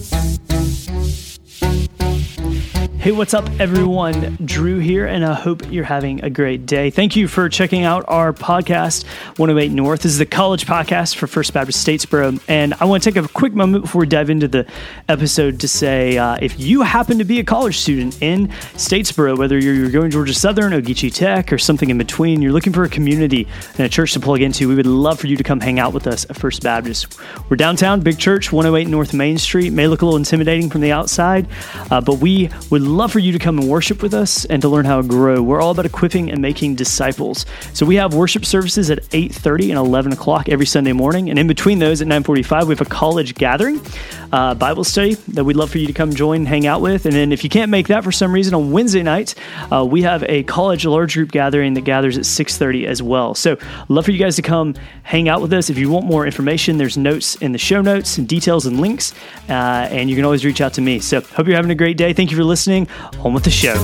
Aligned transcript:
you. 0.00 0.59
Hey, 3.00 3.12
what's 3.12 3.32
up, 3.32 3.48
everyone? 3.58 4.36
Drew 4.44 4.78
here, 4.78 5.06
and 5.06 5.24
I 5.24 5.32
hope 5.32 5.72
you're 5.72 5.84
having 5.84 6.22
a 6.22 6.28
great 6.28 6.66
day. 6.66 6.90
Thank 6.90 7.16
you 7.16 7.28
for 7.28 7.48
checking 7.48 7.82
out 7.82 8.04
our 8.08 8.34
podcast, 8.34 9.06
108 9.38 9.72
North. 9.72 10.02
This 10.02 10.12
is 10.12 10.18
the 10.18 10.26
college 10.26 10.66
podcast 10.66 11.16
for 11.16 11.26
First 11.26 11.54
Baptist 11.54 11.86
Statesboro. 11.86 12.38
And 12.46 12.74
I 12.74 12.84
want 12.84 13.02
to 13.02 13.10
take 13.10 13.24
a 13.24 13.26
quick 13.26 13.54
moment 13.54 13.84
before 13.84 14.00
we 14.00 14.06
dive 14.06 14.28
into 14.28 14.48
the 14.48 14.66
episode 15.08 15.60
to 15.60 15.66
say 15.66 16.18
uh, 16.18 16.36
if 16.42 16.60
you 16.60 16.82
happen 16.82 17.16
to 17.16 17.24
be 17.24 17.40
a 17.40 17.42
college 17.44 17.78
student 17.78 18.20
in 18.20 18.48
Statesboro, 18.74 19.38
whether 19.38 19.58
you're 19.58 19.88
going 19.88 20.10
to 20.10 20.12
Georgia 20.12 20.34
Southern, 20.34 20.74
Ogeechee 20.74 21.14
Tech, 21.14 21.54
or 21.54 21.56
something 21.56 21.88
in 21.88 21.96
between, 21.96 22.42
you're 22.42 22.52
looking 22.52 22.74
for 22.74 22.84
a 22.84 22.90
community 22.90 23.48
and 23.78 23.80
a 23.80 23.88
church 23.88 24.12
to 24.12 24.20
plug 24.20 24.42
into, 24.42 24.68
we 24.68 24.74
would 24.74 24.84
love 24.84 25.18
for 25.18 25.26
you 25.26 25.38
to 25.38 25.42
come 25.42 25.60
hang 25.60 25.78
out 25.78 25.94
with 25.94 26.06
us 26.06 26.26
at 26.28 26.36
First 26.36 26.62
Baptist. 26.62 27.18
We're 27.48 27.56
downtown, 27.56 28.00
big 28.00 28.18
church, 28.18 28.52
108 28.52 28.90
North 28.90 29.14
Main 29.14 29.38
Street. 29.38 29.72
May 29.72 29.86
look 29.86 30.02
a 30.02 30.04
little 30.04 30.18
intimidating 30.18 30.68
from 30.68 30.82
the 30.82 30.92
outside, 30.92 31.48
uh, 31.90 32.02
but 32.02 32.18
we 32.18 32.50
would 32.68 32.89
love 32.90 33.12
for 33.12 33.18
you 33.18 33.32
to 33.32 33.38
come 33.38 33.58
and 33.58 33.68
worship 33.68 34.02
with 34.02 34.12
us 34.12 34.44
and 34.44 34.60
to 34.62 34.68
learn 34.68 34.84
how 34.84 35.00
to 35.00 35.06
grow. 35.06 35.42
We're 35.42 35.60
all 35.60 35.70
about 35.70 35.86
equipping 35.86 36.30
and 36.30 36.42
making 36.42 36.74
disciples. 36.74 37.46
So 37.72 37.86
we 37.86 37.96
have 37.96 38.14
worship 38.14 38.44
services 38.44 38.90
at 38.90 39.00
8:30 39.12 39.70
and 39.70 39.78
11 39.78 40.12
o'clock 40.12 40.48
every 40.48 40.66
Sunday 40.66 40.92
morning, 40.92 41.30
and 41.30 41.38
in 41.38 41.46
between 41.46 41.78
those 41.78 42.00
at 42.02 42.08
9:45 42.08 42.68
we 42.68 42.74
have 42.74 42.80
a 42.80 42.84
college 42.84 43.34
gathering, 43.34 43.80
uh, 44.32 44.54
Bible 44.54 44.84
study 44.84 45.14
that 45.28 45.44
we'd 45.44 45.56
love 45.56 45.70
for 45.70 45.78
you 45.78 45.86
to 45.86 45.92
come 45.92 46.14
join, 46.14 46.46
hang 46.46 46.66
out 46.66 46.80
with. 46.80 47.06
And 47.06 47.14
then 47.14 47.32
if 47.32 47.44
you 47.44 47.50
can't 47.50 47.70
make 47.70 47.88
that 47.88 48.04
for 48.04 48.12
some 48.12 48.32
reason 48.32 48.54
on 48.54 48.70
Wednesday 48.72 49.02
night, 49.02 49.34
uh, 49.72 49.84
we 49.84 50.02
have 50.02 50.24
a 50.24 50.42
college 50.44 50.84
large 50.84 51.14
group 51.14 51.30
gathering 51.30 51.74
that 51.74 51.82
gathers 51.82 52.18
at 52.18 52.26
6:30 52.26 52.86
as 52.86 53.02
well. 53.02 53.34
So 53.34 53.56
love 53.88 54.04
for 54.04 54.10
you 54.10 54.18
guys 54.18 54.36
to 54.36 54.42
come 54.42 54.74
hang 55.02 55.28
out 55.28 55.40
with 55.40 55.52
us. 55.52 55.70
If 55.70 55.78
you 55.78 55.90
want 55.90 56.06
more 56.06 56.26
information, 56.26 56.78
there's 56.78 56.96
notes 56.96 57.34
in 57.36 57.52
the 57.52 57.58
show 57.58 57.80
notes 57.80 58.18
and 58.18 58.26
details 58.28 58.66
and 58.66 58.80
links, 58.80 59.12
uh, 59.48 59.52
and 59.90 60.10
you 60.10 60.16
can 60.16 60.24
always 60.24 60.44
reach 60.44 60.60
out 60.60 60.74
to 60.74 60.80
me. 60.80 61.00
So 61.00 61.20
hope 61.20 61.46
you're 61.46 61.56
having 61.56 61.70
a 61.70 61.74
great 61.74 61.96
day. 61.96 62.12
Thank 62.12 62.30
you 62.30 62.36
for 62.36 62.44
listening. 62.44 62.79
On 63.24 63.32
with 63.34 63.44
the 63.44 63.50
show. 63.50 63.76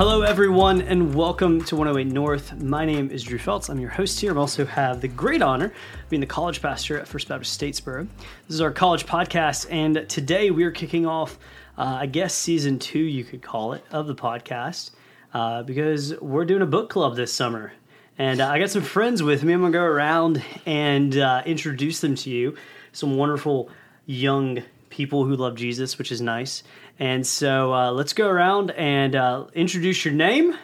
Hello, 0.00 0.22
everyone, 0.22 0.80
and 0.80 1.14
welcome 1.14 1.62
to 1.64 1.76
108 1.76 2.10
North. 2.10 2.58
My 2.58 2.86
name 2.86 3.10
is 3.10 3.22
Drew 3.22 3.36
Feltz. 3.36 3.68
I'm 3.68 3.78
your 3.78 3.90
host 3.90 4.18
here. 4.18 4.32
I 4.32 4.40
also 4.40 4.64
have 4.64 5.02
the 5.02 5.08
great 5.08 5.42
honor 5.42 5.66
of 5.66 6.08
being 6.08 6.20
the 6.20 6.26
college 6.26 6.62
pastor 6.62 6.98
at 6.98 7.06
First 7.06 7.28
Baptist 7.28 7.60
Statesboro. 7.60 8.08
This 8.46 8.54
is 8.54 8.62
our 8.62 8.70
college 8.70 9.04
podcast, 9.04 9.70
and 9.70 10.08
today 10.08 10.50
we 10.50 10.64
are 10.64 10.70
kicking 10.70 11.04
off, 11.04 11.38
uh, 11.76 11.98
I 12.00 12.06
guess, 12.06 12.32
season 12.32 12.78
two, 12.78 12.98
you 12.98 13.24
could 13.24 13.42
call 13.42 13.74
it, 13.74 13.84
of 13.90 14.06
the 14.06 14.14
podcast, 14.14 14.92
uh, 15.34 15.64
because 15.64 16.18
we're 16.22 16.46
doing 16.46 16.62
a 16.62 16.66
book 16.66 16.88
club 16.88 17.14
this 17.14 17.30
summer. 17.30 17.74
And 18.16 18.40
uh, 18.40 18.48
I 18.48 18.58
got 18.58 18.70
some 18.70 18.80
friends 18.80 19.22
with 19.22 19.44
me. 19.44 19.52
I'm 19.52 19.60
going 19.60 19.70
to 19.70 19.78
go 19.78 19.84
around 19.84 20.42
and 20.64 21.14
uh, 21.18 21.42
introduce 21.44 22.00
them 22.00 22.14
to 22.14 22.30
you. 22.30 22.56
Some 22.92 23.18
wonderful 23.18 23.68
young 24.06 24.62
people 24.90 25.24
who 25.24 25.36
love 25.36 25.54
Jesus, 25.54 25.96
which 25.96 26.12
is 26.12 26.20
nice. 26.20 26.62
And 26.98 27.26
so 27.26 27.72
uh, 27.72 27.92
let's 27.92 28.12
go 28.12 28.28
around 28.28 28.72
and 28.72 29.16
uh, 29.16 29.46
introduce 29.54 30.04
your 30.04 30.12
name 30.12 30.54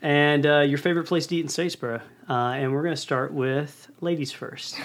and 0.00 0.46
uh, 0.46 0.60
your 0.60 0.78
favorite 0.78 1.06
place 1.06 1.26
to 1.26 1.36
eat 1.36 1.40
in 1.40 1.48
Statesboro. 1.48 2.00
Uh, 2.28 2.32
and 2.32 2.72
we're 2.72 2.82
going 2.82 2.94
to 2.94 3.00
start 3.00 3.32
with 3.32 3.90
ladies 4.00 4.32
first. 4.32 4.76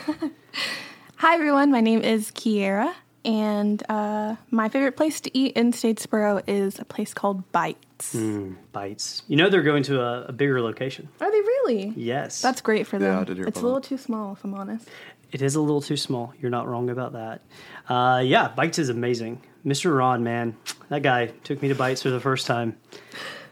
Hi, 1.17 1.35
everyone. 1.35 1.71
My 1.71 1.79
name 1.79 2.01
is 2.01 2.31
Kiera, 2.31 2.93
and 3.23 3.81
uh, 3.87 4.35
my 4.51 4.67
favorite 4.67 4.97
place 4.97 5.21
to 5.21 5.37
eat 5.37 5.55
in 5.55 5.71
Statesboro 5.71 6.43
is 6.47 6.79
a 6.79 6.85
place 6.85 7.13
called 7.13 7.49
Bites. 7.51 8.13
Mm, 8.13 8.55
bites. 8.73 9.23
You 9.27 9.37
know 9.37 9.49
they're 9.49 9.63
going 9.63 9.83
to 9.83 10.01
a, 10.01 10.23
a, 10.25 10.31
bigger 10.33 10.61
location. 10.61 11.07
Are 11.21 11.31
they 11.31 11.39
really? 11.39 11.93
Yes. 11.95 12.41
That's 12.41 12.59
great 12.59 12.85
for 12.85 12.99
them. 12.99 13.13
Yeah, 13.13 13.21
I 13.21 13.23
did 13.23 13.37
hear 13.37 13.47
it's 13.47 13.61
a 13.61 13.63
little 13.63 13.79
too 13.79 13.97
small, 13.97 14.33
if 14.33 14.43
I'm 14.43 14.53
honest. 14.53 14.89
It 15.35 15.41
is 15.41 15.55
a 15.55 15.59
little 15.59 15.81
too 15.81 15.97
small. 15.97 16.33
You're 16.39 16.49
not 16.49 16.65
wrong 16.65 16.89
about 16.89 17.11
that. 17.11 17.41
Uh, 17.89 18.21
yeah, 18.23 18.47
Bites 18.47 18.79
is 18.79 18.87
amazing. 18.87 19.41
Mr. 19.65 19.93
Ron, 19.93 20.23
man, 20.23 20.55
that 20.87 21.03
guy 21.03 21.25
took 21.43 21.61
me 21.61 21.67
to 21.67 21.75
Bites 21.75 22.01
for 22.01 22.09
the 22.09 22.21
first 22.21 22.47
time. 22.47 22.77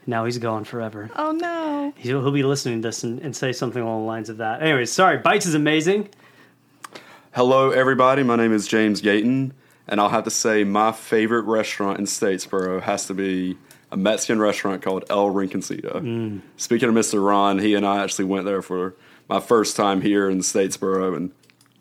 Now 0.07 0.23
he's 0.23 0.37
gone 0.37 0.63
forever. 0.63 1.11
Oh 1.13 1.33
no! 1.33 1.91
He'll, 1.97 2.21
he'll 2.21 2.31
be 2.31 2.43
listening 2.43 2.81
to 2.81 2.87
this 2.87 3.03
and, 3.03 3.19
and, 3.19 3.35
say 3.35 3.51
something 3.51 3.83
along 3.83 4.03
the 4.03 4.07
lines 4.07 4.29
of 4.29 4.37
that. 4.37 4.61
Anyways, 4.61 4.93
sorry. 4.93 5.17
Bites 5.17 5.45
is 5.45 5.55
amazing. 5.55 6.07
Hello, 7.33 7.71
everybody. 7.71 8.23
My 8.23 8.37
name 8.37 8.53
is 8.53 8.65
James 8.65 9.01
Gayton, 9.01 9.51
and 9.85 9.99
I'll 9.99 10.07
have 10.07 10.23
to 10.23 10.31
say 10.31 10.63
my 10.63 10.93
favorite 10.93 11.43
restaurant 11.43 11.99
in 11.99 12.05
Statesboro 12.05 12.81
has 12.83 13.07
to 13.07 13.13
be 13.13 13.57
a 13.91 13.97
Mexican 13.97 14.39
restaurant 14.39 14.81
called 14.81 15.03
El 15.09 15.33
Rinconcito. 15.33 16.01
Mm. 16.01 16.43
Speaking 16.55 16.87
of 16.87 16.95
Mr. 16.95 17.21
Ron, 17.21 17.59
he 17.59 17.75
and 17.75 17.85
I 17.85 18.01
actually 18.01 18.23
went 18.23 18.45
there 18.45 18.61
for 18.61 18.95
my 19.27 19.41
first 19.41 19.75
time 19.75 19.99
here 19.99 20.29
in 20.29 20.39
Statesboro, 20.39 21.17
and 21.17 21.33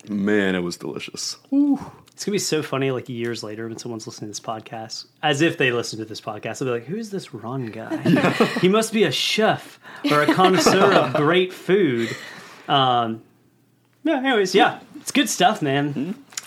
man, 0.08 0.54
it 0.54 0.60
was 0.60 0.76
delicious. 0.76 1.36
Ooh. 1.52 1.78
It's 2.12 2.26
gonna 2.26 2.34
be 2.34 2.40
so 2.40 2.62
funny, 2.62 2.90
like 2.90 3.08
years 3.08 3.42
later, 3.42 3.66
when 3.66 3.78
someone's 3.78 4.06
listening 4.06 4.32
to 4.32 4.38
this 4.38 4.46
podcast, 4.46 5.06
as 5.22 5.40
if 5.40 5.56
they 5.56 5.72
listened 5.72 6.00
to 6.00 6.04
this 6.04 6.20
podcast, 6.20 6.58
they'll 6.58 6.68
be 6.68 6.80
like, 6.80 6.84
"Who's 6.84 7.10
this 7.10 7.32
Ron 7.32 7.66
guy? 7.66 7.96
he 8.60 8.68
must 8.68 8.92
be 8.92 9.04
a 9.04 9.10
chef 9.10 9.80
or 10.10 10.22
a 10.22 10.32
connoisseur 10.32 10.92
of 10.92 11.14
great 11.14 11.52
food." 11.52 12.14
Um, 12.68 13.22
yeah. 14.04 14.18
Anyways, 14.18 14.54
yeah, 14.54 14.80
it's 14.96 15.10
good 15.10 15.28
stuff, 15.28 15.62
man. 15.62 15.94
Mm-hmm. 15.94 16.00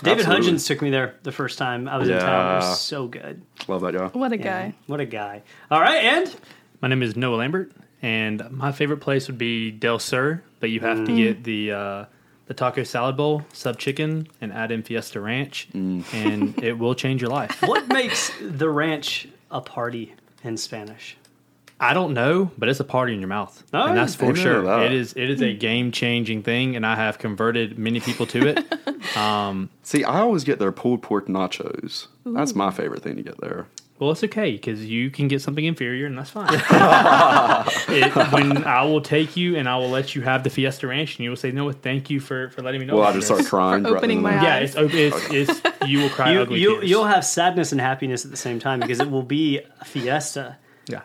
David 0.03 0.19
Absolutely. 0.19 0.23
Hudgens 0.25 0.65
took 0.65 0.81
me 0.81 0.91
there 0.91 1.15
the 1.23 1.31
first 1.31 1.57
time 1.57 1.87
I 1.87 1.97
was 1.97 2.09
yeah. 2.09 2.15
in 2.15 2.21
town. 2.21 2.51
It 2.51 2.55
was 2.57 2.81
so 2.81 3.07
good. 3.07 3.41
Love 3.67 3.81
that 3.81 3.93
guy. 3.93 4.07
What 4.07 4.31
a 4.33 4.37
guy. 4.37 4.75
what 4.87 4.99
a 4.99 5.05
guy. 5.05 5.41
All 5.71 5.81
right, 5.81 6.03
and 6.03 6.35
my 6.81 6.89
name 6.89 7.01
is 7.01 7.15
Noah 7.15 7.37
Lambert, 7.37 7.71
and 8.01 8.49
my 8.51 8.71
favorite 8.71 9.01
place 9.01 9.27
would 9.27 9.37
be 9.37 9.71
Del 9.71 9.99
Sur, 9.99 10.43
but 10.59 10.69
you 10.69 10.79
have 10.81 10.99
mm. 10.99 11.05
to 11.07 11.15
get 11.15 11.43
the. 11.43 11.71
Uh, 11.71 12.05
the 12.47 12.53
taco 12.53 12.83
salad 12.83 13.17
bowl, 13.17 13.45
sub 13.53 13.77
chicken, 13.77 14.27
and 14.41 14.53
add 14.53 14.71
in 14.71 14.83
Fiesta 14.83 15.19
Ranch, 15.19 15.67
mm. 15.73 16.03
and 16.13 16.61
it 16.63 16.77
will 16.77 16.95
change 16.95 17.21
your 17.21 17.31
life. 17.31 17.61
What 17.61 17.87
makes 17.87 18.31
the 18.41 18.69
ranch 18.69 19.27
a 19.51 19.61
party 19.61 20.13
in 20.43 20.57
Spanish? 20.57 21.17
I 21.79 21.93
don't 21.93 22.13
know, 22.13 22.51
but 22.57 22.69
it's 22.69 22.79
a 22.79 22.85
party 22.85 23.13
in 23.13 23.19
your 23.19 23.27
mouth, 23.27 23.61
oh, 23.73 23.87
and 23.87 23.97
that's 23.97 24.15
for 24.15 24.33
sure. 24.33 24.81
It 24.83 24.93
is. 24.93 25.13
It 25.13 25.29
is 25.29 25.41
a 25.41 25.53
game 25.53 25.91
changing 25.91 26.43
thing, 26.43 26.75
and 26.75 26.85
I 26.85 26.95
have 26.95 27.17
converted 27.17 27.77
many 27.77 27.99
people 27.99 28.25
to 28.27 28.47
it. 28.47 29.17
um, 29.17 29.69
See, 29.83 30.03
I 30.03 30.19
always 30.19 30.45
get 30.45 30.57
their 30.57 30.71
pulled 30.71 31.01
pork 31.01 31.27
nachos. 31.27 32.07
Ooh. 32.25 32.33
That's 32.33 32.55
my 32.55 32.71
favorite 32.71 33.03
thing 33.03 33.17
to 33.17 33.23
get 33.23 33.41
there. 33.41 33.67
Well, 33.97 34.11
it's 34.11 34.25
okay 34.25 34.51
because 34.51 34.85
you 34.85 35.09
can 35.09 35.29
get 35.29 35.41
something 35.41 35.63
inferior, 35.63 36.05
and 36.05 36.17
that's 36.17 36.29
fine. 36.29 36.49
it, 36.53 38.31
when 38.33 38.65
I 38.65 38.83
will 38.83 38.99
take 38.99 39.37
you 39.37 39.55
and 39.55 39.69
I 39.69 39.77
will 39.77 39.89
let 39.89 40.15
you 40.15 40.21
have 40.21 40.43
the 40.43 40.49
Fiesta 40.49 40.87
Ranch, 40.87 41.15
and 41.15 41.23
you 41.23 41.29
will 41.29 41.37
say, 41.37 41.51
"No, 41.51 41.71
thank 41.71 42.09
you 42.09 42.19
for, 42.19 42.49
for 42.49 42.61
letting 42.61 42.81
me 42.81 42.87
know." 42.87 42.97
Well, 42.97 43.07
I 43.07 43.13
just 43.13 43.27
start 43.27 43.45
crying. 43.45 43.83
For 43.83 43.95
opening 43.95 44.21
my 44.21 44.35
eyes. 44.35 44.75
Yeah, 44.75 44.81
it's, 44.81 44.93
it's, 45.31 45.59
it's, 45.59 45.87
you 45.87 45.99
will 45.99 46.09
cry. 46.09 46.33
You, 46.33 46.41
ugly 46.41 46.59
you, 46.59 46.81
you'll 46.81 47.05
have 47.05 47.23
sadness 47.23 47.71
and 47.71 47.79
happiness 47.79 48.25
at 48.25 48.31
the 48.31 48.37
same 48.37 48.59
time 48.59 48.81
because 48.81 48.99
it 48.99 49.09
will 49.09 49.23
be 49.23 49.59
a 49.79 49.85
fiesta. 49.85 50.57
Yeah 50.87 51.03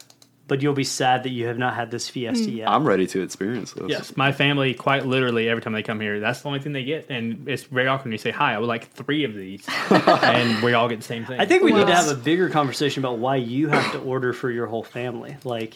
but 0.50 0.60
you'll 0.62 0.74
be 0.74 0.82
sad 0.82 1.22
that 1.22 1.30
you 1.30 1.46
have 1.46 1.58
not 1.58 1.74
had 1.74 1.92
this 1.92 2.08
fiesta 2.08 2.50
mm. 2.50 2.56
yet. 2.56 2.68
I'm 2.68 2.84
ready 2.84 3.06
to 3.06 3.22
experience 3.22 3.72
this. 3.72 3.84
Yes, 3.86 4.16
my 4.16 4.32
family 4.32 4.74
quite 4.74 5.06
literally 5.06 5.48
every 5.48 5.62
time 5.62 5.72
they 5.72 5.84
come 5.84 6.00
here, 6.00 6.18
that's 6.18 6.42
the 6.42 6.48
only 6.48 6.58
thing 6.58 6.72
they 6.72 6.82
get, 6.82 7.06
and 7.08 7.48
it's 7.48 7.62
very 7.62 7.86
awkward 7.86 8.06
when 8.06 8.12
you 8.12 8.18
say 8.18 8.32
hi. 8.32 8.54
I 8.54 8.58
would 8.58 8.66
like 8.66 8.90
three 8.90 9.22
of 9.22 9.32
these, 9.32 9.64
and 9.90 10.60
we 10.64 10.74
all 10.74 10.88
get 10.88 10.96
the 10.96 11.04
same 11.04 11.24
thing. 11.24 11.38
I 11.38 11.46
think 11.46 11.62
we 11.62 11.70
wow. 11.70 11.78
need 11.78 11.86
to 11.86 11.94
have 11.94 12.08
a 12.08 12.16
bigger 12.16 12.50
conversation 12.50 13.00
about 13.00 13.18
why 13.18 13.36
you 13.36 13.68
have 13.68 13.92
to 13.92 14.00
order 14.00 14.32
for 14.32 14.50
your 14.50 14.66
whole 14.66 14.82
family. 14.82 15.36
Like, 15.44 15.74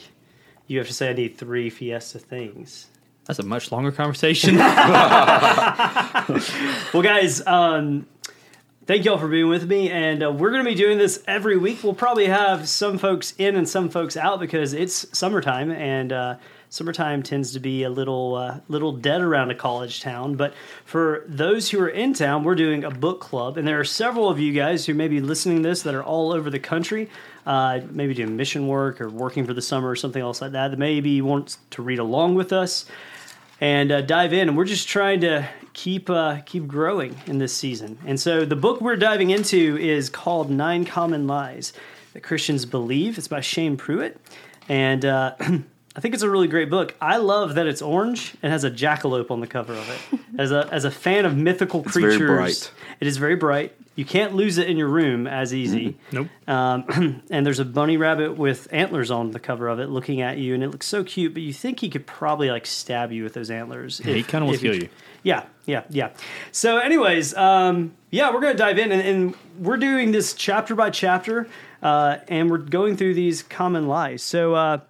you 0.67 0.79
have 0.79 0.89
to 0.89 0.93
say, 0.93 1.11
"I 1.11 1.13
need 1.13 1.39
three 1.39 1.71
fiesta 1.71 2.19
things." 2.19 2.89
That's 3.27 3.39
a 3.39 3.45
much 3.45 3.71
longer 3.71 3.93
conversation. 3.93 4.57
well, 4.59 4.73
guys, 7.01 7.47
um, 7.47 8.09
thank 8.87 9.05
y'all 9.05 9.17
for 9.17 9.29
being 9.29 9.49
with 9.49 9.67
me 9.67 9.91
and 9.91 10.23
uh, 10.23 10.31
we're 10.31 10.51
going 10.51 10.63
to 10.63 10.71
be 10.71 10.75
doing 10.75 10.99
this 10.99 11.23
every 11.27 11.57
week 11.57 11.83
we'll 11.83 11.95
probably 11.95 12.27
have 12.27 12.69
some 12.69 12.99
folks 12.99 13.33
in 13.39 13.57
and 13.57 13.67
some 13.67 13.89
folks 13.89 14.15
out 14.15 14.39
because 14.39 14.75
it's 14.75 15.07
summertime 15.17 15.71
and 15.71 16.13
uh, 16.13 16.37
summertime 16.69 17.23
tends 17.23 17.53
to 17.55 17.61
be 17.61 17.83
a 17.85 17.89
little 17.89 18.35
uh, 18.35 18.61
little 18.69 18.93
dead 18.93 19.23
around 19.23 19.51
a 19.51 19.55
college 19.55 20.03
town 20.03 20.35
but 20.35 20.53
for 20.85 21.25
those 21.27 21.71
who 21.71 21.81
are 21.81 21.89
in 21.89 22.13
town 22.13 22.45
we're 22.45 22.55
doing 22.55 22.85
a 22.85 22.91
book 22.91 23.21
club 23.21 23.57
and 23.57 23.67
there 23.67 23.81
are 23.81 23.85
several 23.85 24.29
of 24.29 24.39
you 24.39 24.53
guys 24.53 24.85
who 24.85 24.93
may 24.93 25.09
be 25.09 25.21
listening 25.21 25.63
to 25.63 25.69
this 25.71 25.81
that 25.81 25.95
are 25.95 26.05
all 26.05 26.31
over 26.31 26.51
the 26.51 26.59
country 26.59 27.09
uh, 27.47 27.81
maybe 27.91 28.13
doing 28.13 28.37
mission 28.37 28.67
work 28.69 29.01
or 29.01 29.09
working 29.09 29.47
for 29.47 29.55
the 29.55 29.63
summer 29.63 29.89
or 29.89 29.97
something 29.97 30.21
else 30.21 30.43
like 30.43 30.53
that 30.53 30.69
that 30.69 30.79
maybe 30.79 31.23
want 31.23 31.57
to 31.71 31.81
read 31.81 31.99
along 31.99 32.35
with 32.35 32.53
us 32.53 32.85
and 33.61 33.93
uh, 33.93 34.01
dive 34.01 34.33
in. 34.33 34.49
And 34.49 34.57
we're 34.57 34.65
just 34.65 34.89
trying 34.89 35.21
to 35.23 35.49
keep 35.75 36.09
uh, 36.09 36.39
keep 36.47 36.67
growing 36.67 37.15
in 37.27 37.39
this 37.39 37.55
season. 37.55 37.99
And 38.07 38.19
so 38.19 38.45
the 38.47 38.57
book 38.57 38.81
we're 38.81 38.97
diving 38.97 39.31
into 39.31 39.77
is 39.79 40.09
called 40.09 40.51
Nine 40.51 40.85
Common 40.87 41.27
Lies 41.27 41.73
That 42.15 42.23
Christians 42.23 42.65
Believe. 42.65 43.19
It's 43.19 43.29
by 43.29 43.41
Shane 43.43 43.77
Pruitt, 43.77 44.19
and 44.69 45.05
uh, 45.05 45.35
I 45.97 46.01
think 46.01 46.15
it's 46.15 46.23
a 46.23 46.31
really 46.31 46.49
great 46.49 46.71
book. 46.71 46.95
I 47.01 47.19
love 47.19 47.55
that 47.57 47.67
it's 47.67 47.83
orange 47.83 48.35
and 48.43 48.51
has 48.51 48.65
a 48.65 48.71
jackalope 48.71 49.31
on 49.31 49.41
the 49.41 49.47
cover 49.47 49.75
of 49.75 49.89
it. 49.91 50.21
As 50.39 50.51
a 50.51 50.69
as 50.73 50.85
a 50.85 50.91
fan 50.91 51.27
of 51.27 51.37
mythical 51.37 51.83
very 51.83 52.17
creatures, 52.17 52.29
bright. 52.29 52.73
it 52.99 53.07
is 53.07 53.19
very 53.19 53.37
bright. 53.37 53.73
You 53.95 54.05
can't 54.05 54.35
lose 54.35 54.59
it 54.59 54.69
in 54.69 54.77
your 54.77 54.89
room 54.89 55.29
as 55.29 55.55
easy. 55.55 55.97
Nope. 56.11 56.27
Um, 56.49 57.23
and 57.31 57.47
there's 57.47 57.61
a 57.61 57.65
bunny 57.65 57.97
rabbit 57.97 58.37
with 58.37 58.67
antlers 58.73 59.13
on 59.13 59.31
the 59.31 59.39
cover 59.39 59.69
of 59.69 59.79
it, 59.79 59.91
looking 59.91 60.21
at 60.21 60.37
you, 60.39 60.55
and 60.55 60.65
it 60.65 60.71
looks 60.71 60.87
so 60.87 61.05
cute. 61.05 61.33
But 61.35 61.43
you 61.43 61.53
think 61.53 61.79
he 61.79 61.89
could 61.89 62.05
probably 62.05 62.51
like 62.51 62.67
stab 62.67 63.13
you 63.13 63.23
with 63.23 63.35
those 63.35 63.49
antlers. 63.49 63.99
he 63.99 64.19
if- 64.19 64.27
kinda 64.27 64.45
wants 64.47 64.61
if 64.61 64.63
to 64.63 64.73
kill 64.73 64.83
you. 64.83 64.89
Yeah, 65.25 65.47
yeah, 65.67 65.83
yeah. 65.89 66.11
So, 66.53 66.79
anyways, 66.79 67.35
um, 67.35 67.95
yeah, 68.11 68.33
we're 68.33 68.41
gonna 68.41 68.55
dive 68.55 68.79
in, 68.79 68.93
and, 68.93 69.03
and 69.03 69.35
we're 69.59 69.79
doing 69.79 70.13
this 70.13 70.35
chapter 70.35 70.77
by 70.77 70.91
chapter, 70.91 71.49
uh, 71.83 72.19
and 72.29 72.51
we're 72.51 72.59
going 72.59 72.97
through 72.97 73.15
these 73.15 73.43
common 73.43 73.89
lies. 73.89 74.23
So, 74.23 74.55
uh, 74.55 74.81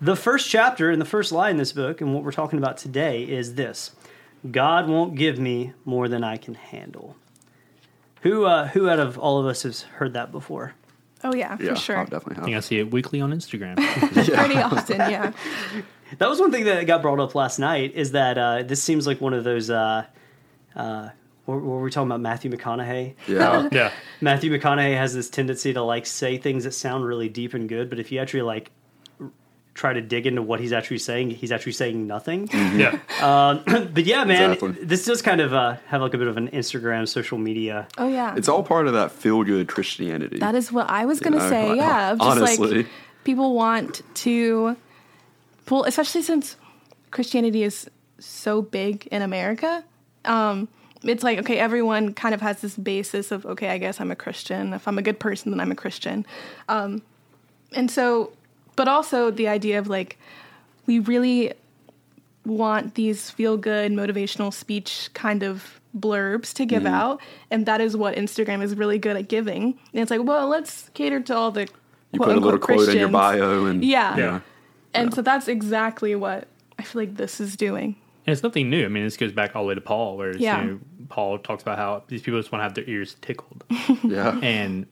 the 0.00 0.16
first 0.16 0.50
chapter 0.50 0.90
and 0.90 1.00
the 1.00 1.06
first 1.06 1.30
lie 1.30 1.50
in 1.50 1.58
this 1.58 1.72
book, 1.72 2.00
and 2.00 2.12
what 2.14 2.24
we're 2.24 2.32
talking 2.32 2.58
about 2.58 2.78
today, 2.78 3.22
is 3.22 3.54
this: 3.54 3.92
God 4.50 4.88
won't 4.88 5.14
give 5.14 5.38
me 5.38 5.74
more 5.84 6.08
than 6.08 6.24
I 6.24 6.38
can 6.38 6.54
handle. 6.54 7.16
Who, 8.22 8.46
uh, 8.46 8.68
who 8.68 8.88
out 8.88 8.98
of 8.98 9.18
all 9.18 9.38
of 9.38 9.46
us 9.46 9.64
has 9.64 9.82
heard 9.82 10.14
that 10.14 10.32
before? 10.32 10.74
Oh 11.22 11.34
yeah, 11.34 11.56
for 11.56 11.76
sure. 11.76 11.98
I 11.98 12.04
definitely 12.04 12.42
I 12.42 12.44
think 12.44 12.56
I 12.56 12.60
see 12.60 12.78
it 12.78 12.90
weekly 12.90 13.20
on 13.20 13.32
Instagram. 13.32 13.76
Pretty 14.36 14.56
often, 14.58 14.96
yeah. 14.96 15.32
That 16.18 16.28
was 16.28 16.40
one 16.40 16.50
thing 16.50 16.64
that 16.64 16.86
got 16.86 17.02
brought 17.02 17.20
up 17.20 17.34
last 17.34 17.58
night. 17.58 17.92
Is 17.94 18.12
that 18.12 18.38
uh, 18.38 18.62
this 18.62 18.82
seems 18.82 19.06
like 19.06 19.20
one 19.20 19.34
of 19.34 19.44
those? 19.44 19.70
Uh, 19.70 20.04
uh, 20.76 21.08
were, 21.46 21.58
were 21.58 21.82
we 21.82 21.90
talking 21.90 22.08
about 22.08 22.20
Matthew 22.20 22.50
McConaughey? 22.50 23.14
Yeah. 23.28 23.68
yeah. 23.72 23.92
Matthew 24.20 24.50
McConaughey 24.52 24.96
has 24.96 25.14
this 25.14 25.28
tendency 25.28 25.72
to 25.72 25.82
like 25.82 26.06
say 26.06 26.38
things 26.38 26.64
that 26.64 26.72
sound 26.72 27.04
really 27.04 27.28
deep 27.28 27.54
and 27.54 27.68
good, 27.68 27.90
but 27.90 27.98
if 27.98 28.10
you 28.10 28.18
actually 28.20 28.42
like 28.42 28.70
r- 29.20 29.30
try 29.74 29.92
to 29.92 30.00
dig 30.00 30.26
into 30.26 30.40
what 30.42 30.60
he's 30.60 30.72
actually 30.72 30.98
saying, 30.98 31.30
he's 31.30 31.52
actually 31.52 31.72
saying 31.72 32.06
nothing. 32.06 32.48
Yeah. 32.52 32.98
but 33.92 34.04
yeah, 34.04 34.24
man, 34.24 34.52
Exactly. 34.52 34.84
this 34.84 35.04
does 35.04 35.20
kind 35.20 35.40
of 35.40 35.52
uh, 35.52 35.76
have 35.86 36.00
like 36.00 36.14
a 36.14 36.18
bit 36.18 36.28
of 36.28 36.36
an 36.36 36.48
Instagram 36.48 37.06
social 37.06 37.38
media. 37.38 37.88
Oh 37.98 38.08
yeah. 38.08 38.34
It's 38.36 38.48
all 38.48 38.62
part 38.62 38.86
of 38.86 38.94
that 38.94 39.12
feel 39.12 39.42
good 39.44 39.68
Christianity. 39.68 40.38
That 40.38 40.54
is 40.54 40.72
what 40.72 40.88
I 40.88 41.04
was 41.04 41.20
going 41.20 41.34
to 41.34 41.40
know, 41.40 41.50
say. 41.50 41.76
Yeah, 41.76 42.12
of 42.12 42.18
just 42.20 42.30
honestly. 42.38 42.76
like 42.78 42.86
people 43.24 43.54
want 43.54 44.00
to 44.16 44.76
pull, 45.66 45.84
especially 45.84 46.22
since 46.22 46.56
Christianity 47.10 47.62
is 47.62 47.90
so 48.18 48.62
big 48.62 49.06
in 49.08 49.22
America. 49.22 49.84
Um, 50.24 50.68
it's 51.02 51.22
like 51.22 51.38
okay, 51.40 51.58
everyone 51.58 52.14
kind 52.14 52.34
of 52.34 52.40
has 52.40 52.60
this 52.60 52.76
basis 52.76 53.30
of 53.30 53.44
okay, 53.46 53.68
I 53.68 53.78
guess 53.78 54.00
I'm 54.00 54.10
a 54.10 54.16
Christian. 54.16 54.72
If 54.72 54.88
I'm 54.88 54.98
a 54.98 55.02
good 55.02 55.18
person, 55.18 55.50
then 55.50 55.60
I'm 55.60 55.70
a 55.70 55.76
Christian. 55.76 56.26
Um, 56.68 57.02
and 57.72 57.90
so, 57.90 58.32
but 58.76 58.88
also 58.88 59.30
the 59.30 59.48
idea 59.48 59.78
of 59.78 59.88
like 59.88 60.18
we 60.86 60.98
really 60.98 61.52
want 62.44 62.94
these 62.94 63.30
feel 63.30 63.56
good 63.56 63.90
motivational 63.92 64.52
speech 64.52 65.08
kind 65.14 65.42
of 65.42 65.80
blurbs 65.96 66.52
to 66.52 66.66
give 66.66 66.84
out 66.84 67.20
and 67.50 67.66
that 67.66 67.80
is 67.80 67.96
what 67.96 68.16
instagram 68.16 68.62
is 68.62 68.74
really 68.74 68.98
good 68.98 69.16
at 69.16 69.28
giving 69.28 69.78
and 69.92 70.02
it's 70.02 70.10
like 70.10 70.22
well 70.24 70.48
let's 70.48 70.90
cater 70.92 71.20
to 71.20 71.34
all 71.34 71.52
the 71.52 71.68
you 72.14 72.20
put 72.20 72.36
a 72.36 72.40
little 72.40 72.58
quote 72.58 72.88
in 72.88 72.98
your 72.98 73.08
bio 73.08 73.66
and 73.66 73.84
yeah, 73.84 74.16
Yeah. 74.16 74.40
And 74.94 75.12
so 75.14 75.22
that's 75.22 75.48
exactly 75.48 76.14
what 76.14 76.48
i 76.78 76.82
feel 76.82 77.02
like 77.02 77.16
this 77.16 77.40
is 77.40 77.56
doing 77.56 77.96
And 78.26 78.32
it's 78.32 78.42
nothing 78.42 78.70
new. 78.70 78.86
I 78.86 78.88
mean, 78.88 79.04
this 79.04 79.18
goes 79.18 79.32
back 79.32 79.54
all 79.54 79.64
the 79.64 79.68
way 79.68 79.74
to 79.74 79.82
Paul, 79.82 80.16
where 80.16 80.34
Yeah. 80.34 80.62
you 80.62 80.70
know, 80.70 80.80
Paul 81.10 81.38
talks 81.38 81.62
about 81.62 81.76
how 81.76 82.04
these 82.08 82.22
people 82.22 82.40
just 82.40 82.50
want 82.52 82.60
to 82.60 82.64
have 82.64 82.74
their 82.74 82.88
ears 82.88 83.16
tickled, 83.20 83.64
yeah. 84.02 84.38
and 84.42 84.86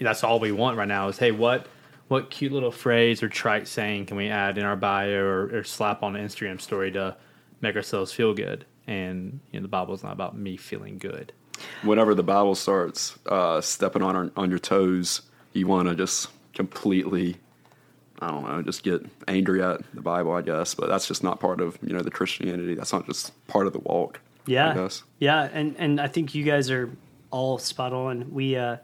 that's 0.00 0.24
all 0.24 0.40
we 0.40 0.52
want 0.52 0.78
right 0.78 0.88
now. 0.88 1.08
Is 1.08 1.18
hey, 1.18 1.32
what 1.32 1.66
what 2.08 2.30
cute 2.30 2.50
little 2.50 2.72
phrase 2.72 3.22
or 3.22 3.28
trite 3.28 3.68
saying 3.68 4.06
can 4.06 4.16
we 4.16 4.28
add 4.28 4.56
in 4.58 4.64
our 4.64 4.74
bio 4.76 5.18
or, 5.22 5.54
or 5.54 5.64
slap 5.64 6.02
on 6.02 6.16
an 6.16 6.26
Instagram 6.26 6.58
story 6.60 6.90
to 6.92 7.14
make 7.60 7.76
ourselves 7.76 8.10
feel 8.12 8.32
good? 8.34 8.64
And 8.86 9.40
you 9.50 9.60
know, 9.60 9.62
the 9.62 9.68
Bible's 9.68 10.02
not 10.02 10.12
about 10.12 10.34
me 10.36 10.56
feeling 10.56 10.96
good. 10.98 11.32
Whenever 11.82 12.14
the 12.14 12.22
Bible 12.24 12.54
starts 12.54 13.18
uh, 13.26 13.60
stepping 13.60 14.02
on 14.02 14.16
our, 14.16 14.30
on 14.36 14.48
your 14.50 14.58
toes, 14.58 15.22
you 15.52 15.66
want 15.66 15.88
to 15.88 15.94
just 15.94 16.28
completely, 16.54 17.36
I 18.22 18.28
don't 18.30 18.44
know, 18.44 18.62
just 18.62 18.82
get 18.82 19.04
angry 19.28 19.62
at 19.62 19.80
the 19.94 20.00
Bible, 20.00 20.32
I 20.32 20.42
guess. 20.42 20.74
But 20.74 20.88
that's 20.88 21.06
just 21.08 21.22
not 21.22 21.40
part 21.40 21.60
of 21.60 21.78
you 21.82 21.92
know 21.92 22.00
the 22.02 22.10
Christianity. 22.10 22.74
That's 22.74 22.92
not 22.92 23.06
just 23.06 23.32
part 23.48 23.66
of 23.66 23.72
the 23.72 23.80
walk. 23.80 24.20
I 24.46 24.50
Yeah, 24.50 24.74
guess. 24.74 25.02
yeah, 25.18 25.48
and 25.52 25.74
and 25.78 26.00
I 26.00 26.08
think 26.08 26.34
you 26.34 26.44
guys 26.44 26.70
are 26.70 26.90
all 27.30 27.58
spot 27.58 27.92
on. 27.92 28.32
We 28.32 28.56
uh, 28.56 28.76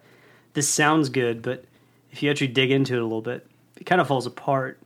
this 0.55 0.69
sounds 0.69 1.09
good, 1.09 1.43
but 1.43 1.65
if 2.13 2.23
you 2.23 2.31
actually 2.31 2.49
dig 2.49 2.71
into 2.71 2.95
it 2.95 3.01
a 3.01 3.05
little 3.05 3.23
bit, 3.23 3.47
it 3.77 3.85
kind 3.85 4.01
of 4.01 4.09
falls 4.09 4.27
apart. 4.27 4.79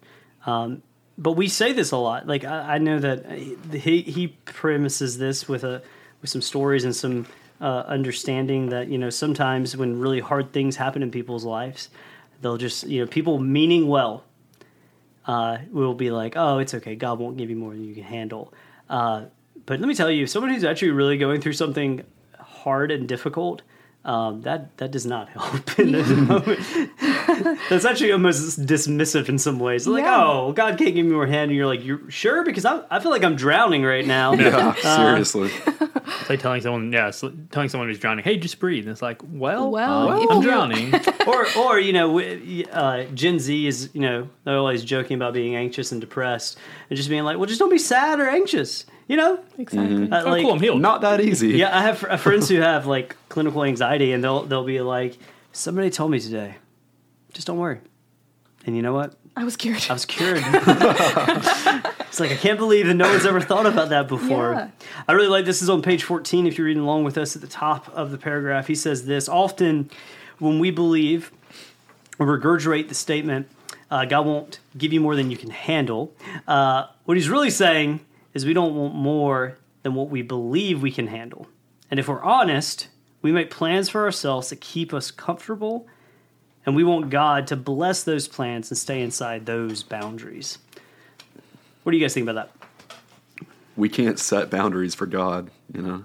Um, 0.46 0.82
but 1.19 1.32
we 1.32 1.49
say 1.49 1.72
this 1.72 1.93
a 1.93 1.96
lot. 1.96 2.26
Like 2.26 2.44
I, 2.44 2.75
I 2.75 2.78
know 2.78 2.99
that 2.99 3.31
he 3.31 4.02
he 4.02 4.28
premises 4.44 5.19
this 5.19 5.49
with 5.49 5.64
a 5.64 5.82
with 6.20 6.31
some 6.31 6.43
stories 6.43 6.84
and 6.84 6.94
some 6.94 7.26
uh, 7.60 7.84
understanding 7.87 8.70
that 8.70 8.88
you 8.88 8.99
know 8.99 9.10
sometimes 9.10 9.76
when 9.76 9.99
really 10.00 10.20
hard 10.20 10.52
things 10.52 10.76
happen 10.76 11.02
in 11.02 11.10
people's 11.10 11.44
lives, 11.44 11.90
they'll 12.40 12.56
just 12.56 12.87
you 12.88 13.00
know 13.00 13.06
people 13.06 13.38
meaning 13.38 13.87
well 13.88 14.25
uh, 15.26 15.58
will 15.70 15.94
be 15.94 16.10
like, 16.10 16.34
oh, 16.36 16.58
it's 16.58 16.74
okay. 16.74 16.94
God 16.94 17.19
won't 17.19 17.36
give 17.36 17.50
you 17.50 17.56
more 17.56 17.72
than 17.72 17.84
you 17.84 17.94
can 17.94 18.04
handle. 18.04 18.52
Uh, 18.88 19.26
but 19.66 19.80
let 19.80 19.88
me 19.88 19.94
tell 19.94 20.10
you, 20.10 20.26
someone 20.26 20.52
who's 20.52 20.64
actually 20.64 20.90
really 20.90 21.16
going 21.16 21.40
through 21.40 21.52
something 21.52 22.04
hard 22.38 22.90
and 22.90 23.08
difficult, 23.08 23.62
um, 24.04 24.43
that 24.43 24.76
that 24.78 24.90
does 24.90 25.06
not 25.06 25.28
help 25.28 25.78
in 25.78 25.93
those 25.93 26.10
moments. 26.10 26.75
That's 27.70 27.84
actually 27.84 28.12
almost 28.12 28.60
dismissive 28.66 29.28
in 29.28 29.38
some 29.38 29.58
ways. 29.58 29.87
Like, 29.87 30.04
Yeah. 30.04 30.25
oh, 30.25 30.52
God 30.52 30.76
can't 30.78 30.94
give 30.94 31.06
me 31.06 31.12
more 31.12 31.26
hand, 31.26 31.50
and 31.50 31.56
you're 31.56 31.66
like, 31.66 31.84
you're 31.84 32.10
sure 32.10 32.44
because 32.44 32.64
I, 32.64 32.82
I 32.90 33.00
feel 33.00 33.10
like 33.10 33.22
I'm 33.25 33.37
drowning 33.37 33.84
right 33.84 34.06
now. 34.06 34.32
Yeah, 34.34 34.75
seriously. 34.75 35.50
It's 36.20 36.28
like 36.31 36.40
telling 36.40 36.60
someone, 36.60 36.93
yeah, 36.93 37.08
it's 37.08 37.22
like 37.22 37.50
telling 37.50 37.69
someone 37.69 37.88
who's 37.88 37.99
drowning, 37.99 38.25
hey, 38.25 38.37
just 38.37 38.58
breathe. 38.58 38.84
And 38.84 38.93
it's 38.93 39.02
like, 39.02 39.20
well, 39.25 39.70
Well, 39.70 40.08
uh, 40.08 40.22
if 40.22 40.31
I'm 40.31 40.40
drowning. 40.43 40.94
or 41.26 41.46
or 41.56 41.78
you 41.78 41.93
know 41.93 42.19
uh, 42.20 43.04
Gen 43.14 43.38
Z 43.38 43.66
is 43.66 43.90
you 43.93 44.00
know 44.00 44.28
they're 44.44 44.56
always 44.56 44.84
joking 44.84 45.14
about 45.16 45.32
being 45.34 45.54
anxious 45.56 45.93
and 45.93 46.00
depressed 46.00 46.58
and 46.90 46.96
just 46.96 47.08
being 47.08 47.22
like 47.25 47.37
well 47.38 47.46
just 47.46 47.58
don't 47.60 47.70
be 47.70 47.78
sad 47.78 48.19
or 48.20 48.28
anxious 48.28 48.84
you 49.12 49.19
know 49.19 49.38
exactly 49.59 50.11
Uh, 50.11 50.23
oh, 50.25 50.31
like- 50.31 50.43
cool, 50.43 50.53
I'm 50.55 50.61
healed. 50.61 50.81
Not 50.81 51.03
that 51.03 51.20
easy. 51.20 51.50
yeah 51.50 51.76
I 51.79 51.82
have 51.82 51.99
fr- 51.99 52.17
friends 52.17 52.49
who 52.49 52.61
have 52.73 52.87
like 52.87 53.14
clinical 53.29 53.62
anxiety 53.62 54.12
and 54.12 54.25
they'll 54.25 54.43
they'll 54.49 54.64
be 54.64 54.81
like 54.81 55.19
somebody 55.53 55.91
told 55.91 56.11
me 56.11 56.19
today 56.19 56.56
just 57.35 57.47
don't 57.47 57.59
worry 57.59 57.79
and 58.67 58.75
you 58.76 58.82
know 58.82 58.94
what 58.94 59.14
i 59.37 59.44
was 59.44 59.56
cured 59.56 59.85
I 59.91 59.93
was 59.93 60.06
cured. 60.06 60.38
it's 60.47 62.20
like 62.20 62.31
I 62.31 62.37
can't 62.37 62.59
believe 62.59 62.87
that 62.87 62.94
no 62.94 63.09
one's 63.09 63.26
ever 63.26 63.41
thought 63.41 63.67
about 63.67 63.88
that 63.91 64.06
before. 64.09 64.53
Yeah. 64.53 64.69
I 65.09 65.12
really 65.12 65.29
like 65.29 65.44
this 65.47 65.62
is 65.62 65.69
on 65.70 65.81
page 65.82 66.05
14 66.05 66.47
if 66.47 66.59
you're 66.59 66.67
reading 66.67 66.82
along 66.82 67.05
with 67.05 67.17
us 67.19 67.35
at 67.37 67.43
the 67.43 67.49
top 67.49 67.88
of 67.94 68.11
the 68.11 68.19
paragraph. 68.19 68.67
He 68.67 68.75
says 68.75 69.06
this, 69.06 69.29
often 69.29 69.91
when 70.38 70.59
we 70.59 70.70
believe 70.70 71.33
or 72.19 72.26
regurgitate 72.26 72.88
the 72.88 72.95
statement 72.95 73.49
uh, 73.90 74.04
God 74.07 74.25
won't 74.26 74.59
give 74.76 74.92
you 74.92 75.00
more 75.00 75.16
than 75.16 75.31
you 75.31 75.37
can 75.37 75.50
handle. 75.50 76.12
Uh, 76.49 76.87
what 77.04 77.16
he's 77.16 77.28
really 77.28 77.50
saying 77.50 78.00
is 78.34 78.46
we 78.46 78.52
don't 78.52 78.74
want 78.74 78.94
more 78.94 79.58
than 79.82 79.94
what 79.94 80.08
we 80.08 80.22
believe 80.22 80.82
we 80.82 80.90
can 80.90 81.08
handle. 81.08 81.46
And 81.90 82.00
if 82.00 82.08
we're 82.08 82.22
honest, 82.22 82.88
we 83.20 83.32
make 83.32 83.50
plans 83.50 83.88
for 83.88 84.04
ourselves 84.04 84.50
that 84.50 84.60
keep 84.60 84.94
us 84.94 85.10
comfortable 85.10 85.86
and 86.64 86.76
we 86.76 86.84
want 86.84 87.10
God 87.10 87.46
to 87.48 87.56
bless 87.56 88.04
those 88.04 88.28
plans 88.28 88.70
and 88.70 88.78
stay 88.78 89.02
inside 89.02 89.46
those 89.46 89.82
boundaries. 89.82 90.58
What 91.82 91.92
do 91.92 91.98
you 91.98 92.04
guys 92.04 92.14
think 92.14 92.28
about 92.28 92.50
that? 92.58 93.46
We 93.76 93.88
can't 93.88 94.18
set 94.18 94.50
boundaries 94.50 94.94
for 94.94 95.06
God, 95.06 95.50
you 95.74 95.82
know? 95.82 96.04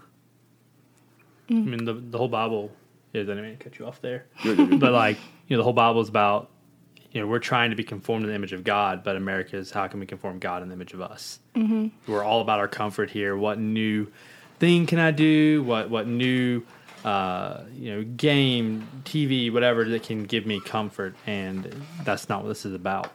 I 1.49 1.53
mm. 1.53 1.65
mean, 1.65 1.85
the, 1.85 1.93
the 1.93 2.17
whole 2.17 2.27
Bible 2.27 2.71
is, 3.13 3.27
I 3.27 3.33
didn't 3.33 3.43
mean 3.43 3.57
to 3.57 3.63
cut 3.63 3.79
you 3.79 3.85
off 3.85 4.01
there. 4.01 4.25
But 4.43 4.91
like 4.91 5.17
you 5.47 5.55
know 5.55 5.61
the 5.61 5.63
whole 5.63 5.73
bible 5.73 6.01
is 6.01 6.09
about 6.09 6.49
you 7.17 7.23
know 7.23 7.27
we're 7.27 7.39
trying 7.39 7.71
to 7.71 7.75
be 7.75 7.83
conformed 7.83 8.23
to 8.23 8.27
the 8.27 8.35
image 8.35 8.53
of 8.53 8.63
god 8.63 9.03
but 9.03 9.15
america 9.15 9.57
is 9.57 9.71
how 9.71 9.87
can 9.87 9.99
we 9.99 10.05
conform 10.05 10.37
god 10.37 10.61
in 10.61 10.69
the 10.69 10.75
image 10.75 10.93
of 10.93 11.01
us 11.01 11.39
mm-hmm. 11.55 11.87
we're 12.11 12.23
all 12.23 12.41
about 12.41 12.59
our 12.59 12.67
comfort 12.67 13.09
here 13.09 13.35
what 13.35 13.57
new 13.57 14.05
thing 14.59 14.85
can 14.85 14.99
i 14.99 15.09
do 15.09 15.63
what 15.63 15.89
what 15.89 16.05
new 16.05 16.61
uh, 17.03 17.61
you 17.73 17.91
know 17.91 18.03
game 18.03 18.87
tv 19.03 19.51
whatever 19.51 19.83
that 19.83 20.03
can 20.03 20.25
give 20.25 20.45
me 20.45 20.59
comfort 20.59 21.15
and 21.25 21.83
that's 22.03 22.29
not 22.29 22.43
what 22.43 22.49
this 22.49 22.65
is 22.65 22.73
about 22.73 23.11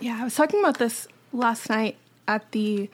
Yeah, 0.00 0.18
I 0.20 0.24
was 0.24 0.34
talking 0.34 0.60
about 0.60 0.78
this 0.78 1.06
last 1.32 1.68
night 1.70 1.96
at 2.26 2.50
the 2.52 2.90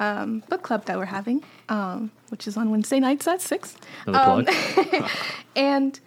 um, 0.00 0.42
book 0.48 0.62
club 0.62 0.86
that 0.86 0.96
we're 0.96 1.04
having, 1.04 1.44
um, 1.68 2.10
which 2.30 2.46
is 2.46 2.56
on 2.56 2.70
Wednesday 2.70 3.00
nights 3.00 3.26
at 3.26 3.40
six. 3.40 3.76
Plug. 4.04 4.48
And 5.56 5.98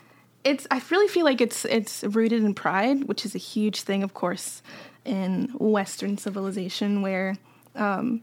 it's 0.43 0.67
I 0.71 0.81
really 0.89 1.07
feel 1.07 1.25
like 1.25 1.41
it's 1.41 1.65
it's 1.65 2.03
rooted 2.03 2.43
in 2.43 2.53
pride, 2.53 3.05
which 3.05 3.25
is 3.25 3.35
a 3.35 3.39
huge 3.39 3.81
thing, 3.81 4.03
of 4.03 4.13
course, 4.13 4.61
in 5.05 5.49
Western 5.59 6.17
civilization 6.17 7.01
where 7.01 7.35
um, 7.75 8.21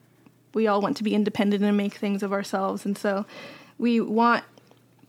we 0.55 0.67
all 0.67 0.81
want 0.81 0.97
to 0.99 1.05
be 1.05 1.15
independent 1.15 1.63
and 1.63 1.77
make 1.77 1.95
things 1.95 2.23
of 2.23 2.33
ourselves, 2.33 2.85
and 2.85 2.97
so 2.97 3.25
we 3.79 4.01
want 4.01 4.45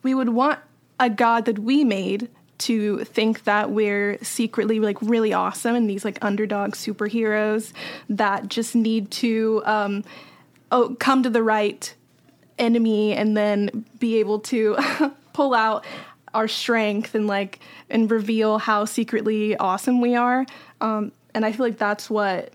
we 0.04 0.14
would 0.14 0.30
want 0.30 0.60
a 1.00 1.10
God 1.10 1.46
that 1.46 1.60
we 1.60 1.84
made 1.84 2.30
to 2.60 3.04
think 3.06 3.46
that 3.46 3.72
we're 3.72 4.18
secretly 4.22 4.80
like 4.80 5.02
really 5.02 5.32
awesome 5.32 5.76
and 5.76 5.90
these 5.90 6.04
like 6.04 6.18
underdog 6.22 6.72
superheroes 6.72 7.72
that 8.10 8.50
just 8.50 8.76
need 8.76 9.10
to 9.10 9.62
um, 9.66 10.04
oh, 10.72 10.96
come 11.00 11.24
to 11.24 11.30
the 11.30 11.42
right 11.42 11.94
enemy 12.58 13.14
and 13.14 13.38
then 13.38 13.86
be 13.98 14.20
able 14.20 14.40
to 14.40 14.78
pull 15.34 15.54
out 15.54 15.86
our 16.34 16.48
strength 16.48 17.16
and 17.16 17.28
like 17.28 17.60
and 17.90 18.10
reveal 18.10 18.58
how 18.58 18.86
secretly 18.86 19.56
awesome 19.58 20.02
we 20.02 20.16
are 20.16 20.46
um, 20.82 21.12
and 21.34 21.46
i 21.46 21.52
feel 21.52 21.66
like 21.66 21.78
that's 21.78 22.10
what 22.10 22.54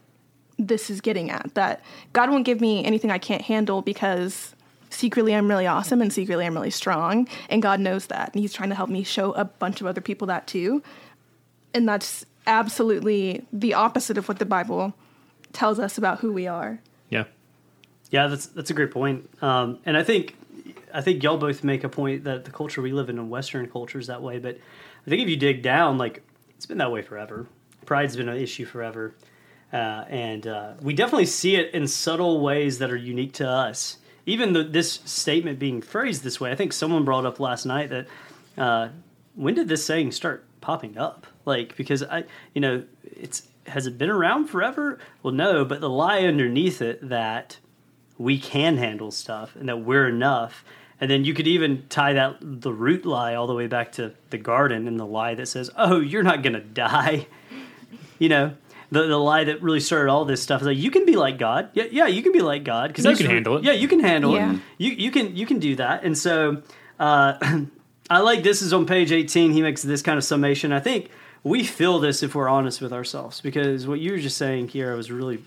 this 0.58 0.90
is 0.90 1.00
getting 1.00 1.30
at 1.30 1.52
that 1.54 1.82
god 2.12 2.30
won't 2.30 2.44
give 2.44 2.60
me 2.60 2.84
anything 2.84 3.10
i 3.10 3.18
can't 3.18 3.42
handle 3.42 3.82
because 3.82 4.54
secretly 4.90 5.34
i'm 5.34 5.48
really 5.48 5.66
awesome 5.66 6.00
and 6.00 6.12
secretly 6.12 6.46
i'm 6.46 6.54
really 6.54 6.70
strong 6.70 7.28
and 7.48 7.62
god 7.62 7.80
knows 7.80 8.06
that 8.06 8.30
and 8.32 8.40
he's 8.40 8.52
trying 8.52 8.68
to 8.68 8.74
help 8.74 8.90
me 8.90 9.02
show 9.02 9.32
a 9.32 9.44
bunch 9.44 9.80
of 9.80 9.86
other 9.86 10.00
people 10.00 10.26
that 10.26 10.46
too 10.46 10.82
and 11.72 11.88
that's 11.88 12.24
absolutely 12.46 13.44
the 13.52 13.74
opposite 13.74 14.16
of 14.16 14.28
what 14.28 14.38
the 14.38 14.46
bible 14.46 14.94
tells 15.52 15.78
us 15.78 15.98
about 15.98 16.20
who 16.20 16.32
we 16.32 16.46
are 16.46 16.80
Yeah. 17.10 17.24
Yeah, 18.10 18.28
that's 18.28 18.46
that's 18.46 18.70
a 18.70 18.74
great 18.74 18.92
point. 18.92 19.28
Um, 19.42 19.80
and 19.84 19.96
I 19.96 20.04
think 20.04 20.36
I 20.94 21.00
think 21.00 21.22
y'all 21.22 21.36
both 21.36 21.64
make 21.64 21.82
a 21.82 21.88
point 21.88 22.24
that 22.24 22.44
the 22.44 22.52
culture 22.52 22.80
we 22.80 22.92
live 22.92 23.10
in 23.10 23.18
in 23.18 23.28
Western 23.28 23.68
culture 23.68 23.98
is 23.98 24.06
that 24.06 24.22
way. 24.22 24.38
But 24.38 24.56
I 25.06 25.10
think 25.10 25.20
if 25.20 25.28
you 25.28 25.36
dig 25.36 25.60
down, 25.60 25.98
like 25.98 26.22
it's 26.56 26.66
been 26.66 26.78
that 26.78 26.92
way 26.92 27.02
forever. 27.02 27.46
Pride's 27.84 28.16
been 28.16 28.28
an 28.28 28.38
issue 28.38 28.64
forever, 28.64 29.14
uh, 29.72 30.04
and 30.08 30.46
uh, 30.46 30.72
we 30.80 30.94
definitely 30.94 31.26
see 31.26 31.56
it 31.56 31.74
in 31.74 31.86
subtle 31.86 32.40
ways 32.40 32.78
that 32.78 32.90
are 32.90 32.96
unique 32.96 33.34
to 33.34 33.48
us. 33.48 33.98
Even 34.24 34.54
the, 34.54 34.62
this 34.62 35.00
statement 35.04 35.58
being 35.58 35.82
phrased 35.82 36.22
this 36.22 36.40
way, 36.40 36.50
I 36.50 36.54
think 36.54 36.72
someone 36.72 37.04
brought 37.04 37.26
up 37.26 37.40
last 37.40 37.66
night 37.66 37.90
that 37.90 38.06
uh, 38.56 38.88
when 39.34 39.54
did 39.54 39.68
this 39.68 39.84
saying 39.84 40.12
start 40.12 40.46
popping 40.62 40.96
up? 40.96 41.26
Like 41.44 41.76
because 41.76 42.02
I, 42.02 42.24
you 42.54 42.60
know, 42.60 42.84
it's 43.04 43.48
has 43.66 43.86
it 43.86 43.98
been 43.98 44.10
around 44.10 44.46
forever? 44.46 44.98
Well, 45.22 45.34
no, 45.34 45.64
but 45.64 45.80
the 45.80 45.90
lie 45.90 46.20
underneath 46.20 46.80
it 46.80 47.06
that 47.08 47.58
we 48.18 48.38
can 48.38 48.76
handle 48.76 49.10
stuff 49.10 49.56
and 49.56 49.68
that 49.68 49.78
we're 49.78 50.08
enough. 50.08 50.64
And 51.00 51.10
then 51.10 51.24
you 51.24 51.34
could 51.34 51.46
even 51.48 51.84
tie 51.88 52.12
that 52.14 52.36
the 52.40 52.72
root 52.72 53.04
lie 53.04 53.34
all 53.34 53.46
the 53.46 53.54
way 53.54 53.66
back 53.66 53.92
to 53.92 54.12
the 54.30 54.38
garden 54.38 54.86
and 54.88 54.98
the 54.98 55.04
lie 55.06 55.34
that 55.34 55.46
says, 55.46 55.70
"Oh, 55.76 55.98
you're 56.00 56.22
not 56.22 56.42
going 56.42 56.54
to 56.54 56.60
die." 56.60 57.26
You 58.20 58.28
know, 58.28 58.54
the 58.92 59.08
the 59.08 59.18
lie 59.18 59.42
that 59.44 59.60
really 59.60 59.80
started 59.80 60.08
all 60.08 60.24
this 60.24 60.40
stuff 60.40 60.60
is 60.60 60.68
like 60.68 60.78
you 60.78 60.90
can 60.92 61.04
be 61.04 61.16
like 61.16 61.36
God. 61.36 61.68
Yeah, 61.74 61.84
yeah, 61.90 62.06
you 62.06 62.22
can 62.22 62.30
be 62.30 62.40
like 62.42 62.62
God 62.62 62.88
because 62.88 63.04
You 63.04 63.16
can 63.16 63.26
handle 63.26 63.56
it. 63.56 63.64
Yeah, 63.64 63.72
you 63.72 63.88
can 63.88 63.98
handle 63.98 64.34
Yeah. 64.34 64.54
it. 64.54 64.60
You 64.78 64.92
you 64.92 65.10
can 65.10 65.34
you 65.34 65.46
can 65.46 65.58
do 65.58 65.74
that. 65.76 66.04
And 66.04 66.16
so 66.16 66.62
uh, 67.00 67.34
I 68.10 68.20
like 68.20 68.44
this 68.44 68.62
is 68.62 68.72
on 68.72 68.86
page 68.86 69.10
18. 69.10 69.50
He 69.50 69.62
makes 69.62 69.82
this 69.82 70.00
kind 70.00 70.16
of 70.16 70.22
summation. 70.22 70.72
I 70.72 70.78
think 70.78 71.10
we 71.42 71.64
feel 71.64 71.98
this 71.98 72.22
if 72.22 72.36
we're 72.36 72.48
honest 72.48 72.80
with 72.80 72.92
ourselves 72.92 73.40
because 73.40 73.84
what 73.86 73.98
you 73.98 74.12
were 74.12 74.18
just 74.18 74.38
saying 74.38 74.68
here 74.68 74.96
was 74.96 75.10
really 75.10 75.42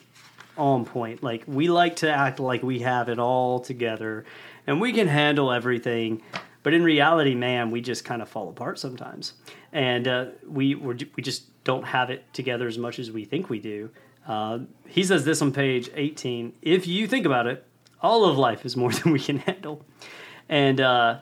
on 0.58 0.84
point. 0.84 1.24
Like 1.24 1.44
we 1.48 1.70
like 1.70 1.96
to 1.98 2.12
act 2.12 2.42
like 2.42 2.63
we 2.63 2.80
have 2.80 3.08
it 3.08 3.18
all 3.18 3.62
together 3.62 4.25
and 4.67 4.81
we 4.81 4.91
can 4.91 5.07
handle 5.07 5.51
everything, 5.51 6.21
but 6.62 6.74
in 6.74 6.83
reality, 6.83 7.33
man, 7.33 7.71
we 7.71 7.81
just 7.81 8.03
kind 8.05 8.21
of 8.21 8.29
fall 8.29 8.50
apart 8.50 8.77
sometimes, 8.77 9.33
and 9.71 10.07
uh, 10.07 10.25
we 10.45 10.75
we 10.75 11.24
just 11.24 11.63
don't 11.63 11.86
have 11.86 12.09
it 12.09 12.31
together 12.33 12.67
as 12.67 12.77
much 12.77 13.00
as 13.00 13.09
we 13.09 13.25
think 13.25 13.50
we 13.50 13.59
do. 13.59 13.89
Uh, 14.27 14.59
he 14.86 15.03
says 15.03 15.24
this 15.24 15.41
on 15.41 15.53
page 15.53 15.89
18. 15.95 16.53
If 16.62 16.86
you 16.86 17.07
think 17.07 17.25
about 17.25 17.47
it, 17.47 17.65
all 18.01 18.25
of 18.25 18.38
life 18.38 18.65
is 18.65 18.75
more 18.75 18.91
than 19.00 19.13
we 19.13 19.19
can 19.19 19.39
handle, 19.39 19.86
and 20.50 20.79
uh, 20.81 21.19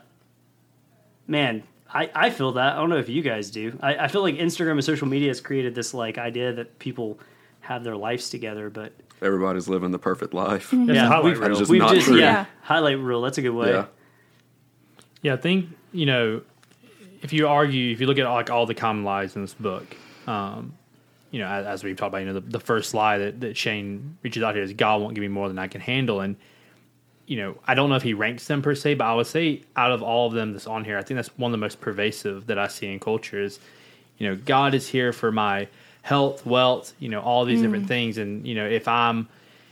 man. 1.27 1.63
I, 1.87 2.09
I 2.13 2.29
feel 2.29 2.51
that. 2.53 2.73
I 2.73 2.75
don't 2.77 2.89
know 2.89 2.97
if 2.97 3.07
you 3.07 3.21
guys 3.21 3.49
do. 3.51 3.77
I, 3.81 3.95
I 3.95 4.07
feel 4.09 4.21
like 4.21 4.35
Instagram 4.35 4.71
and 4.71 4.83
social 4.83 5.07
media 5.07 5.29
has 5.29 5.39
created 5.39 5.75
this 5.75 5.93
like 5.93 6.17
idea 6.17 6.51
that 6.51 6.77
people 6.77 7.19
have 7.61 7.85
their 7.85 7.95
lives 7.95 8.29
together, 8.29 8.69
but 8.69 8.91
Everybody's 9.21 9.67
living 9.67 9.91
the 9.91 9.99
perfect 9.99 10.33
life. 10.33 10.73
It's 10.73 10.89
a 10.89 10.93
yeah, 10.93 11.07
highlight 11.07 11.23
we've, 11.23 11.39
reel. 11.39 11.55
Just 11.55 11.71
we've 11.71 11.81
just 11.81 12.05
true. 12.07 12.17
yeah, 12.17 12.23
Yeah. 12.23 12.45
highlight 12.61 12.99
reel. 12.99 13.21
That's 13.21 13.37
a 13.37 13.41
good 13.41 13.49
way. 13.51 13.71
Yeah. 13.71 13.85
Yeah, 15.21 15.33
I 15.33 15.37
think 15.37 15.69
you 15.91 16.05
know 16.05 16.41
if 17.21 17.33
you 17.33 17.47
argue, 17.47 17.91
if 17.91 17.99
you 17.99 18.07
look 18.07 18.19
at 18.19 18.29
like 18.29 18.49
all 18.51 18.65
the 18.65 18.75
common 18.75 19.03
lies 19.03 19.35
in 19.35 19.41
this 19.41 19.53
book, 19.53 19.95
um, 20.27 20.73
you 21.31 21.39
know, 21.39 21.47
as, 21.47 21.65
as 21.65 21.83
we've 21.83 21.97
talked 21.97 22.09
about, 22.09 22.19
you 22.19 22.27
know, 22.27 22.33
the, 22.33 22.41
the 22.41 22.59
first 22.59 22.93
lie 22.93 23.17
that, 23.17 23.41
that 23.41 23.57
Shane 23.57 24.17
reaches 24.21 24.43
out 24.43 24.53
here 24.53 24.63
is 24.63 24.73
God 24.73 25.01
won't 25.01 25.15
give 25.15 25.23
me 25.23 25.27
more 25.27 25.47
than 25.47 25.57
I 25.57 25.67
can 25.67 25.81
handle, 25.81 26.21
and 26.21 26.35
you 27.25 27.37
know, 27.37 27.57
I 27.65 27.73
don't 27.73 27.89
know 27.89 27.95
if 27.95 28.03
he 28.03 28.13
ranks 28.13 28.45
them 28.45 28.61
per 28.61 28.75
se, 28.75 28.95
but 28.95 29.05
I 29.05 29.15
would 29.15 29.25
say 29.25 29.63
out 29.75 29.91
of 29.91 30.03
all 30.03 30.27
of 30.27 30.33
them 30.33 30.51
that's 30.51 30.67
on 30.67 30.85
here, 30.85 30.97
I 30.97 31.01
think 31.01 31.15
that's 31.17 31.35
one 31.37 31.49
of 31.49 31.53
the 31.53 31.57
most 31.57 31.81
pervasive 31.81 32.45
that 32.47 32.59
I 32.59 32.67
see 32.67 32.85
in 32.91 32.99
culture 32.99 33.41
is, 33.41 33.59
you 34.19 34.29
know, 34.29 34.35
God 34.35 34.75
is 34.75 34.87
here 34.87 35.11
for 35.11 35.31
my 35.31 35.67
health, 36.05 36.45
wealth, 36.45 36.93
you 36.99 37.09
know, 37.09 37.19
all 37.19 37.45
these 37.45 37.63
different 37.63 37.85
mm. 37.85 37.87
things, 37.87 38.19
and 38.19 38.45
you 38.45 38.53
know, 38.53 38.67
if 38.67 38.87
I'm 38.87 39.27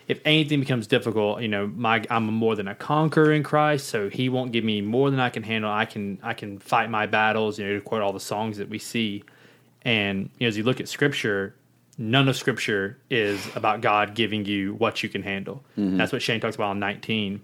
if 0.08 0.20
anything 0.26 0.60
becomes 0.60 0.88
difficult, 0.88 1.44
you 1.44 1.48
know, 1.48 1.68
my 1.68 2.04
I'm 2.10 2.26
more 2.26 2.56
than 2.56 2.68
a 2.68 2.74
conqueror 2.74 3.32
in 3.32 3.44
Christ, 3.44 3.88
so 3.88 4.10
He 4.10 4.30
won't 4.30 4.52
give 4.52 4.64
me 4.64 4.82
more 4.82 5.12
than 5.12 5.20
I 5.20 5.30
can 5.30 5.44
handle. 5.44 5.70
I 5.70 5.86
can 5.86 6.18
I 6.24 6.34
can 6.34 6.58
fight 6.58 6.90
my 6.90 7.06
battles. 7.06 7.60
You 7.60 7.68
know, 7.68 7.74
to 7.76 7.82
quote 7.82 8.02
all 8.02 8.14
the 8.14 8.20
songs 8.20 8.58
that 8.58 8.68
we 8.68 8.80
see, 8.80 9.24
and 9.84 10.32
you 10.40 10.46
know, 10.46 10.48
as 10.48 10.58
you 10.58 10.64
look 10.64 10.80
at 10.80 10.88
Scripture, 10.88 11.54
none 12.00 12.28
of 12.28 12.36
Scripture 12.36 12.98
is 13.12 13.40
about 13.56 13.82
God 13.82 14.16
giving 14.16 14.44
you 14.44 14.74
what 14.74 15.04
you 15.04 15.10
can 15.10 15.22
handle. 15.22 15.64
Mm-hmm. 15.78 15.98
That's 15.98 16.12
what 16.12 16.24
Shane 16.24 16.40
talks 16.40 16.56
about 16.56 16.72
in 16.72 16.80
19. 16.80 17.42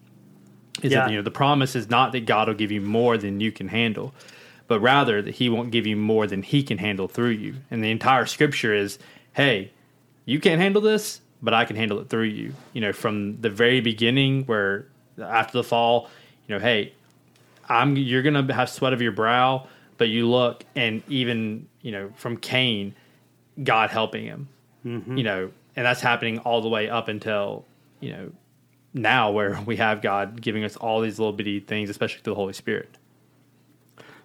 Is 0.81 0.91
Yeah. 0.91 1.01
that 1.01 1.11
you 1.11 1.17
know 1.17 1.21
the 1.21 1.29
promise 1.29 1.75
is 1.75 1.91
not 1.91 2.11
that 2.13 2.25
God 2.25 2.47
will 2.47 2.55
give 2.55 2.71
you 2.71 2.81
more 2.81 3.19
than 3.19 3.39
you 3.39 3.51
can 3.51 3.67
handle, 3.67 4.15
but 4.69 4.79
rather 4.79 5.21
that 5.21 5.35
He 5.35 5.49
won't 5.49 5.71
give 5.71 5.85
you 5.85 5.97
more 5.97 6.25
than 6.25 6.43
He 6.43 6.63
can 6.63 6.77
handle 6.77 7.09
through 7.09 7.31
you. 7.31 7.55
And 7.69 7.83
the 7.83 7.91
entire 7.91 8.25
Scripture 8.25 8.73
is, 8.73 8.97
hey, 9.33 9.71
you 10.25 10.39
can't 10.39 10.61
handle 10.61 10.81
this, 10.81 11.19
but 11.41 11.53
I 11.53 11.65
can 11.65 11.75
handle 11.75 11.99
it 11.99 12.07
through 12.07 12.25
you. 12.25 12.53
You 12.71 12.81
know, 12.81 12.93
from 12.93 13.41
the 13.41 13.49
very 13.49 13.81
beginning, 13.81 14.45
where 14.45 14.85
after 15.19 15.57
the 15.57 15.63
fall, 15.63 16.09
you 16.47 16.55
know, 16.55 16.61
hey, 16.61 16.93
I'm 17.67 17.97
you're 17.97 18.21
gonna 18.21 18.53
have 18.53 18.69
sweat 18.69 18.93
of 18.93 19.01
your 19.01 19.11
brow, 19.11 19.67
but 19.97 20.09
you 20.09 20.29
look 20.29 20.63
and 20.75 21.01
even 21.09 21.67
you 21.81 21.91
know 21.91 22.11
from 22.15 22.37
Cain, 22.37 22.93
God 23.63 23.89
helping 23.89 24.25
him, 24.25 24.47
mm-hmm. 24.85 25.17
you 25.17 25.23
know, 25.23 25.51
and 25.75 25.85
that's 25.85 26.01
happening 26.01 26.39
all 26.39 26.61
the 26.61 26.69
way 26.69 26.89
up 26.89 27.07
until 27.07 27.65
you 27.99 28.11
know 28.11 28.31
now 28.93 29.31
where 29.31 29.59
we 29.65 29.77
have 29.77 30.01
God 30.01 30.41
giving 30.41 30.63
us 30.63 30.75
all 30.75 31.01
these 31.01 31.17
little 31.17 31.33
bitty 31.33 31.59
things, 31.59 31.89
especially 31.89 32.21
through 32.21 32.33
the 32.33 32.39
Holy 32.39 32.53
Spirit. 32.53 32.89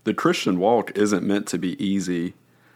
The 0.04 0.14
Christian 0.14 0.58
walk 0.58 0.96
isn't 0.96 1.22
meant 1.22 1.46
to 1.48 1.58
be 1.58 1.82
easy, 1.82 2.34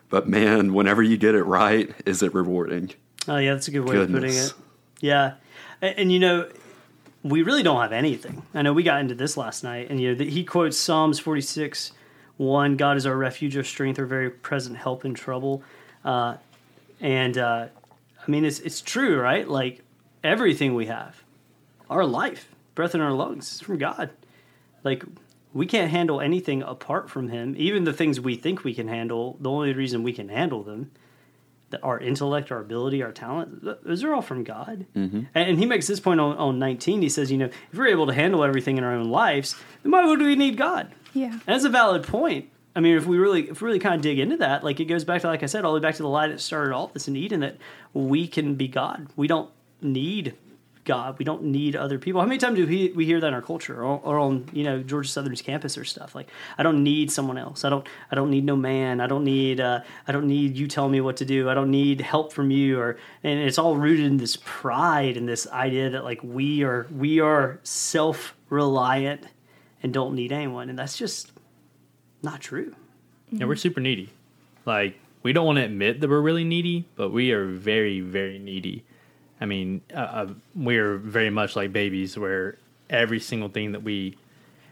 but 0.08 0.28
man, 0.28 0.73
whenever 0.73 1.02
you 1.02 1.16
get 1.16 1.35
it 1.35 1.44
right, 1.44 1.94
is 2.06 2.23
it 2.23 2.35
rewarding? 2.35 2.92
Oh 3.26 3.37
yeah, 3.37 3.52
that's 3.52 3.68
a 3.68 3.70
good 3.70 3.87
way 3.87 3.97
of 3.99 4.11
putting 4.11 4.32
it. 4.32 4.54
Yeah, 5.00 5.35
and, 5.80 5.99
and, 5.99 6.12
you 6.12 6.18
know, 6.18 6.49
we 7.23 7.42
really 7.42 7.62
don't 7.62 7.80
have 7.80 7.92
anything. 7.92 8.42
I 8.54 8.62
know 8.62 8.73
we 8.73 8.82
got 8.82 9.00
into 9.00 9.14
this 9.14 9.37
last 9.37 9.62
night, 9.62 9.90
and 9.90 10.00
you 10.00 10.11
know, 10.11 10.14
the, 10.14 10.28
he 10.28 10.44
quotes 10.44 10.78
Psalms 10.78 11.18
forty 11.20 11.42
six, 11.42 11.92
one: 12.37 12.76
"God 12.76 12.97
is 12.97 13.06
our 13.06 13.16
refuge, 13.16 13.56
our 13.56 13.64
strength, 13.64 13.99
our 13.99 14.06
very 14.06 14.30
present 14.30 14.76
help 14.78 15.04
in 15.04 15.14
trouble." 15.14 15.62
Uh, 16.04 16.37
and 17.00 17.37
uh, 17.37 17.66
I 18.26 18.30
mean, 18.30 18.44
it's 18.44 18.61
it's 18.61 18.80
true, 18.80 19.20
right? 19.20 19.47
Like 19.47 19.82
everything 20.25 20.75
we 20.75 20.87
have, 20.87 21.23
our 21.90 22.04
life, 22.04 22.49
breath 22.75 22.94
in 22.94 23.00
our 23.00 23.12
lungs, 23.12 23.52
is 23.52 23.61
from 23.61 23.78
God. 23.78 24.11
Like 24.85 25.04
we 25.52 25.67
can't 25.67 25.90
handle 25.90 26.21
anything 26.21 26.62
apart 26.62 27.11
from 27.11 27.28
Him. 27.28 27.55
Even 27.59 27.85
the 27.85 27.93
things 27.93 28.21
we 28.21 28.37
think 28.37 28.64
we 28.64 28.75
can 28.75 28.88
handle, 28.88 29.37
the 29.40 29.50
only 29.50 29.73
reason 29.73 30.02
we 30.02 30.12
can 30.12 30.28
handle 30.28 30.62
them 30.62 30.90
that 31.71 31.83
our 31.83 31.99
intellect, 31.99 32.50
our 32.50 32.61
ability, 32.61 33.02
our 33.02 33.12
talent, 33.12 33.62
those 33.85 34.02
are 34.02 34.14
all 34.14 34.23
from 34.23 34.43
God. 34.45 34.87
Mm-hmm. 34.97 35.23
And, 35.35 35.50
and 35.50 35.59
he 35.59 35.67
makes 35.67 35.87
this 35.87 36.00
point 36.00 36.21
on, 36.21 36.37
on 36.37 36.59
19. 36.59 37.02
He 37.02 37.09
says, 37.09 37.31
you 37.31 37.38
know, 37.38 37.47
if 37.47 37.78
we're 37.78 37.88
able 37.88 38.07
to 38.07 38.14
handle 38.14 38.43
everything 38.43 38.78
in 38.78 38.85
our 38.85 38.95
own 38.95 39.11
lives, 39.11 39.55
then 39.83 39.93
why 39.93 40.05
would 40.07 40.21
we 40.21 40.35
need 40.35 40.57
God? 40.57 40.90
Yeah. 41.12 41.33
And 41.33 41.43
that's 41.47 41.64
a 41.64 41.69
valid 41.69 42.05
point. 42.05 42.50
I 42.75 42.81
mean, 42.81 42.97
if 42.97 43.07
we 43.07 43.19
really, 43.19 43.50
if 43.50 43.61
we 43.61 43.67
really 43.67 43.81
kind 43.81 43.97
of 43.97 44.02
dig 44.02 44.19
into 44.19 44.37
that, 44.38 44.62
like 44.62 44.81
it 44.81 44.85
goes 44.85 45.05
back 45.05 45.23
to, 45.23 45.26
like 45.26 45.43
I 45.43 45.47
said, 45.47 45.64
all 45.64 45.73
the 45.73 45.81
way 45.81 45.83
back 45.83 45.97
to 45.97 46.02
the 46.02 46.09
lie 46.09 46.28
that 46.28 46.40
started 46.40 46.73
all 46.73 46.88
this 46.88 47.09
in 47.09 47.17
Eden, 47.17 47.40
that 47.40 47.57
we 47.93 48.28
can 48.28 48.55
be 48.55 48.69
God. 48.69 49.09
We 49.17 49.26
don't 49.26 49.50
need 49.83 50.35
God. 50.88 51.18
We 51.18 51.25
don't 51.25 51.45
need 51.45 51.76
other 51.76 51.99
people. 51.99 52.21
How 52.23 52.26
many 52.26 52.38
times 52.38 52.57
do 52.57 52.66
we, 52.66 52.92
we 52.97 53.04
hear 53.04 53.21
that 53.21 53.28
in 53.28 53.35
our 53.35 53.42
culture, 53.42 53.85
or, 53.85 54.00
or 54.02 54.18
on 54.18 54.49
you 54.54 54.64
know 54.64 54.83
Georgia 54.83 55.09
Southern's 55.09 55.42
campus 55.42 55.76
or 55.76 55.85
stuff? 55.85 56.14
Like, 56.14 56.28
I 56.57 56.62
don't 56.62 56.83
need 56.83 57.12
someone 57.12 57.37
else. 57.37 57.62
I 57.64 57.68
don't. 57.68 57.87
I 58.11 58.14
don't 58.16 58.30
need 58.30 58.45
no 58.45 58.57
man. 58.57 59.00
I 59.02 59.07
don't 59.07 59.23
need. 59.23 59.61
Uh, 59.61 59.83
I 60.07 60.12
don't 60.12 60.26
need 60.26 60.57
you 60.57 60.66
telling 60.66 60.90
me 60.90 61.02
what 61.02 61.18
to 61.18 61.26
do. 61.26 61.50
I 61.50 61.54
don't 61.54 61.71
need 61.71 62.00
help 62.00 62.33
from 62.33 62.50
you. 62.50 62.80
Or 62.80 62.99
and 63.23 63.38
it's 63.38 63.59
all 63.59 63.76
rooted 63.76 64.07
in 64.07 64.16
this 64.16 64.38
pride 64.45 65.18
and 65.18 65.28
this 65.28 65.47
idea 65.49 65.90
that 65.90 66.04
like 66.04 66.21
we 66.25 66.64
are 66.64 66.88
we 66.90 67.21
are 67.21 67.61
self 67.62 68.35
reliant 68.49 69.26
and 69.83 69.92
don't 69.92 70.14
need 70.14 70.33
anyone, 70.33 70.71
and 70.71 70.78
that's 70.78 70.97
just 70.97 71.33
not 72.23 72.40
true. 72.40 72.75
Yeah, 73.30 73.45
we're 73.45 73.57
super 73.57 73.80
needy. 73.80 74.09
Like 74.64 74.99
we 75.23 75.35
don't 75.35 75.45
want 75.45 75.59
to 75.59 75.64
admit 75.64 76.00
that 76.00 76.09
we're 76.09 76.23
really 76.23 76.45
needy, 76.45 76.87
but 76.97 77.11
we 77.11 77.30
are 77.33 77.45
very, 77.45 78.00
very 78.00 78.38
needy. 78.38 78.85
I 79.40 79.47
mean, 79.47 79.80
uh, 79.95 79.99
uh, 79.99 80.26
we're 80.54 80.97
very 80.97 81.30
much 81.30 81.54
like 81.57 81.73
babies, 81.73 82.18
where 82.18 82.59
every 82.90 83.21
single 83.21 83.49
thing 83.49 83.73
that 83.73 83.83
we 83.83 84.16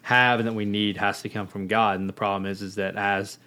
have 0.02 0.38
and 0.40 0.48
that 0.48 0.54
we 0.54 0.64
need 0.64 0.96
has 0.96 1.22
to 1.22 1.28
come 1.28 1.46
from 1.46 1.66
God. 1.66 1.98
And 2.00 2.08
the 2.08 2.12
problem 2.12 2.46
is, 2.46 2.62
is 2.62 2.76
that 2.76 2.96
as 2.96 3.38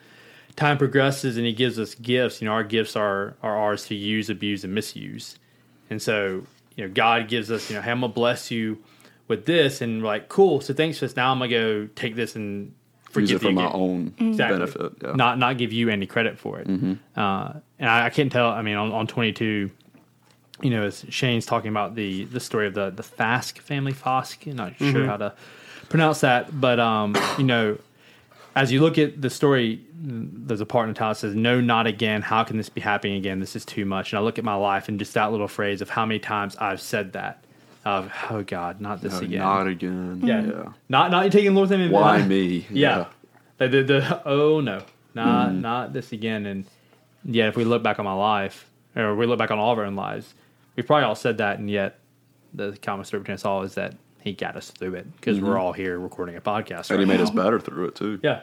time 0.55 0.77
progresses 0.77 1.38
and 1.38 1.45
he 1.45 1.53
gives 1.53 1.79
us 1.79 1.95
gifts, 1.95 2.41
you 2.41 2.45
know, 2.47 2.53
our 2.53 2.63
gifts 2.63 2.95
are 2.95 3.35
are 3.43 3.57
ours 3.57 3.85
to 3.88 3.95
use, 3.95 4.29
abuse, 4.29 4.63
and 4.63 4.73
misuse. 4.73 5.38
And 5.89 6.01
so, 6.01 6.43
you 6.75 6.88
know, 6.88 6.93
God 6.93 7.27
gives 7.27 7.49
us, 7.51 7.69
you 7.69 7.75
know, 7.75 7.81
hey, 7.81 7.91
I'm 7.91 8.01
gonna 8.01 8.13
bless 8.13 8.51
you 8.51 8.77
with 9.27 9.45
this, 9.45 9.81
and 9.81 10.01
we're 10.01 10.07
like, 10.07 10.29
cool. 10.29 10.61
So 10.61 10.73
thanks 10.73 10.99
for 10.99 11.05
this. 11.05 11.15
Now 11.15 11.31
I'm 11.31 11.39
gonna 11.39 11.49
go 11.49 11.88
take 11.95 12.15
this 12.15 12.35
and 12.35 12.67
Use 12.67 13.13
forgive 13.13 13.35
it 13.38 13.39
for 13.39 13.49
you 13.49 13.55
my 13.55 13.71
own 13.71 14.13
Exactly. 14.19 14.59
benefit. 14.59 14.91
Yeah. 15.01 15.13
Not 15.15 15.39
not 15.39 15.57
give 15.57 15.73
you 15.73 15.89
any 15.89 16.05
credit 16.05 16.38
for 16.38 16.59
it. 16.59 16.67
Uh, 17.15 17.53
and 17.79 17.89
I, 17.89 18.05
I 18.05 18.09
can't 18.11 18.31
tell. 18.31 18.49
I 18.49 18.61
mean, 18.61 18.75
on, 18.75 18.91
on 18.91 19.07
22, 19.07 19.71
you 20.61 20.69
know, 20.69 20.83
as 20.83 21.05
Shane's 21.09 21.45
talking 21.45 21.69
about 21.69 21.95
the 21.95 22.25
the 22.25 22.39
story 22.39 22.67
of 22.67 22.73
the 22.73 22.89
the 22.89 23.03
Fask 23.03 23.57
family, 23.59 23.93
Fosk. 23.93 24.45
I'm 24.49 24.55
not 24.55 24.77
sure 24.77 25.05
how 25.05 25.17
to 25.17 25.33
pronounce 25.89 26.21
that, 26.21 26.59
but 26.59 26.79
um, 26.79 27.15
you 27.37 27.43
know, 27.43 27.77
as 28.55 28.71
you 28.71 28.81
look 28.81 28.97
at 28.97 29.21
the 29.21 29.29
story, 29.29 29.81
there's 29.93 30.61
a 30.61 30.65
part 30.65 30.87
in 30.87 30.93
the 30.93 30.97
title 30.97 31.13
that 31.13 31.19
says, 31.19 31.35
"No, 31.35 31.61
not 31.61 31.87
again. 31.87 32.21
How 32.21 32.43
can 32.43 32.57
this 32.57 32.69
be 32.69 32.81
happening 32.81 33.15
again? 33.17 33.39
This 33.39 33.55
is 33.55 33.65
too 33.65 33.85
much." 33.85 34.11
And 34.11 34.19
I 34.19 34.21
look 34.21 34.37
at 34.37 34.43
my 34.43 34.55
life 34.55 34.89
and 34.89 34.99
just 34.99 35.13
that 35.13 35.31
little 35.31 35.47
phrase 35.47 35.81
of 35.81 35.89
how 35.89 36.05
many 36.05 36.19
times 36.19 36.55
I've 36.57 36.81
said 36.81 37.13
that. 37.13 37.43
Of 37.85 38.11
oh 38.29 38.43
God, 38.43 38.81
not 38.81 39.01
this 39.01 39.13
No, 39.13 39.19
again. 39.19 39.39
Not 39.39 39.67
again. 39.67 40.21
Yeah. 40.23 40.41
yeah. 40.45 40.73
Not 40.89 41.11
not 41.11 41.31
taking 41.31 41.55
Lord's 41.55 41.71
name 41.71 41.79
in 41.81 41.91
Why 41.91 42.21
me? 42.21 42.67
Yeah. 42.69 43.05
The, 43.57 43.67
the, 43.69 43.83
the- 43.83 44.21
oh 44.27 44.59
no, 44.59 44.83
not 45.13 45.53
not 45.55 45.93
this 45.93 46.11
again. 46.11 46.45
And 46.45 46.65
yeah, 47.23 47.47
if 47.47 47.55
we 47.55 47.63
look 47.63 47.81
back 47.81 47.97
on 47.97 48.05
my 48.05 48.13
life, 48.13 48.65
or 48.97 49.15
we 49.15 49.25
look 49.25 49.39
back 49.39 49.51
on 49.51 49.59
all 49.59 49.71
of 49.71 49.79
our 49.79 49.85
own 49.85 49.95
lives, 49.95 50.33
we've 50.79 50.88
probably 50.88 51.03
all 51.03 51.15
said 51.15 51.39
that, 51.39 51.59
and 51.59 51.69
yet 51.69 52.00
the 52.53 52.77
common 52.81 53.03
story 53.03 53.19
between 53.19 53.36
us 53.36 53.43
all 53.43 53.63
is 53.63 53.75
that 53.75 53.95
he 54.21 54.31
got 54.31 54.55
us 54.55 54.71
through 54.71 54.95
it 54.95 55.13
because 55.17 55.39
we're 55.41 55.57
all 55.57 55.74
here 55.74 56.00
recording 56.00 56.38
a 56.38 56.41
podcast. 56.41 56.89
And 56.89 57.01
he 57.01 57.05
made 57.05 57.17
now. 57.17 57.24
us 57.24 57.31
better 57.31 57.59
through 57.59 57.88
it 57.88 57.95
too. 57.95 58.19
Yeah, 58.24 58.41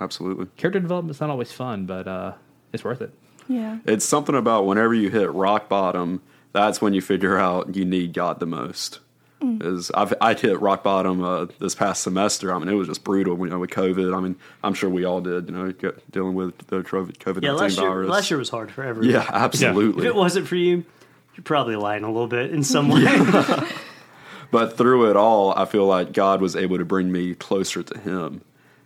Absolutely. 0.00 0.46
character 0.56 0.78
development's 0.78 1.20
not 1.20 1.28
always 1.30 1.50
fun, 1.50 1.86
but 1.86 2.06
uh, 2.06 2.34
it's 2.72 2.84
worth 2.84 3.00
it. 3.02 3.12
Yeah. 3.48 3.78
It's 3.84 4.04
something 4.04 4.36
about 4.36 4.66
whenever 4.66 4.94
you 4.94 5.10
hit 5.10 5.32
rock 5.32 5.68
bottom, 5.68 6.22
that's 6.52 6.80
when 6.80 6.94
you 6.94 7.00
figure 7.00 7.36
out 7.36 7.74
you 7.74 7.84
need 7.84 8.12
God 8.12 8.38
the 8.38 8.46
most. 8.46 9.00
Is 9.44 9.90
I've 9.92 10.14
I 10.20 10.34
hit 10.34 10.60
rock 10.60 10.84
bottom 10.84 11.24
uh, 11.24 11.46
this 11.58 11.74
past 11.74 12.04
semester. 12.04 12.54
I 12.54 12.60
mean, 12.60 12.68
it 12.68 12.74
was 12.74 12.86
just 12.86 13.02
brutal. 13.02 13.36
You 13.36 13.46
know, 13.50 13.58
with 13.58 13.70
COVID. 13.70 14.16
I 14.16 14.20
mean, 14.20 14.36
I'm 14.62 14.72
sure 14.72 14.88
we 14.88 15.04
all 15.04 15.20
did. 15.20 15.48
You 15.48 15.52
know, 15.56 15.72
dealing 16.12 16.34
with 16.34 16.58
the 16.68 16.82
COVID 16.82 17.42
Yeah, 17.42 17.48
nineteen 17.48 17.56
last 17.58 17.78
year, 17.78 17.88
virus. 17.88 18.08
last 18.08 18.30
year 18.30 18.38
was 18.38 18.50
hard 18.50 18.70
for 18.70 18.84
everyone. 18.84 19.12
yeah, 19.12 19.26
absolutely. 19.28 20.04
If 20.04 20.06
it 20.10 20.14
wasn't 20.14 20.46
for 20.46 20.54
you, 20.54 20.84
you're 21.34 21.44
probably 21.44 21.76
lying 21.76 22.04
a 22.04 22.10
little 22.10 22.28
bit 22.28 22.50
in 22.50 22.62
some 22.62 22.88
way. 22.90 23.04
But 24.52 24.76
through 24.76 25.08
it 25.08 25.16
all, 25.16 25.58
I 25.58 25.64
feel 25.64 25.86
like 25.86 26.12
God 26.12 26.42
was 26.42 26.54
able 26.54 26.76
to 26.76 26.84
bring 26.84 27.10
me 27.10 27.34
closer 27.34 27.82
to 27.82 27.98
Him, 27.98 28.42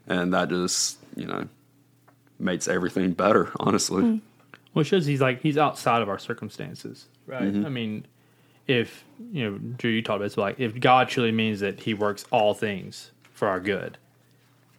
and 0.06 0.32
that 0.32 0.48
just 0.48 0.96
you 1.16 1.26
know 1.26 1.48
makes 2.38 2.68
everything 2.68 3.12
better. 3.12 3.50
Honestly, 3.58 4.02
hmm. 4.02 4.16
Well, 4.72 4.82
it 4.82 4.84
shows 4.84 5.06
he's 5.06 5.20
like 5.20 5.42
he's 5.42 5.58
outside 5.58 6.02
of 6.02 6.08
our 6.08 6.20
circumstances, 6.20 7.06
right? 7.26 7.42
Mm-hmm. 7.42 7.66
I 7.66 7.68
mean, 7.68 8.06
if 8.68 9.04
you 9.32 9.50
know, 9.50 9.58
Drew, 9.58 9.90
you 9.90 10.02
talked 10.02 10.18
about 10.18 10.26
this, 10.26 10.36
like 10.36 10.60
if 10.60 10.78
God 10.78 11.08
truly 11.08 11.32
means 11.32 11.58
that 11.60 11.80
He 11.80 11.94
works 11.94 12.24
all 12.30 12.54
things 12.54 13.10
for 13.32 13.48
our 13.48 13.58
good, 13.58 13.98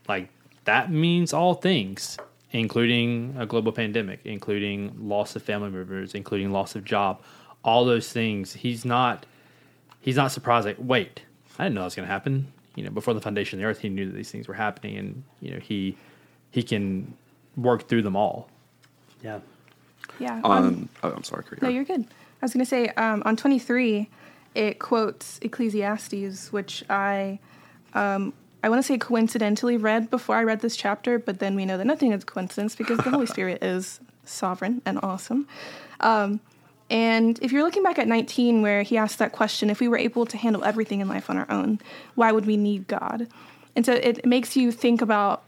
like 0.07 0.29
that 0.63 0.89
means 0.89 1.33
all 1.33 1.53
things, 1.53 2.17
including 2.51 3.35
a 3.37 3.45
global 3.45 3.73
pandemic, 3.73 4.21
including 4.23 4.95
loss 4.97 5.35
of 5.35 5.43
family 5.43 5.69
members, 5.69 6.13
including 6.13 6.53
loss 6.53 6.75
of 6.75 6.85
job, 6.85 7.21
all 7.67 7.83
those 7.85 8.11
things. 8.11 8.53
He's 8.53 8.85
not 8.85 9.27
he's 10.01 10.15
not 10.15 10.31
surprised. 10.31 10.65
Like, 10.65 10.77
wait, 10.79 11.21
I 11.59 11.65
didn't 11.65 11.75
know 11.75 11.81
that 11.81 11.85
was 11.85 11.95
going 11.95 12.07
to 12.07 12.11
happen. 12.11 12.47
You 12.75 12.83
know, 12.83 12.89
before 12.89 13.13
the 13.13 13.21
foundation 13.21 13.59
of 13.59 13.61
the 13.61 13.69
earth, 13.69 13.79
he 13.79 13.89
knew 13.89 14.05
that 14.05 14.15
these 14.15 14.31
things 14.31 14.47
were 14.47 14.53
happening, 14.53 14.97
and 14.97 15.23
you 15.41 15.51
know, 15.51 15.59
he 15.59 15.97
he 16.49 16.63
can 16.63 17.13
work 17.55 17.87
through 17.87 18.01
them 18.01 18.15
all. 18.15 18.49
yeah. 19.21 19.39
Yeah. 20.19 20.41
on 20.43 20.87
oh, 21.03 21.11
I'm 21.11 21.23
sorry, 21.23 21.43
Karina. 21.43 21.67
No, 21.67 21.69
you're 21.69 21.83
good. 21.83 22.01
I 22.01 22.45
was 22.45 22.53
going 22.53 22.63
to 22.63 22.69
say 22.69 22.87
um, 22.89 23.21
on 23.25 23.35
23, 23.35 24.09
it 24.55 24.79
quotes 24.79 25.37
Ecclesiastes, 25.41 26.51
which 26.51 26.83
I 26.89 27.39
um, 27.93 28.33
I 28.63 28.69
want 28.69 28.79
to 28.79 28.83
say 28.83 28.97
coincidentally 28.97 29.77
read 29.77 30.09
before 30.09 30.35
I 30.35 30.43
read 30.43 30.61
this 30.61 30.75
chapter, 30.75 31.19
but 31.19 31.39
then 31.39 31.55
we 31.55 31.65
know 31.65 31.77
that 31.77 31.85
nothing 31.85 32.13
is 32.13 32.23
coincidence 32.23 32.75
because 32.75 32.97
the 32.99 33.09
Holy 33.09 33.25
Spirit 33.35 33.61
is 33.61 33.99
sovereign 34.23 34.81
and 34.85 34.99
awesome. 35.03 35.47
Um, 35.99 36.39
and 36.89 37.37
if 37.41 37.51
you're 37.51 37.63
looking 37.63 37.83
back 37.83 37.99
at 37.99 38.07
19, 38.07 38.61
where 38.61 38.81
he 38.83 38.97
asked 38.97 39.19
that 39.19 39.31
question, 39.33 39.69
if 39.69 39.79
we 39.79 39.87
were 39.87 39.97
able 39.97 40.25
to 40.25 40.37
handle 40.37 40.63
everything 40.63 41.01
in 41.01 41.07
life 41.09 41.29
on 41.29 41.37
our 41.37 41.49
own, 41.51 41.79
why 42.15 42.31
would 42.31 42.45
we 42.45 42.55
need 42.57 42.87
God? 42.87 43.27
And 43.75 43.85
so 43.85 43.93
it 43.93 44.25
makes 44.25 44.55
you 44.55 44.71
think 44.71 45.01
about 45.01 45.43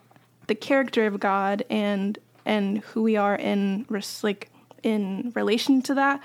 the 0.48 0.56
character 0.56 1.06
of 1.08 1.20
God 1.20 1.64
and 1.70 2.18
and 2.46 2.80
who 2.80 3.04
we 3.04 3.16
are 3.16 3.36
in 3.36 3.86
res- 3.90 4.24
like 4.24 4.50
in 4.84 5.32
relation 5.36 5.82
to 5.84 5.94
that. 5.96 6.22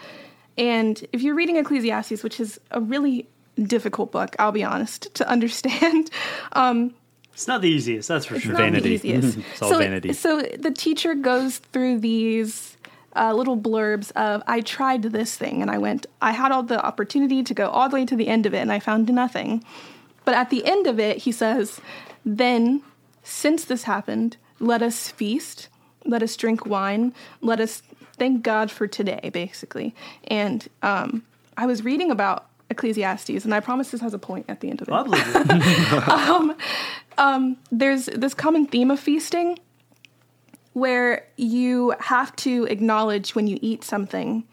And 0.56 1.04
if 1.12 1.22
you're 1.22 1.34
reading 1.34 1.56
Ecclesiastes, 1.56 2.22
which 2.22 2.40
is 2.40 2.58
a 2.70 2.80
really 2.80 3.26
difficult 3.62 4.12
book, 4.12 4.34
I'll 4.38 4.52
be 4.52 4.64
honest 4.64 5.14
to 5.14 5.28
understand. 5.28 6.10
Um, 6.52 6.94
It's 7.32 7.48
not 7.48 7.62
the 7.62 7.68
easiest, 7.68 8.08
that's 8.08 8.26
for 8.26 8.36
it's 8.36 8.44
sure. 8.44 8.52
not 8.52 8.60
Vanity. 8.62 8.96
the 8.96 9.08
easiest. 9.08 9.38
It's 9.52 9.62
all 9.62 9.70
so, 9.70 9.78
vanity. 9.78 10.12
So 10.12 10.40
the 10.42 10.70
teacher 10.70 11.14
goes 11.16 11.58
through 11.58 11.98
these 11.98 12.73
uh, 13.16 13.32
little 13.32 13.56
blurbs 13.56 14.10
of 14.12 14.42
I 14.46 14.60
tried 14.60 15.02
this 15.02 15.36
thing 15.36 15.62
and 15.62 15.70
I 15.70 15.78
went. 15.78 16.06
I 16.20 16.32
had 16.32 16.52
all 16.52 16.62
the 16.62 16.84
opportunity 16.84 17.42
to 17.42 17.54
go 17.54 17.68
all 17.68 17.88
the 17.88 17.94
way 17.94 18.06
to 18.06 18.16
the 18.16 18.28
end 18.28 18.46
of 18.46 18.54
it 18.54 18.58
and 18.58 18.72
I 18.72 18.80
found 18.80 19.12
nothing. 19.12 19.64
But 20.24 20.34
at 20.34 20.50
the 20.50 20.64
end 20.64 20.86
of 20.86 20.98
it, 20.98 21.18
he 21.18 21.32
says, 21.32 21.80
"Then, 22.24 22.82
since 23.22 23.64
this 23.64 23.84
happened, 23.84 24.36
let 24.58 24.82
us 24.82 25.10
feast, 25.10 25.68
let 26.04 26.22
us 26.22 26.36
drink 26.36 26.66
wine, 26.66 27.12
let 27.40 27.60
us 27.60 27.82
thank 28.16 28.42
God 28.42 28.70
for 28.70 28.86
today." 28.86 29.30
Basically, 29.32 29.94
and 30.24 30.66
um, 30.82 31.24
I 31.56 31.66
was 31.66 31.84
reading 31.84 32.10
about 32.10 32.46
Ecclesiastes, 32.70 33.44
and 33.44 33.54
I 33.54 33.60
promise 33.60 33.90
this 33.90 34.00
has 34.00 34.14
a 34.14 34.18
point 34.18 34.46
at 34.48 34.60
the 34.60 34.70
end 34.70 34.80
of 34.80 34.88
it 34.88 34.92
I 34.92 35.02
believe 35.02 35.24
it. 35.26 36.56
there's 37.70 38.06
this 38.06 38.34
common 38.34 38.66
theme 38.66 38.90
of 38.90 38.98
feasting 38.98 39.58
where 40.74 41.26
you 41.36 41.94
have 42.00 42.34
to 42.36 42.64
acknowledge 42.64 43.34
when 43.34 43.46
you 43.46 43.58
eat 43.62 43.82
something 43.82 44.44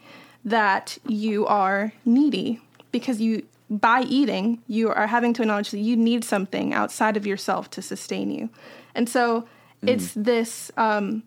that 0.44 0.98
you 1.06 1.46
are 1.46 1.92
needy 2.04 2.60
because 2.90 3.20
you 3.20 3.46
by 3.68 4.02
eating 4.02 4.62
you 4.66 4.90
are 4.90 5.06
having 5.06 5.32
to 5.32 5.42
acknowledge 5.42 5.70
that 5.70 5.78
you 5.78 5.96
need 5.96 6.24
something 6.24 6.74
outside 6.74 7.16
of 7.16 7.26
yourself 7.26 7.70
to 7.70 7.80
sustain 7.80 8.30
you. 8.30 8.50
And 8.94 9.08
so 9.08 9.46
it's 9.82 10.12
this 10.14 10.70
um, 10.76 11.22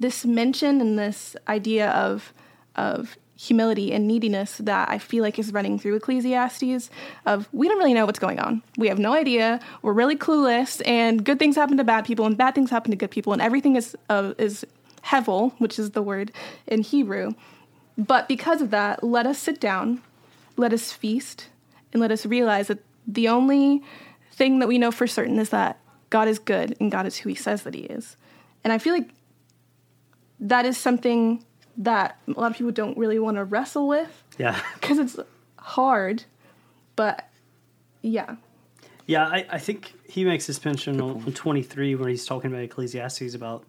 this 0.00 0.24
mention 0.24 0.80
and 0.80 0.98
this 0.98 1.36
idea 1.48 1.90
of 1.90 2.32
of 2.76 3.16
humility 3.44 3.92
and 3.92 4.08
neediness 4.08 4.56
that 4.58 4.88
I 4.88 4.98
feel 4.98 5.22
like 5.22 5.38
is 5.38 5.52
running 5.52 5.78
through 5.78 5.96
Ecclesiastes 5.96 6.90
of 7.26 7.48
we 7.52 7.68
don't 7.68 7.78
really 7.78 7.94
know 7.94 8.06
what's 8.06 8.18
going 8.18 8.38
on. 8.38 8.62
We 8.76 8.88
have 8.88 8.98
no 8.98 9.12
idea. 9.12 9.60
We're 9.82 9.92
really 9.92 10.16
clueless 10.16 10.80
and 10.86 11.24
good 11.24 11.38
things 11.38 11.56
happen 11.56 11.76
to 11.76 11.84
bad 11.84 12.04
people 12.04 12.24
and 12.26 12.36
bad 12.36 12.54
things 12.54 12.70
happen 12.70 12.90
to 12.90 12.96
good 12.96 13.10
people 13.10 13.32
and 13.32 13.42
everything 13.42 13.76
is 13.76 13.96
uh, 14.08 14.32
is 14.38 14.64
hevel, 15.04 15.52
which 15.58 15.78
is 15.78 15.90
the 15.90 16.02
word 16.02 16.32
in 16.66 16.82
Hebrew. 16.82 17.32
But 17.96 18.26
because 18.26 18.60
of 18.60 18.70
that, 18.70 19.04
let 19.04 19.26
us 19.26 19.38
sit 19.38 19.60
down, 19.60 20.02
let 20.56 20.72
us 20.72 20.90
feast, 20.90 21.48
and 21.92 22.00
let 22.00 22.10
us 22.10 22.26
realize 22.26 22.68
that 22.68 22.82
the 23.06 23.28
only 23.28 23.82
thing 24.32 24.58
that 24.58 24.66
we 24.66 24.78
know 24.78 24.90
for 24.90 25.06
certain 25.06 25.38
is 25.38 25.50
that 25.50 25.78
God 26.10 26.28
is 26.28 26.38
good 26.38 26.76
and 26.80 26.90
God 26.90 27.06
is 27.06 27.18
who 27.18 27.28
he 27.28 27.34
says 27.34 27.62
that 27.62 27.74
he 27.74 27.82
is. 27.82 28.16
And 28.64 28.72
I 28.72 28.78
feel 28.78 28.94
like 28.94 29.10
that 30.40 30.64
is 30.64 30.76
something 30.76 31.44
that 31.78 32.18
a 32.28 32.38
lot 32.38 32.50
of 32.50 32.56
people 32.56 32.72
don't 32.72 32.96
really 32.96 33.18
want 33.18 33.36
to 33.36 33.44
wrestle 33.44 33.88
with. 33.88 34.22
Yeah. 34.38 34.60
because 34.74 34.98
it's 34.98 35.18
hard. 35.58 36.24
But 36.96 37.28
yeah, 38.02 38.36
Yeah, 39.06 39.26
I, 39.26 39.46
I 39.50 39.58
think 39.58 39.94
he 40.08 40.24
makes 40.24 40.46
this 40.46 40.64
mention 40.64 41.00
on, 41.00 41.24
on 41.24 41.32
23 41.32 41.94
when 41.96 42.08
he's 42.08 42.26
talking 42.26 42.50
about 42.50 42.62
Ecclesiastes 42.62 43.34
about 43.34 43.64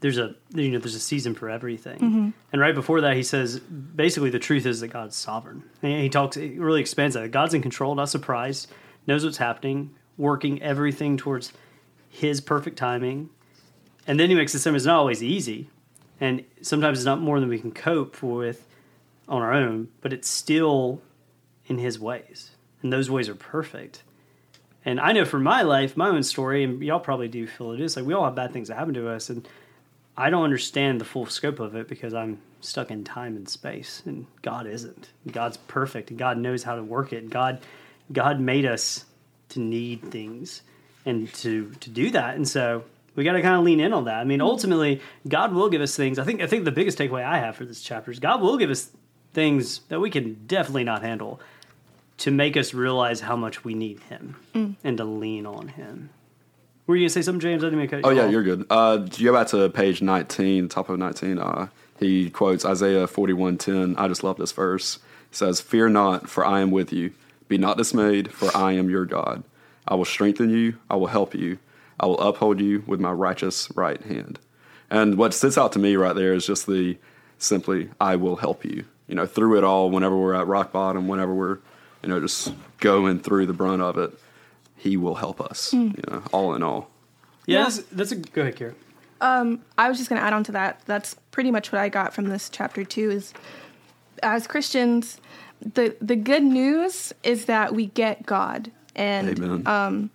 there's 0.00 0.18
a 0.18 0.34
you 0.52 0.70
know 0.70 0.78
there's 0.78 0.96
a 0.96 1.00
season 1.00 1.32
for 1.34 1.48
everything, 1.48 1.98
mm-hmm. 1.98 2.30
and 2.52 2.60
right 2.60 2.74
before 2.74 3.00
that 3.02 3.16
he 3.16 3.22
says 3.22 3.60
basically 3.60 4.30
the 4.30 4.38
truth 4.40 4.66
is 4.66 4.80
that 4.80 4.88
God's 4.88 5.16
sovereign. 5.16 5.62
And 5.80 6.02
he 6.02 6.08
talks 6.08 6.34
he 6.34 6.58
really 6.58 6.80
expands 6.80 7.14
that. 7.14 7.30
God's 7.30 7.54
in 7.54 7.62
control, 7.62 7.94
not 7.94 8.08
surprised, 8.08 8.68
knows 9.06 9.24
what's 9.24 9.36
happening, 9.36 9.94
working 10.18 10.60
everything 10.60 11.16
towards 11.16 11.52
His 12.10 12.40
perfect 12.40 12.76
timing, 12.76 13.30
and 14.06 14.18
then 14.18 14.28
he 14.28 14.34
makes 14.34 14.52
the 14.52 14.58
sound 14.58 14.74
it's 14.74 14.84
not 14.84 14.96
always 14.96 15.22
easy, 15.22 15.70
and 16.22 16.44
sometimes 16.60 17.00
it's 17.00 17.04
not 17.04 17.20
more 17.20 17.40
than 17.40 17.48
we 17.48 17.58
can 17.58 17.72
cope 17.72 18.22
with 18.22 18.64
on 19.28 19.42
our 19.42 19.52
own, 19.52 19.88
but 20.02 20.12
it's 20.12 20.28
still 20.28 21.02
in 21.66 21.78
His 21.78 21.98
ways, 21.98 22.52
and 22.80 22.92
those 22.92 23.10
ways 23.10 23.28
are 23.28 23.34
perfect. 23.34 24.04
And 24.84 25.00
I 25.00 25.10
know 25.10 25.24
for 25.24 25.40
my 25.40 25.62
life, 25.62 25.96
my 25.96 26.08
own 26.08 26.22
story, 26.22 26.62
and 26.62 26.80
y'all 26.80 27.00
probably 27.00 27.26
do 27.26 27.48
feel 27.48 27.72
it 27.72 27.80
is 27.80 27.96
like 27.96 28.06
we 28.06 28.14
all 28.14 28.24
have 28.24 28.36
bad 28.36 28.52
things 28.52 28.68
that 28.68 28.76
happen 28.76 28.94
to 28.94 29.08
us, 29.08 29.30
and 29.30 29.48
I 30.16 30.30
don't 30.30 30.44
understand 30.44 31.00
the 31.00 31.04
full 31.04 31.26
scope 31.26 31.58
of 31.58 31.74
it 31.74 31.88
because 31.88 32.14
I'm 32.14 32.40
stuck 32.60 32.92
in 32.92 33.02
time 33.02 33.34
and 33.34 33.48
space, 33.48 34.00
and 34.06 34.26
God 34.42 34.68
isn't. 34.68 35.08
God's 35.28 35.56
perfect, 35.56 36.10
and 36.10 36.20
God 36.20 36.38
knows 36.38 36.62
how 36.62 36.76
to 36.76 36.84
work 36.84 37.12
it. 37.12 37.30
God, 37.30 37.58
God 38.12 38.38
made 38.38 38.64
us 38.64 39.06
to 39.48 39.60
need 39.60 40.12
things 40.12 40.62
and 41.04 41.34
to 41.34 41.72
to 41.80 41.90
do 41.90 42.12
that, 42.12 42.36
and 42.36 42.46
so 42.46 42.84
we 43.14 43.24
got 43.24 43.32
to 43.32 43.42
kind 43.42 43.56
of 43.56 43.64
lean 43.64 43.80
in 43.80 43.92
on 43.92 44.04
that. 44.06 44.16
I 44.18 44.24
mean, 44.24 44.40
ultimately, 44.40 45.00
God 45.28 45.52
will 45.52 45.68
give 45.68 45.80
us 45.82 45.94
things. 45.96 46.18
I 46.18 46.24
think 46.24 46.40
I 46.40 46.46
think 46.46 46.64
the 46.64 46.72
biggest 46.72 46.98
takeaway 46.98 47.24
I 47.24 47.38
have 47.38 47.56
for 47.56 47.64
this 47.64 47.82
chapter 47.82 48.10
is 48.10 48.18
God 48.18 48.40
will 48.40 48.56
give 48.56 48.70
us 48.70 48.90
things 49.32 49.80
that 49.88 50.00
we 50.00 50.10
can 50.10 50.44
definitely 50.46 50.84
not 50.84 51.02
handle 51.02 51.40
to 52.18 52.30
make 52.30 52.56
us 52.56 52.74
realize 52.74 53.20
how 53.20 53.36
much 53.36 53.64
we 53.64 53.74
need 53.74 54.00
Him 54.00 54.36
and 54.84 54.96
to 54.98 55.04
lean 55.04 55.46
on 55.46 55.68
Him. 55.68 56.10
Were 56.86 56.96
you 56.96 57.02
gonna 57.02 57.10
say 57.10 57.22
something, 57.22 57.40
James? 57.40 57.62
I 57.62 57.66
didn't 57.66 57.78
mean 57.78 57.88
to 57.88 57.96
cut 58.02 58.04
Oh 58.08 58.10
yeah, 58.10 58.24
off. 58.24 58.30
you're 58.32 58.42
good. 58.42 58.66
Uh, 58.68 58.96
do 58.98 59.22
you 59.22 59.30
go 59.30 59.36
back 59.38 59.46
to 59.48 59.68
page 59.70 60.02
19, 60.02 60.68
top 60.68 60.88
of 60.88 60.98
19? 60.98 61.38
Uh, 61.38 61.68
he 61.98 62.28
quotes 62.30 62.64
Isaiah 62.64 63.06
41:10. 63.06 63.94
I 63.98 64.08
just 64.08 64.24
love 64.24 64.36
this 64.36 64.52
verse. 64.52 64.96
It 65.30 65.36
says, 65.36 65.60
"Fear 65.60 65.90
not, 65.90 66.28
for 66.28 66.44
I 66.44 66.60
am 66.60 66.70
with 66.70 66.92
you. 66.92 67.12
Be 67.48 67.56
not 67.58 67.76
dismayed, 67.76 68.32
for 68.32 68.54
I 68.56 68.72
am 68.72 68.90
your 68.90 69.04
God. 69.04 69.44
I 69.86 69.94
will 69.94 70.04
strengthen 70.04 70.50
you. 70.50 70.74
I 70.90 70.96
will 70.96 71.06
help 71.08 71.34
you. 71.34 71.58
I 72.00 72.06
will 72.06 72.20
uphold 72.20 72.60
you 72.60 72.82
with 72.86 73.00
my 73.00 73.12
righteous 73.12 73.68
right 73.74 74.00
hand." 74.02 74.38
And 74.90 75.16
what 75.16 75.32
sits 75.32 75.56
out 75.56 75.72
to 75.72 75.78
me 75.78 75.96
right 75.96 76.14
there 76.14 76.34
is 76.34 76.46
just 76.46 76.66
the 76.66 76.98
simply, 77.38 77.90
"I 78.00 78.16
will 78.16 78.36
help 78.36 78.64
you." 78.64 78.84
You 79.08 79.14
know, 79.14 79.26
through 79.26 79.58
it 79.58 79.64
all, 79.64 79.90
whenever 79.90 80.16
we're 80.16 80.34
at 80.34 80.46
rock 80.46 80.72
bottom, 80.72 81.08
whenever 81.08 81.34
we're, 81.34 81.58
you 82.02 82.08
know, 82.08 82.20
just 82.20 82.52
going 82.78 83.20
through 83.20 83.46
the 83.46 83.52
brunt 83.52 83.82
of 83.82 83.98
it, 83.98 84.18
He 84.76 84.96
will 84.96 85.16
help 85.16 85.40
us. 85.40 85.70
Hmm. 85.70 85.88
You 85.96 86.04
know, 86.08 86.22
all 86.32 86.54
in 86.54 86.62
all. 86.62 86.90
Yeah, 87.46 87.58
Yeah. 87.58 87.64
That's, 87.64 87.78
that's 87.84 88.12
a 88.12 88.16
go 88.16 88.42
ahead, 88.42 88.56
Kara. 88.56 88.74
Um, 89.20 89.62
I 89.78 89.88
was 89.88 89.98
just 89.98 90.10
going 90.10 90.20
to 90.20 90.26
add 90.26 90.32
on 90.32 90.42
to 90.44 90.52
that. 90.52 90.80
That's 90.86 91.14
pretty 91.30 91.50
much 91.50 91.72
what 91.72 91.80
I 91.80 91.88
got 91.88 92.12
from 92.12 92.28
this 92.28 92.48
chapter 92.48 92.84
too. 92.84 93.10
Is 93.10 93.32
as 94.22 94.46
Christians, 94.46 95.20
the 95.60 95.96
the 96.00 96.16
good 96.16 96.42
news 96.42 97.12
is 97.22 97.44
that 97.46 97.74
we 97.74 97.86
get 97.86 98.26
God, 98.26 98.70
and 98.96 99.38
Amen. 99.38 99.66
Um, 99.66 100.10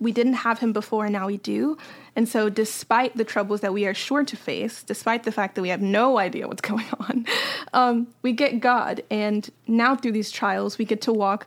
we 0.00 0.12
didn't 0.12 0.34
have 0.34 0.58
Him 0.58 0.72
before, 0.72 1.04
and 1.04 1.12
now 1.12 1.26
we 1.26 1.38
do. 1.38 1.78
And 2.14 2.28
so, 2.28 2.48
despite 2.48 3.16
the 3.16 3.24
troubles 3.24 3.60
that 3.60 3.72
we 3.72 3.86
are 3.86 3.94
sure 3.94 4.24
to 4.24 4.36
face, 4.36 4.82
despite 4.82 5.24
the 5.24 5.32
fact 5.32 5.54
that 5.54 5.62
we 5.62 5.68
have 5.68 5.82
no 5.82 6.18
idea 6.18 6.48
what's 6.48 6.60
going 6.72 6.86
on, 7.00 7.26
um, 7.72 8.08
we 8.22 8.32
get 8.32 8.60
God, 8.60 9.02
and 9.10 9.48
now 9.66 9.96
through 9.96 10.12
these 10.12 10.30
trials, 10.30 10.78
we 10.78 10.84
get 10.84 11.00
to 11.02 11.12
walk. 11.12 11.46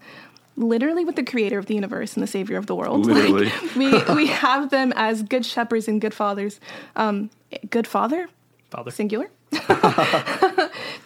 Literally 0.55 1.05
with 1.05 1.15
the 1.15 1.23
creator 1.23 1.57
of 1.57 1.67
the 1.67 1.73
universe 1.73 2.15
and 2.15 2.23
the 2.23 2.27
savior 2.27 2.57
of 2.57 2.65
the 2.65 2.75
world. 2.75 3.05
Literally. 3.05 3.45
Like, 3.45 3.75
we 3.75 4.03
we 4.15 4.27
have 4.27 4.71
them 4.71 4.91
as 4.97 5.23
good 5.23 5.45
shepherds 5.45 5.87
and 5.87 6.01
good 6.01 6.13
fathers. 6.13 6.59
Um, 6.97 7.29
good 7.69 7.87
father, 7.87 8.27
Father. 8.69 8.91
singular 8.91 9.29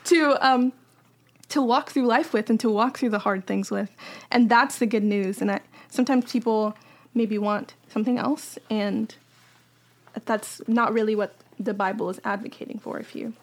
to 0.06 0.38
um 0.42 0.74
to 1.50 1.62
walk 1.62 1.92
through 1.92 2.08
life 2.08 2.34
with 2.34 2.50
and 2.50 2.60
to 2.60 2.70
walk 2.70 2.98
through 2.98 3.12
the 3.12 3.20
hard 3.20 3.46
things 3.46 3.70
with 3.70 3.92
and 4.32 4.50
that's 4.50 4.80
the 4.80 4.86
good 4.86 5.04
news 5.04 5.40
and 5.40 5.52
I, 5.52 5.60
sometimes 5.90 6.32
people 6.32 6.76
maybe 7.14 7.38
want 7.38 7.74
something 7.90 8.18
else 8.18 8.58
and 8.70 9.16
that's 10.26 10.62
not 10.68 10.94
really 10.94 11.16
what 11.16 11.36
the 11.60 11.74
bible 11.74 12.10
is 12.10 12.20
advocating 12.24 12.80
for 12.80 13.00
if 13.00 13.16
you 13.16 13.34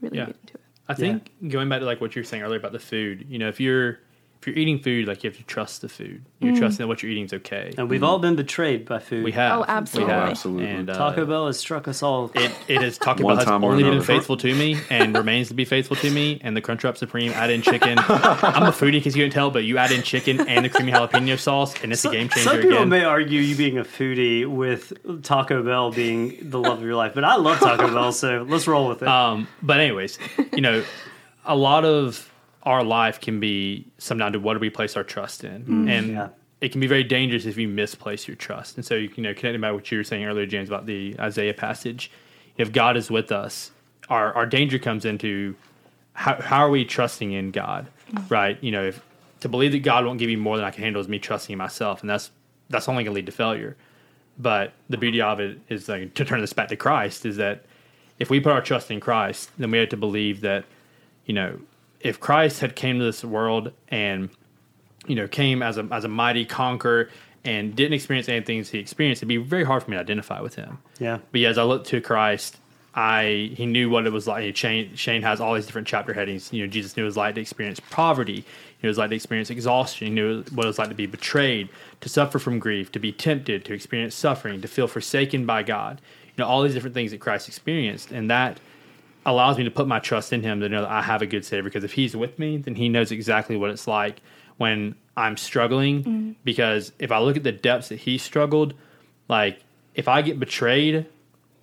really 0.00 0.18
Yeah. 0.18 0.26
get 0.26 0.36
into 0.42 0.54
it 0.54 0.60
I 0.88 0.94
think 0.94 1.30
going 1.48 1.68
back 1.68 1.78
to 1.80 1.86
like 1.86 2.00
what 2.00 2.14
you 2.16 2.20
were 2.20 2.24
saying 2.26 2.42
earlier 2.42 2.58
about 2.58 2.72
the 2.72 2.80
food, 2.80 3.24
you 3.28 3.38
know, 3.38 3.48
if 3.48 3.60
you're 3.60 4.00
if 4.42 4.48
you're 4.48 4.56
eating 4.56 4.80
food, 4.80 5.06
like 5.06 5.22
you 5.22 5.30
have 5.30 5.36
to 5.36 5.44
trust 5.44 5.82
the 5.82 5.88
food. 5.88 6.24
You're 6.40 6.56
trusting 6.56 6.82
that 6.82 6.88
what 6.88 7.00
you're 7.00 7.12
eating 7.12 7.26
is 7.26 7.32
okay. 7.32 7.72
And 7.78 7.88
we've 7.88 8.02
all 8.02 8.18
been 8.18 8.34
betrayed 8.34 8.84
by 8.84 8.98
food. 8.98 9.22
We 9.22 9.30
have. 9.30 9.60
Oh, 9.60 9.64
absolutely. 9.68 10.12
We 10.12 10.18
have. 10.18 10.28
Absolutely. 10.30 10.66
And 10.66 10.90
uh, 10.90 10.94
Taco 10.94 11.26
Bell 11.26 11.46
has 11.46 11.60
struck 11.60 11.86
us 11.86 12.02
all. 12.02 12.32
It, 12.34 12.50
it 12.66 12.82
is 12.82 12.98
Taco 12.98 13.22
Bell 13.28 13.36
has 13.36 13.44
time 13.44 13.62
or 13.62 13.70
only 13.70 13.84
been 13.84 14.02
faithful 14.02 14.36
to 14.38 14.52
me 14.52 14.80
and 14.90 15.16
remains 15.16 15.46
to 15.48 15.54
be 15.54 15.64
faithful 15.64 15.94
to 15.94 16.10
me. 16.10 16.40
And 16.42 16.56
the 16.56 16.60
Crunchwrap 16.60 16.96
Supreme 16.96 17.30
add 17.30 17.50
in 17.50 17.62
chicken. 17.62 17.98
I'm 18.00 18.64
a 18.64 18.72
foodie 18.72 18.94
because 18.94 19.16
you 19.16 19.22
can't 19.22 19.32
tell, 19.32 19.52
but 19.52 19.62
you 19.62 19.78
add 19.78 19.92
in 19.92 20.02
chicken 20.02 20.40
and 20.40 20.64
the 20.64 20.68
creamy 20.68 20.90
jalapeno 20.90 21.38
sauce, 21.38 21.80
and 21.80 21.92
it's 21.92 22.04
a 22.04 22.10
game 22.10 22.28
changer 22.28 22.50
Some 22.50 22.56
people 22.56 22.78
again. 22.78 22.88
may 22.88 23.04
argue 23.04 23.40
you 23.40 23.54
being 23.54 23.78
a 23.78 23.84
foodie 23.84 24.44
with 24.44 24.92
Taco 25.22 25.62
Bell 25.62 25.92
being 25.92 26.36
the 26.50 26.58
love 26.58 26.78
of 26.78 26.84
your 26.84 26.96
life, 26.96 27.12
but 27.14 27.22
I 27.22 27.36
love 27.36 27.60
Taco 27.60 27.94
Bell, 27.94 28.10
so 28.10 28.44
let's 28.48 28.66
roll 28.66 28.88
with 28.88 29.02
it. 29.02 29.08
Um, 29.08 29.46
but 29.62 29.78
anyways, 29.78 30.18
you 30.52 30.62
know, 30.62 30.82
a 31.44 31.54
lot 31.54 31.84
of 31.84 32.28
our 32.64 32.84
life 32.84 33.20
can 33.20 33.40
be 33.40 33.86
summed 33.98 34.20
down 34.20 34.32
to 34.32 34.40
what 34.40 34.54
do 34.54 34.60
we 34.60 34.70
place 34.70 34.96
our 34.96 35.04
trust 35.04 35.44
in, 35.44 35.64
mm. 35.64 35.90
and 35.90 36.12
Yeah. 36.12 36.28
it 36.60 36.70
can 36.72 36.80
be 36.80 36.86
very 36.86 37.04
dangerous 37.04 37.44
if 37.44 37.56
you 37.56 37.68
misplace 37.68 38.28
your 38.28 38.36
trust. 38.36 38.76
And 38.76 38.84
so, 38.84 38.94
you 38.94 39.10
know, 39.18 39.34
connecting 39.34 39.60
back 39.60 39.74
what 39.74 39.90
you 39.90 39.98
were 39.98 40.04
saying 40.04 40.24
earlier, 40.24 40.46
James, 40.46 40.68
about 40.68 40.86
the 40.86 41.16
Isaiah 41.18 41.54
passage, 41.54 42.10
if 42.56 42.72
God 42.72 42.96
is 42.96 43.10
with 43.10 43.32
us, 43.32 43.72
our 44.08 44.32
our 44.34 44.46
danger 44.46 44.78
comes 44.78 45.04
into 45.04 45.54
how 46.14 46.40
how 46.40 46.58
are 46.58 46.70
we 46.70 46.84
trusting 46.84 47.32
in 47.32 47.50
God, 47.50 47.88
mm. 48.12 48.30
right? 48.30 48.58
You 48.62 48.70
know, 48.70 48.84
if 48.84 49.02
to 49.40 49.48
believe 49.48 49.72
that 49.72 49.82
God 49.82 50.04
won't 50.06 50.20
give 50.20 50.30
you 50.30 50.38
more 50.38 50.56
than 50.56 50.64
I 50.64 50.70
can 50.70 50.84
handle 50.84 51.00
is 51.00 51.08
me 51.08 51.18
trusting 51.18 51.52
in 51.52 51.58
myself, 51.58 52.00
and 52.00 52.10
that's 52.10 52.30
that's 52.70 52.88
only 52.88 53.04
going 53.04 53.12
to 53.12 53.16
lead 53.16 53.26
to 53.26 53.32
failure. 53.32 53.76
But 54.38 54.72
the 54.88 54.96
beauty 54.96 55.20
of 55.20 55.40
it 55.40 55.60
is 55.68 55.88
like 55.88 56.14
to 56.14 56.24
turn 56.24 56.40
this 56.40 56.52
back 56.52 56.68
to 56.68 56.76
Christ 56.76 57.26
is 57.26 57.36
that 57.36 57.64
if 58.18 58.30
we 58.30 58.40
put 58.40 58.52
our 58.52 58.62
trust 58.62 58.90
in 58.90 59.00
Christ, 59.00 59.50
then 59.58 59.70
we 59.70 59.78
have 59.78 59.88
to 59.90 59.96
believe 59.96 60.40
that, 60.42 60.64
you 61.26 61.34
know, 61.34 61.58
if 62.02 62.20
Christ 62.20 62.60
had 62.60 62.76
came 62.76 62.98
to 62.98 63.04
this 63.04 63.24
world 63.24 63.72
and, 63.88 64.28
you 65.06 65.14
know, 65.14 65.28
came 65.28 65.62
as 65.62 65.78
a 65.78 65.88
as 65.90 66.04
a 66.04 66.08
mighty 66.08 66.44
conqueror 66.44 67.08
and 67.44 67.74
didn't 67.74 67.94
experience 67.94 68.28
anything 68.28 68.62
he 68.62 68.78
experienced, 68.78 69.20
it'd 69.20 69.28
be 69.28 69.36
very 69.36 69.64
hard 69.64 69.82
for 69.82 69.90
me 69.90 69.96
to 69.96 70.00
identify 70.00 70.40
with 70.40 70.54
him. 70.54 70.78
yeah. 70.98 71.18
But 71.30 71.40
yeah, 71.40 71.48
as 71.48 71.58
I 71.58 71.64
look 71.64 71.84
to 71.86 72.00
Christ, 72.00 72.58
I 72.94 73.52
he 73.56 73.66
knew 73.66 73.88
what 73.88 74.06
it 74.06 74.12
was 74.12 74.26
like. 74.26 74.54
Shane 74.56 74.94
Shane 74.94 75.22
has 75.22 75.40
all 75.40 75.54
these 75.54 75.66
different 75.66 75.88
chapter 75.88 76.12
headings. 76.12 76.52
You 76.52 76.62
know, 76.62 76.70
Jesus 76.70 76.96
knew 76.96 77.04
it 77.04 77.06
was 77.06 77.16
like 77.16 77.34
to 77.36 77.40
experience 77.40 77.80
poverty. 77.90 78.44
He 78.78 78.82
knew 78.82 78.88
it 78.88 78.88
was 78.88 78.98
like 78.98 79.10
to 79.10 79.16
experience 79.16 79.50
exhaustion. 79.50 80.08
He 80.08 80.12
knew 80.12 80.44
what 80.52 80.64
it 80.64 80.68
was 80.68 80.78
like 80.78 80.88
to 80.88 80.94
be 80.94 81.06
betrayed, 81.06 81.68
to 82.00 82.08
suffer 82.08 82.38
from 82.38 82.58
grief, 82.58 82.92
to 82.92 82.98
be 82.98 83.12
tempted, 83.12 83.64
to 83.64 83.72
experience 83.72 84.14
suffering, 84.14 84.60
to 84.60 84.68
feel 84.68 84.86
forsaken 84.88 85.46
by 85.46 85.62
God. 85.62 86.00
You 86.36 86.44
know, 86.44 86.48
all 86.48 86.62
these 86.62 86.74
different 86.74 86.94
things 86.94 87.10
that 87.10 87.20
Christ 87.20 87.48
experienced, 87.48 88.10
and 88.10 88.30
that 88.30 88.60
allows 89.24 89.58
me 89.58 89.64
to 89.64 89.70
put 89.70 89.86
my 89.86 89.98
trust 89.98 90.32
in 90.32 90.42
Him 90.42 90.60
to 90.60 90.68
know 90.68 90.82
that 90.82 90.90
I 90.90 91.02
have 91.02 91.22
a 91.22 91.26
good 91.26 91.44
Savior. 91.44 91.64
Because 91.64 91.84
if 91.84 91.92
He's 91.92 92.16
with 92.16 92.38
me, 92.38 92.58
then 92.58 92.74
He 92.74 92.88
knows 92.88 93.12
exactly 93.12 93.56
what 93.56 93.70
it's 93.70 93.86
like 93.86 94.20
when 94.56 94.94
I'm 95.16 95.36
struggling. 95.36 96.04
Mm-hmm. 96.04 96.32
Because 96.44 96.92
if 96.98 97.12
I 97.12 97.18
look 97.18 97.36
at 97.36 97.42
the 97.42 97.52
depths 97.52 97.88
that 97.88 98.00
He 98.00 98.18
struggled, 98.18 98.74
like 99.28 99.60
if 99.94 100.08
I 100.08 100.22
get 100.22 100.40
betrayed, 100.40 101.06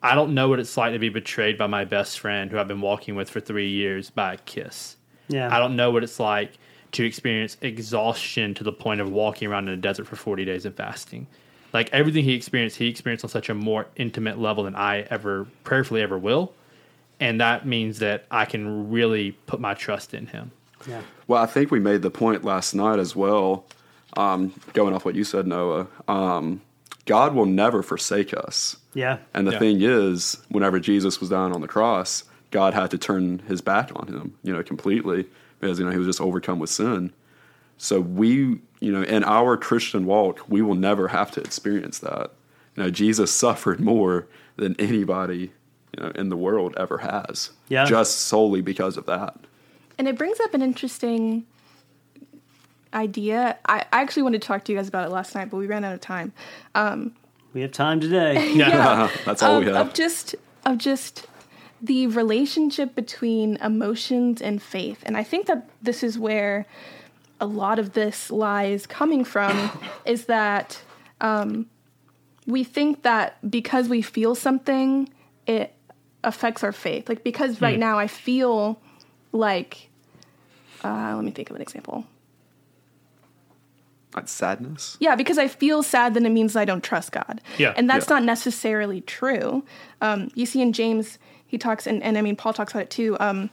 I 0.01 0.15
don't 0.15 0.33
know 0.33 0.47
what 0.47 0.59
it's 0.59 0.75
like 0.77 0.93
to 0.93 0.99
be 0.99 1.09
betrayed 1.09 1.57
by 1.57 1.67
my 1.67 1.85
best 1.85 2.19
friend 2.19 2.49
who 2.49 2.57
I've 2.57 2.67
been 2.67 2.81
walking 2.81 3.15
with 3.15 3.29
for 3.29 3.39
three 3.39 3.69
years 3.69 4.09
by 4.09 4.33
a 4.33 4.37
kiss. 4.37 4.95
Yeah. 5.27 5.53
I 5.53 5.59
don't 5.59 5.75
know 5.75 5.91
what 5.91 6.03
it's 6.03 6.19
like 6.19 6.53
to 6.93 7.05
experience 7.05 7.57
exhaustion 7.61 8.53
to 8.55 8.63
the 8.63 8.71
point 8.71 9.01
of 9.01 9.11
walking 9.11 9.47
around 9.47 9.67
in 9.67 9.73
a 9.73 9.77
desert 9.77 10.07
for 10.07 10.15
40 10.15 10.45
days 10.45 10.65
and 10.65 10.75
fasting. 10.75 11.27
Like 11.73 11.89
everything 11.93 12.23
he 12.23 12.33
experienced, 12.33 12.77
he 12.77 12.87
experienced 12.87 13.23
on 13.23 13.29
such 13.29 13.49
a 13.49 13.53
more 13.53 13.87
intimate 13.95 14.39
level 14.39 14.63
than 14.63 14.75
I 14.75 15.01
ever 15.01 15.45
prayerfully 15.63 16.01
ever 16.01 16.17
will. 16.17 16.53
And 17.19 17.39
that 17.41 17.65
means 17.65 17.99
that 17.99 18.25
I 18.31 18.45
can 18.45 18.89
really 18.89 19.33
put 19.45 19.59
my 19.59 19.73
trust 19.73 20.13
in 20.13 20.27
him. 20.27 20.51
Yeah. 20.87 21.01
Well, 21.27 21.41
I 21.41 21.45
think 21.45 21.71
we 21.71 21.79
made 21.79 22.01
the 22.01 22.11
point 22.11 22.45
last 22.45 22.73
night 22.73 22.99
as 22.99 23.15
well, 23.15 23.65
um, 24.15 24.53
going 24.73 24.93
off 24.93 25.03
what 25.05 25.15
you 25.15 25.23
said, 25.23 25.45
Noah. 25.45 25.87
Um, 26.07 26.61
God 27.05 27.33
will 27.33 27.45
never 27.45 27.83
forsake 27.83 28.33
us. 28.33 28.77
Yeah. 28.93 29.17
And 29.33 29.45
the 29.47 29.51
Yeah. 29.53 29.59
thing 29.59 29.81
is, 29.81 30.37
whenever 30.49 30.79
Jesus 30.79 31.19
was 31.19 31.29
down 31.29 31.51
on 31.51 31.61
the 31.61 31.67
cross, 31.67 32.23
God 32.51 32.73
had 32.73 32.91
to 32.91 32.97
turn 32.97 33.39
his 33.47 33.61
back 33.61 33.91
on 33.95 34.07
him, 34.07 34.33
you 34.43 34.53
know, 34.53 34.63
completely 34.63 35.25
because, 35.59 35.79
you 35.79 35.85
know, 35.85 35.91
he 35.91 35.97
was 35.97 36.07
just 36.07 36.21
overcome 36.21 36.59
with 36.59 36.69
sin. 36.69 37.11
So 37.77 37.99
we, 37.99 38.59
you 38.79 38.91
know, 38.91 39.03
in 39.03 39.23
our 39.23 39.57
Christian 39.57 40.05
walk, 40.05 40.41
we 40.47 40.61
will 40.61 40.75
never 40.75 41.09
have 41.09 41.31
to 41.31 41.41
experience 41.41 41.99
that. 41.99 42.31
You 42.75 42.83
know, 42.83 42.89
Jesus 42.89 43.31
suffered 43.31 43.79
more 43.79 44.27
than 44.55 44.75
anybody, 44.79 45.51
you 45.95 46.03
know, 46.03 46.11
in 46.11 46.29
the 46.29 46.37
world 46.37 46.75
ever 46.77 46.99
has. 46.99 47.51
Yeah. 47.67 47.85
Just 47.85 48.19
solely 48.19 48.61
because 48.61 48.97
of 48.97 49.05
that. 49.05 49.37
And 49.97 50.07
it 50.07 50.17
brings 50.17 50.39
up 50.39 50.53
an 50.53 50.61
interesting 50.61 51.45
idea. 52.93 53.57
I, 53.67 53.85
I 53.91 54.01
actually 54.01 54.23
wanted 54.23 54.41
to 54.41 54.47
talk 54.47 54.63
to 54.65 54.71
you 54.71 54.77
guys 54.77 54.87
about 54.87 55.05
it 55.05 55.11
last 55.11 55.35
night, 55.35 55.49
but 55.49 55.57
we 55.57 55.67
ran 55.67 55.83
out 55.83 55.93
of 55.93 56.01
time. 56.01 56.33
We 57.53 57.61
have 57.61 57.71
time 57.71 57.99
today. 57.99 58.53
Yeah. 58.53 59.09
That's 59.25 59.43
all 59.43 59.57
of, 59.57 59.65
we 59.65 59.71
have. 59.71 59.87
of 59.87 59.93
just 59.93 60.35
of 60.65 60.77
just 60.77 61.27
the 61.81 62.07
relationship 62.07 62.95
between 62.95 63.55
emotions 63.57 64.41
and 64.41 64.61
faith. 64.61 65.01
And 65.05 65.15
I 65.15 65.23
think 65.23 65.47
that 65.47 65.69
this 65.81 66.03
is 66.03 66.19
where 66.19 66.65
a 67.39 67.45
lot 67.45 67.79
of 67.79 67.93
this 67.93 68.29
lies 68.29 68.85
coming 68.85 69.23
from 69.23 69.71
is 70.05 70.25
that 70.25 70.81
um, 71.21 71.67
we 72.45 72.63
think 72.63 73.03
that 73.03 73.37
because 73.49 73.87
we 73.87 74.01
feel 74.01 74.35
something, 74.35 75.09
it 75.47 75.73
affects 76.23 76.63
our 76.63 76.71
faith. 76.71 77.07
Like 77.09 77.23
because 77.23 77.61
right 77.61 77.79
now 77.79 77.97
I 77.99 78.07
feel 78.07 78.79
like 79.31 79.89
uh, 80.83 81.13
let 81.15 81.23
me 81.23 81.31
think 81.31 81.49
of 81.49 81.55
an 81.55 81.61
example. 81.61 82.05
That's 84.13 84.31
sadness. 84.31 84.97
Yeah, 84.99 85.15
because 85.15 85.37
I 85.37 85.47
feel 85.47 85.83
sad, 85.83 86.15
then 86.15 86.25
it 86.25 86.29
means 86.31 86.55
I 86.55 86.65
don't 86.65 86.83
trust 86.83 87.11
God. 87.11 87.41
Yeah. 87.57 87.73
And 87.77 87.87
that's 87.89 88.07
Yeah. 88.09 88.15
not 88.15 88.23
necessarily 88.23 89.01
true. 89.01 89.63
Um, 90.01 90.31
you 90.33 90.45
see 90.47 90.61
in 90.61 90.73
James, 90.73 91.19
he 91.45 91.57
talks, 91.59 91.85
and, 91.85 92.01
and 92.01 92.17
I 92.17 92.21
mean, 92.21 92.35
Paul 92.35 92.53
talks 92.53 92.73
about 92.73 92.83
it 92.83 92.89
too, 92.89 93.15
um, 93.19 93.51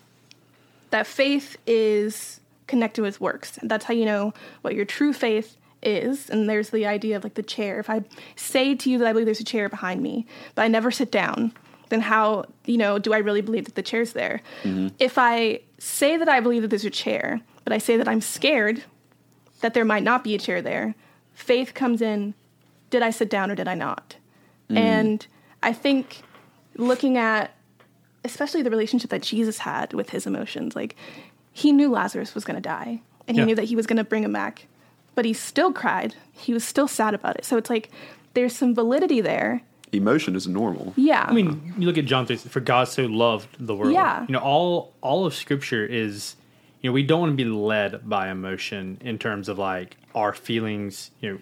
that 0.90 1.06
faith 1.06 1.56
is 1.66 2.40
connected 2.68 3.02
with 3.02 3.20
works. 3.20 3.58
And 3.58 3.70
that's 3.70 3.84
how 3.84 3.92
you 3.92 4.06
know 4.06 4.32
what 4.62 4.74
your 4.74 4.86
true 4.86 5.12
faith 5.12 5.56
is, 5.82 6.30
and 6.30 6.48
there's 6.48 6.70
the 6.70 6.86
idea 6.86 7.16
of 7.16 7.22
like 7.24 7.34
the 7.34 7.42
chair. 7.42 7.78
If 7.78 7.90
I 7.90 8.02
say 8.34 8.74
to 8.74 8.90
you 8.90 8.98
that 8.98 9.06
I 9.06 9.12
believe 9.12 9.26
there's 9.26 9.40
a 9.40 9.44
chair 9.44 9.68
behind 9.68 10.02
me, 10.02 10.26
but 10.54 10.62
I 10.62 10.68
never 10.68 10.90
sit 10.90 11.12
down, 11.12 11.52
then 11.88 12.00
how, 12.00 12.46
you 12.64 12.76
know, 12.78 12.98
do 12.98 13.12
I 13.12 13.18
really 13.18 13.40
believe 13.42 13.64
that 13.66 13.74
the 13.74 13.82
chair's 13.82 14.12
there? 14.12 14.40
Mm-hmm. 14.64 14.88
If 14.98 15.18
I 15.18 15.60
say 15.78 16.16
that 16.16 16.28
I 16.28 16.40
believe 16.40 16.62
that 16.62 16.68
there's 16.68 16.84
a 16.84 16.90
chair, 16.90 17.40
but 17.64 17.72
I 17.72 17.78
say 17.78 17.96
that 17.96 18.08
I'm 18.08 18.20
scared 18.20 18.82
that 19.60 19.74
there 19.74 19.84
might 19.84 20.02
not 20.02 20.24
be 20.24 20.34
a 20.34 20.38
chair 20.38 20.60
there, 20.62 20.94
faith 21.32 21.74
comes 21.74 22.00
in 22.02 22.34
did 22.88 23.02
I 23.02 23.10
sit 23.10 23.28
down 23.28 23.50
or 23.50 23.54
did 23.56 23.66
I 23.68 23.74
not? 23.74 24.16
Mm-hmm. 24.70 24.78
And 24.78 25.26
I 25.62 25.72
think 25.72 26.22
looking 26.76 27.18
at 27.18 27.52
especially 28.24 28.62
the 28.62 28.70
relationship 28.70 29.10
that 29.10 29.22
Jesus 29.22 29.58
had 29.58 29.92
with 29.92 30.10
his 30.10 30.26
emotions, 30.26 30.74
like 30.76 30.96
he 31.52 31.72
knew 31.72 31.90
Lazarus 31.90 32.34
was 32.34 32.44
going 32.44 32.56
to 32.56 32.60
die 32.60 33.00
and 33.26 33.36
he 33.36 33.40
Yeah. 33.40 33.44
knew 33.46 33.54
that 33.54 33.64
he 33.64 33.76
was 33.76 33.86
going 33.86 33.96
to 33.98 34.04
bring 34.04 34.24
him 34.24 34.32
back, 34.32 34.66
but 35.14 35.24
he 35.24 35.32
still 35.32 35.72
cried. 35.72 36.14
He 36.32 36.52
was 36.52 36.64
still 36.64 36.88
sad 36.88 37.14
about 37.14 37.36
it. 37.36 37.44
So 37.44 37.56
it's 37.56 37.70
like 37.70 37.90
there's 38.34 38.54
some 38.54 38.74
validity 38.74 39.20
there. 39.20 39.62
Emotion 39.92 40.34
is 40.34 40.46
normal. 40.46 40.92
Yeah. 40.96 41.24
I 41.26 41.32
mean, 41.32 41.74
you 41.78 41.86
look 41.86 41.98
at 41.98 42.06
John 42.06 42.26
3, 42.26 42.36
for 42.36 42.60
God 42.60 42.88
so 42.88 43.04
loved 43.06 43.48
the 43.58 43.74
world. 43.74 43.92
Yeah. 43.92 44.24
You 44.26 44.32
know, 44.32 44.40
all 44.40 44.92
all 45.00 45.26
of 45.26 45.34
Scripture 45.34 45.84
is, 45.84 46.36
you 46.80 46.90
know, 46.90 46.92
we 46.94 47.02
don't 47.02 47.20
want 47.20 47.32
to 47.32 47.36
be 47.36 47.44
led 47.44 48.08
by 48.08 48.28
emotion 48.28 48.98
in 49.00 49.18
terms 49.18 49.48
of 49.48 49.58
like 49.58 49.96
our 50.14 50.32
feelings. 50.32 51.12
You 51.20 51.32
know, 51.32 51.38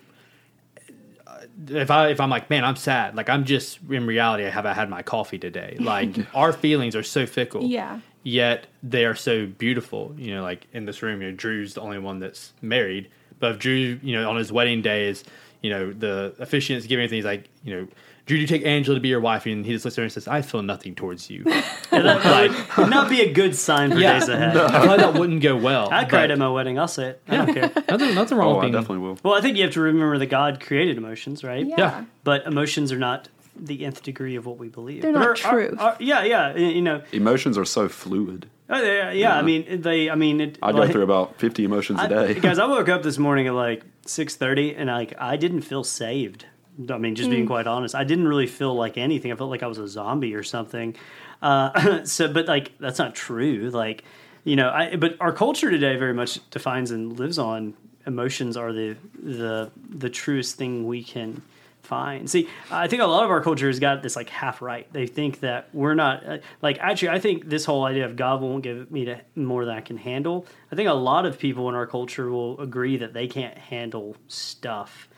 uh, 1.27 1.41
if 1.69 1.91
I 1.91 2.09
if 2.09 2.21
I'm 2.21 2.31
like, 2.31 2.51
man, 2.51 2.65
I'm 2.65 2.77
sad. 2.77 3.17
Like 3.17 3.29
I'm 3.29 3.45
just 3.45 3.79
in 3.91 4.07
reality, 4.07 4.45
I 4.45 4.51
haven't 4.51 4.75
had 4.75 4.91
my 4.91 5.03
coffee 5.03 5.39
today. 5.39 5.77
Like 5.81 6.15
our 6.35 6.53
feelings 6.53 6.95
are 6.95 7.03
so 7.03 7.27
fickle. 7.27 7.65
Yeah. 7.65 8.01
Yet 8.23 8.67
they 8.83 9.05
are 9.05 9.15
so 9.15 9.47
beautiful. 9.47 10.15
You 10.19 10.35
know, 10.37 10.43
like 10.43 10.67
in 10.73 10.85
this 10.85 11.03
room, 11.03 11.23
you 11.23 11.31
know, 11.31 11.37
Drew's 11.37 11.75
the 11.75 11.81
only 11.81 11.99
one 11.99 12.21
that's 12.21 12.53
married. 12.63 13.11
But 13.39 13.53
if 13.53 13.59
Drew, 13.59 13.99
you 14.03 14.21
know, 14.21 14.31
on 14.31 14.37
his 14.37 14.53
wedding 14.53 14.81
day 14.81 15.09
is, 15.09 15.25
you 15.63 15.71
know, 15.71 15.93
the 15.93 16.35
officiant's 16.39 16.87
giving 16.87 17.05
everything, 17.05 17.19
he's 17.19 17.25
like, 17.25 17.49
you 17.63 17.75
know, 17.75 17.89
Drew, 18.27 18.39
do 18.39 18.41
you 18.41 18.47
take 18.47 18.65
Angela 18.65 18.95
to 18.97 19.01
be 19.01 19.09
your 19.09 19.21
wife? 19.21 19.45
And 19.47 19.67
he 19.67 19.73
just 19.73 19.85
looks 19.85 19.97
at 19.99 20.01
her 20.01 20.05
and 20.05 20.13
says, 20.13 20.27
I 20.27 20.41
feel 20.43 20.63
nothing 20.63 20.95
towards 20.95 21.29
you. 21.29 21.45
like, 21.93 22.77
Would 22.79 22.89
not 22.91 23.09
be 23.11 23.21
a 23.21 23.33
good 23.33 23.55
sign 23.55 23.91
for 23.93 23.99
yeah, 24.01 24.19
days 24.19 24.29
ahead. 24.29 24.57
I 24.57 24.81
feel 24.81 24.89
like 24.89 25.01
that 25.01 25.15
wouldn't 25.15 25.43
go 25.43 25.57
well. 25.57 25.91
I 25.93 26.05
cried 26.07 26.31
at 26.31 26.39
my 26.39 26.49
wedding. 26.49 26.79
I'll 26.79 26.89
say 26.89 27.09
it. 27.11 27.23
I 27.29 27.37
don't 27.37 27.55
care. 27.55 27.71
Nothing, 27.89 28.15
nothing 28.15 28.39
wrong 28.39 28.49
Oh, 28.53 28.57
with 28.57 28.65
I 28.65 28.71
definitely 28.71 28.99
will. 28.99 29.19
Well, 29.23 29.35
I 29.35 29.41
think 29.41 29.57
you 29.57 29.63
have 29.65 29.73
to 29.75 29.81
remember 29.81 30.17
that 30.19 30.27
God 30.27 30.61
created 30.61 30.97
emotions, 30.97 31.45
right? 31.45 31.67
yeah. 31.67 31.75
yeah. 31.79 32.05
But 32.25 32.47
emotions 32.47 32.93
are 32.93 32.99
not 32.99 33.29
the 33.57 33.85
nth 33.85 34.03
degree 34.03 34.37
of 34.37 34.47
what 34.47 34.57
we 34.59 34.69
believe. 34.69 35.03
They're 35.03 35.13
But 35.13 35.19
not 35.21 35.45
are- 35.45 35.61
are- 35.61 35.79
are- 35.79 35.97
yeah, 36.01 36.25
yeah. 36.25 36.57
You 36.57 36.83
know, 36.83 37.03
Emotions 37.13 37.57
are 37.59 37.65
so 37.67 37.89
fluid. 37.89 38.49
oh, 38.71 38.83
yeah, 38.83 39.13
yeah. 39.13 39.37
I 39.39 39.43
mean, 39.43 39.83
they. 39.83 40.09
I 40.11 40.15
mean, 40.15 40.41
it, 40.41 40.59
I 40.63 40.73
go 40.73 40.79
like- 40.79 40.91
through 40.93 41.03
about 41.03 41.39
50 41.39 41.63
emotions 41.65 42.01
a 42.01 42.05
I- 42.05 42.07
day. 42.09 42.35
guys, 42.41 42.59
I 42.59 42.65
woke 42.67 42.89
up 42.89 43.03
this 43.03 43.19
morning 43.19 43.47
at 43.49 43.55
like 43.55 43.85
six 44.07 44.35
thirty, 44.35 44.75
and 44.75 44.91
I, 44.91 44.97
like 44.97 45.15
I 45.19 45.37
didn't 45.37 45.61
feel 45.61 45.85
saved. 45.85 46.47
I 46.91 46.99
mean, 46.99 47.15
just 47.15 47.31
being 47.31 47.47
quite 47.47 47.67
honest, 47.67 47.95
I 47.95 48.05
didn't 48.05 48.27
really 48.27 48.47
feel 48.47 48.75
like 48.75 48.99
anything. 48.99 49.31
I 49.31 49.37
felt 49.37 49.51
like 49.51 49.63
I 49.63 49.67
was 49.67 49.79
a 49.79 49.87
zombie 49.87 50.35
or 50.35 50.43
something. 50.43 50.97
Uh, 51.41 52.05
so, 52.05 52.33
but 52.33 52.47
like 52.47 52.77
that's 52.79 52.99
not 52.99 53.15
true. 53.15 53.71
Like, 53.71 54.05
you 54.43 54.57
know, 54.57 54.71
I 54.71 54.97
but 54.97 55.17
our 55.21 55.33
culture 55.33 55.71
today 55.71 55.97
very 55.97 56.15
much 56.15 56.39
defines 56.51 56.91
and 56.91 57.19
lives 57.19 57.39
on 57.39 57.75
emotions 58.07 58.57
are 58.57 58.73
the 58.73 58.97
the 59.23 59.71
the 59.89 60.11
truest 60.11 60.57
thing 60.57 60.87
we 60.87 61.05
can 61.05 61.43
find. 61.83 62.29
See, 62.29 62.49
I 62.71 62.89
think 62.89 63.03
a 63.03 63.07
lot 63.07 63.25
of 63.25 63.31
our 63.31 63.41
culture 63.41 63.67
has 63.67 63.79
got 63.79 64.03
this 64.03 64.17
like 64.17 64.29
half 64.29 64.63
right. 64.63 64.91
They 64.93 65.07
think 65.07 65.41
that 65.41 65.69
we're 65.73 65.95
not 65.95 66.27
uh, 66.27 66.39
like 66.63 66.79
actually. 66.81 67.11
I 67.11 67.21
think 67.21 67.49
this 67.49 67.65
whole 67.65 67.85
idea 67.85 68.07
of 68.07 68.17
God 68.17 68.41
won't 68.41 68.63
give 68.63 68.91
me 68.91 69.05
to, 69.05 69.21
more 69.37 69.65
than 69.65 69.77
I 69.77 69.81
can 69.81 69.97
handle. 69.97 70.47
I 70.73 70.77
think 70.77 70.89
a 70.89 70.95
lot 70.95 71.27
of 71.27 71.39
people 71.39 71.69
in 71.69 71.75
our 71.75 71.87
culture 71.87 72.31
will 72.31 72.61
agree 72.61 72.97
that 72.97 73.13
they 73.13 73.29
can't 73.29 73.57
handle 73.57 74.17
stuff. 74.29 75.09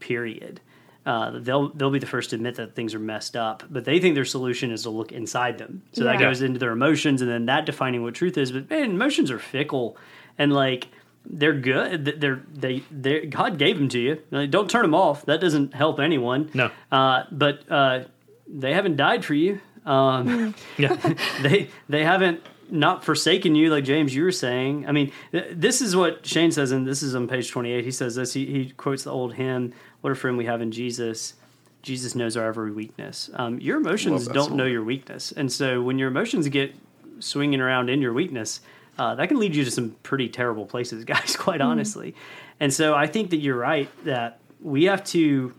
Period. 0.00 0.60
Uh, 1.06 1.38
they'll 1.38 1.68
they'll 1.68 1.90
be 1.90 2.00
the 2.00 2.06
first 2.06 2.30
to 2.30 2.36
admit 2.36 2.56
that 2.56 2.74
things 2.74 2.92
are 2.92 2.98
messed 2.98 3.36
up, 3.36 3.62
but 3.70 3.84
they 3.84 4.00
think 4.00 4.16
their 4.16 4.24
solution 4.24 4.72
is 4.72 4.82
to 4.82 4.90
look 4.90 5.12
inside 5.12 5.56
them. 5.56 5.82
So 5.92 6.02
that 6.04 6.18
goes 6.18 6.42
into 6.42 6.58
their 6.58 6.72
emotions, 6.72 7.22
and 7.22 7.30
then 7.30 7.46
that 7.46 7.64
defining 7.64 8.02
what 8.02 8.14
truth 8.14 8.36
is. 8.36 8.50
But 8.50 8.68
man, 8.68 8.90
emotions 8.90 9.30
are 9.30 9.38
fickle, 9.38 9.96
and 10.36 10.52
like 10.52 10.88
they're 11.24 11.54
good. 11.54 12.04
They're 12.20 12.42
they 12.52 12.82
they 12.90 13.26
God 13.26 13.56
gave 13.56 13.78
them 13.78 13.88
to 13.90 13.98
you. 14.00 14.20
Like, 14.32 14.50
don't 14.50 14.68
turn 14.68 14.82
them 14.82 14.94
off. 14.94 15.24
That 15.26 15.40
doesn't 15.40 15.74
help 15.74 16.00
anyone. 16.00 16.50
No. 16.54 16.70
Uh, 16.90 17.22
but 17.30 17.70
uh, 17.70 18.04
they 18.48 18.74
haven't 18.74 18.96
died 18.96 19.24
for 19.24 19.34
you. 19.34 19.60
Um, 19.84 20.54
Yeah. 20.76 20.96
they 21.42 21.68
they 21.88 22.02
haven't 22.04 22.40
not 22.68 23.04
forsaken 23.04 23.54
you 23.54 23.70
like 23.70 23.84
James 23.84 24.12
you 24.12 24.24
were 24.24 24.32
saying. 24.32 24.88
I 24.88 24.92
mean, 24.92 25.12
th- 25.30 25.52
this 25.52 25.80
is 25.80 25.94
what 25.94 26.26
Shane 26.26 26.50
says, 26.50 26.72
and 26.72 26.84
this 26.84 27.00
is 27.00 27.14
on 27.14 27.28
page 27.28 27.50
twenty 27.50 27.70
eight. 27.70 27.84
He 27.84 27.92
says 27.92 28.16
this. 28.16 28.32
He, 28.32 28.44
he 28.46 28.70
quotes 28.70 29.04
the 29.04 29.12
old 29.12 29.34
hymn, 29.34 29.72
"What 30.06 30.12
a 30.12 30.14
friend 30.14 30.38
we 30.38 30.44
have 30.44 30.62
in 30.62 30.70
Jesus." 30.70 31.34
Jesus 31.82 32.14
knows 32.14 32.36
our 32.36 32.46
every 32.46 32.70
weakness. 32.70 33.28
Um, 33.34 33.58
your 33.58 33.76
emotions 33.78 34.26
that 34.26 34.34
don't 34.34 34.50
song. 34.50 34.56
know 34.56 34.64
your 34.64 34.84
weakness, 34.84 35.32
and 35.32 35.50
so 35.50 35.82
when 35.82 35.98
your 35.98 36.06
emotions 36.06 36.48
get 36.48 36.72
swinging 37.18 37.60
around 37.60 37.90
in 37.90 38.00
your 38.00 38.12
weakness, 38.12 38.60
uh, 38.98 39.16
that 39.16 39.26
can 39.26 39.40
lead 39.40 39.56
you 39.56 39.64
to 39.64 39.70
some 39.72 39.96
pretty 40.04 40.28
terrible 40.28 40.64
places, 40.64 41.04
guys. 41.12 41.34
Quite 41.34 41.60
honestly, 41.60 42.14
and 42.60 42.72
so 42.72 42.94
I 42.94 43.08
think 43.08 43.30
that 43.30 43.38
you're 43.38 43.58
right 43.58 43.90
that 44.04 44.38
we 44.60 44.84
have 44.84 45.02
to 45.06 45.52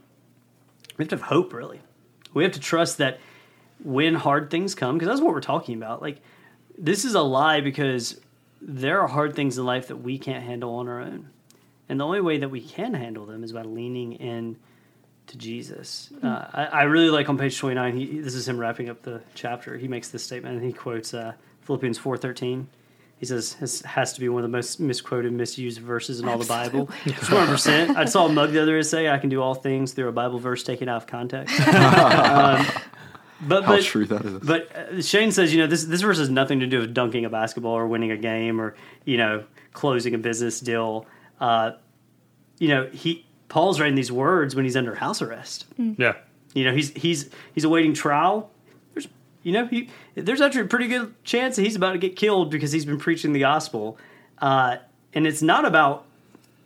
we 0.95 1.03
have 1.03 1.09
to 1.09 1.17
have 1.17 1.23
hope. 1.23 1.51
Really, 1.51 1.81
we 2.33 2.43
have 2.43 2.53
to 2.53 2.61
trust 2.61 2.99
that 2.99 3.19
when 3.83 4.15
hard 4.15 4.49
things 4.49 4.75
come, 4.75 4.97
because 4.97 5.09
that's 5.09 5.19
what 5.19 5.33
we're 5.33 5.41
talking 5.41 5.75
about. 5.75 6.01
Like 6.01 6.21
this 6.77 7.03
is 7.03 7.15
a 7.15 7.21
lie 7.21 7.59
because 7.59 8.21
there 8.61 9.01
are 9.01 9.07
hard 9.09 9.35
things 9.35 9.57
in 9.57 9.65
life 9.65 9.89
that 9.89 9.97
we 9.97 10.17
can't 10.17 10.45
handle 10.45 10.75
on 10.75 10.87
our 10.87 11.01
own, 11.01 11.29
and 11.89 11.99
the 11.99 12.05
only 12.05 12.21
way 12.21 12.37
that 12.39 12.49
we 12.49 12.61
can 12.61 12.93
handle 12.93 13.25
them 13.25 13.43
is 13.43 13.53
by 13.53 13.61
leaning 13.63 14.13
in 14.13 14.57
to 15.27 15.37
Jesus. 15.37 16.09
Uh, 16.23 16.45
I, 16.53 16.65
I 16.65 16.83
really 16.83 17.09
like 17.09 17.29
on 17.29 17.37
page 17.37 17.57
twenty 17.57 17.75
nine. 17.75 17.97
He, 17.97 18.19
this 18.19 18.35
is 18.35 18.47
him 18.47 18.57
wrapping 18.57 18.89
up 18.89 19.01
the 19.03 19.21
chapter. 19.35 19.77
He 19.77 19.87
makes 19.87 20.09
this 20.09 20.23
statement 20.23 20.55
and 20.55 20.65
he 20.65 20.73
quotes 20.73 21.13
uh, 21.13 21.33
Philippians 21.61 21.97
four 21.97 22.17
thirteen. 22.17 22.67
He 23.19 23.25
says 23.25 23.55
this 23.55 23.81
has 23.81 24.13
to 24.13 24.19
be 24.19 24.29
one 24.29 24.43
of 24.43 24.51
the 24.51 24.55
most 24.55 24.79
misquoted, 24.79 25.33
misused 25.33 25.79
verses 25.79 26.19
in 26.19 26.27
all 26.27 26.37
the 26.37 26.45
Bible. 26.45 26.85
One 26.85 27.15
hundred 27.15 27.47
percent. 27.47 27.97
I 27.97 28.05
saw 28.05 28.27
a 28.27 28.29
mug 28.31 28.51
the 28.51 28.61
other 28.61 28.77
day 28.77 28.83
say, 28.83 29.09
"I 29.09 29.17
can 29.17 29.29
do 29.29 29.41
all 29.41 29.55
things 29.55 29.93
through 29.93 30.07
a 30.07 30.11
Bible 30.11 30.39
verse 30.39 30.63
taken 30.63 30.87
out 30.87 30.97
of 30.97 31.07
context." 31.07 31.59
um, 31.67 32.65
but 33.41 33.63
How 33.63 33.75
but, 33.75 33.83
true 33.83 34.05
that 34.05 34.25
is. 34.25 34.39
but 34.39 34.75
uh, 34.75 35.01
Shane 35.01 35.31
says, 35.31 35.53
you 35.53 35.59
know, 35.59 35.67
this 35.67 35.83
this 35.85 36.01
verse 36.01 36.19
has 36.19 36.29
nothing 36.29 36.59
to 36.59 36.67
do 36.67 36.79
with 36.79 36.93
dunking 36.93 37.25
a 37.25 37.29
basketball 37.29 37.73
or 37.73 37.87
winning 37.87 38.11
a 38.11 38.17
game 38.17 38.61
or 38.61 38.75
you 39.05 39.17
know 39.17 39.43
closing 39.73 40.13
a 40.13 40.17
business 40.17 40.59
deal. 40.59 41.05
Uh, 41.39 41.71
you 42.59 42.67
know, 42.67 42.87
he 42.87 43.25
Paul's 43.49 43.79
writing 43.79 43.95
these 43.95 44.11
words 44.11 44.55
when 44.55 44.65
he's 44.65 44.75
under 44.75 44.95
house 44.95 45.21
arrest. 45.21 45.65
yeah. 45.77 46.15
You 46.53 46.65
know, 46.65 46.73
he's 46.73 46.91
he's 46.93 47.29
he's 47.53 47.63
awaiting 47.63 47.93
trial. 47.93 48.49
There's 48.93 49.07
you 49.43 49.51
know 49.51 49.67
he 49.67 49.89
there's 50.15 50.41
actually 50.41 50.61
a 50.61 50.65
pretty 50.65 50.87
good 50.87 51.13
chance 51.23 51.55
that 51.55 51.63
he's 51.63 51.75
about 51.75 51.91
to 51.91 51.97
get 51.97 52.15
killed 52.15 52.49
because 52.49 52.71
he's 52.71 52.85
been 52.85 52.99
preaching 52.99 53.33
the 53.33 53.41
gospel, 53.41 53.97
uh, 54.39 54.77
and 55.13 55.27
it's 55.27 55.41
not 55.41 55.65
about 55.65 56.05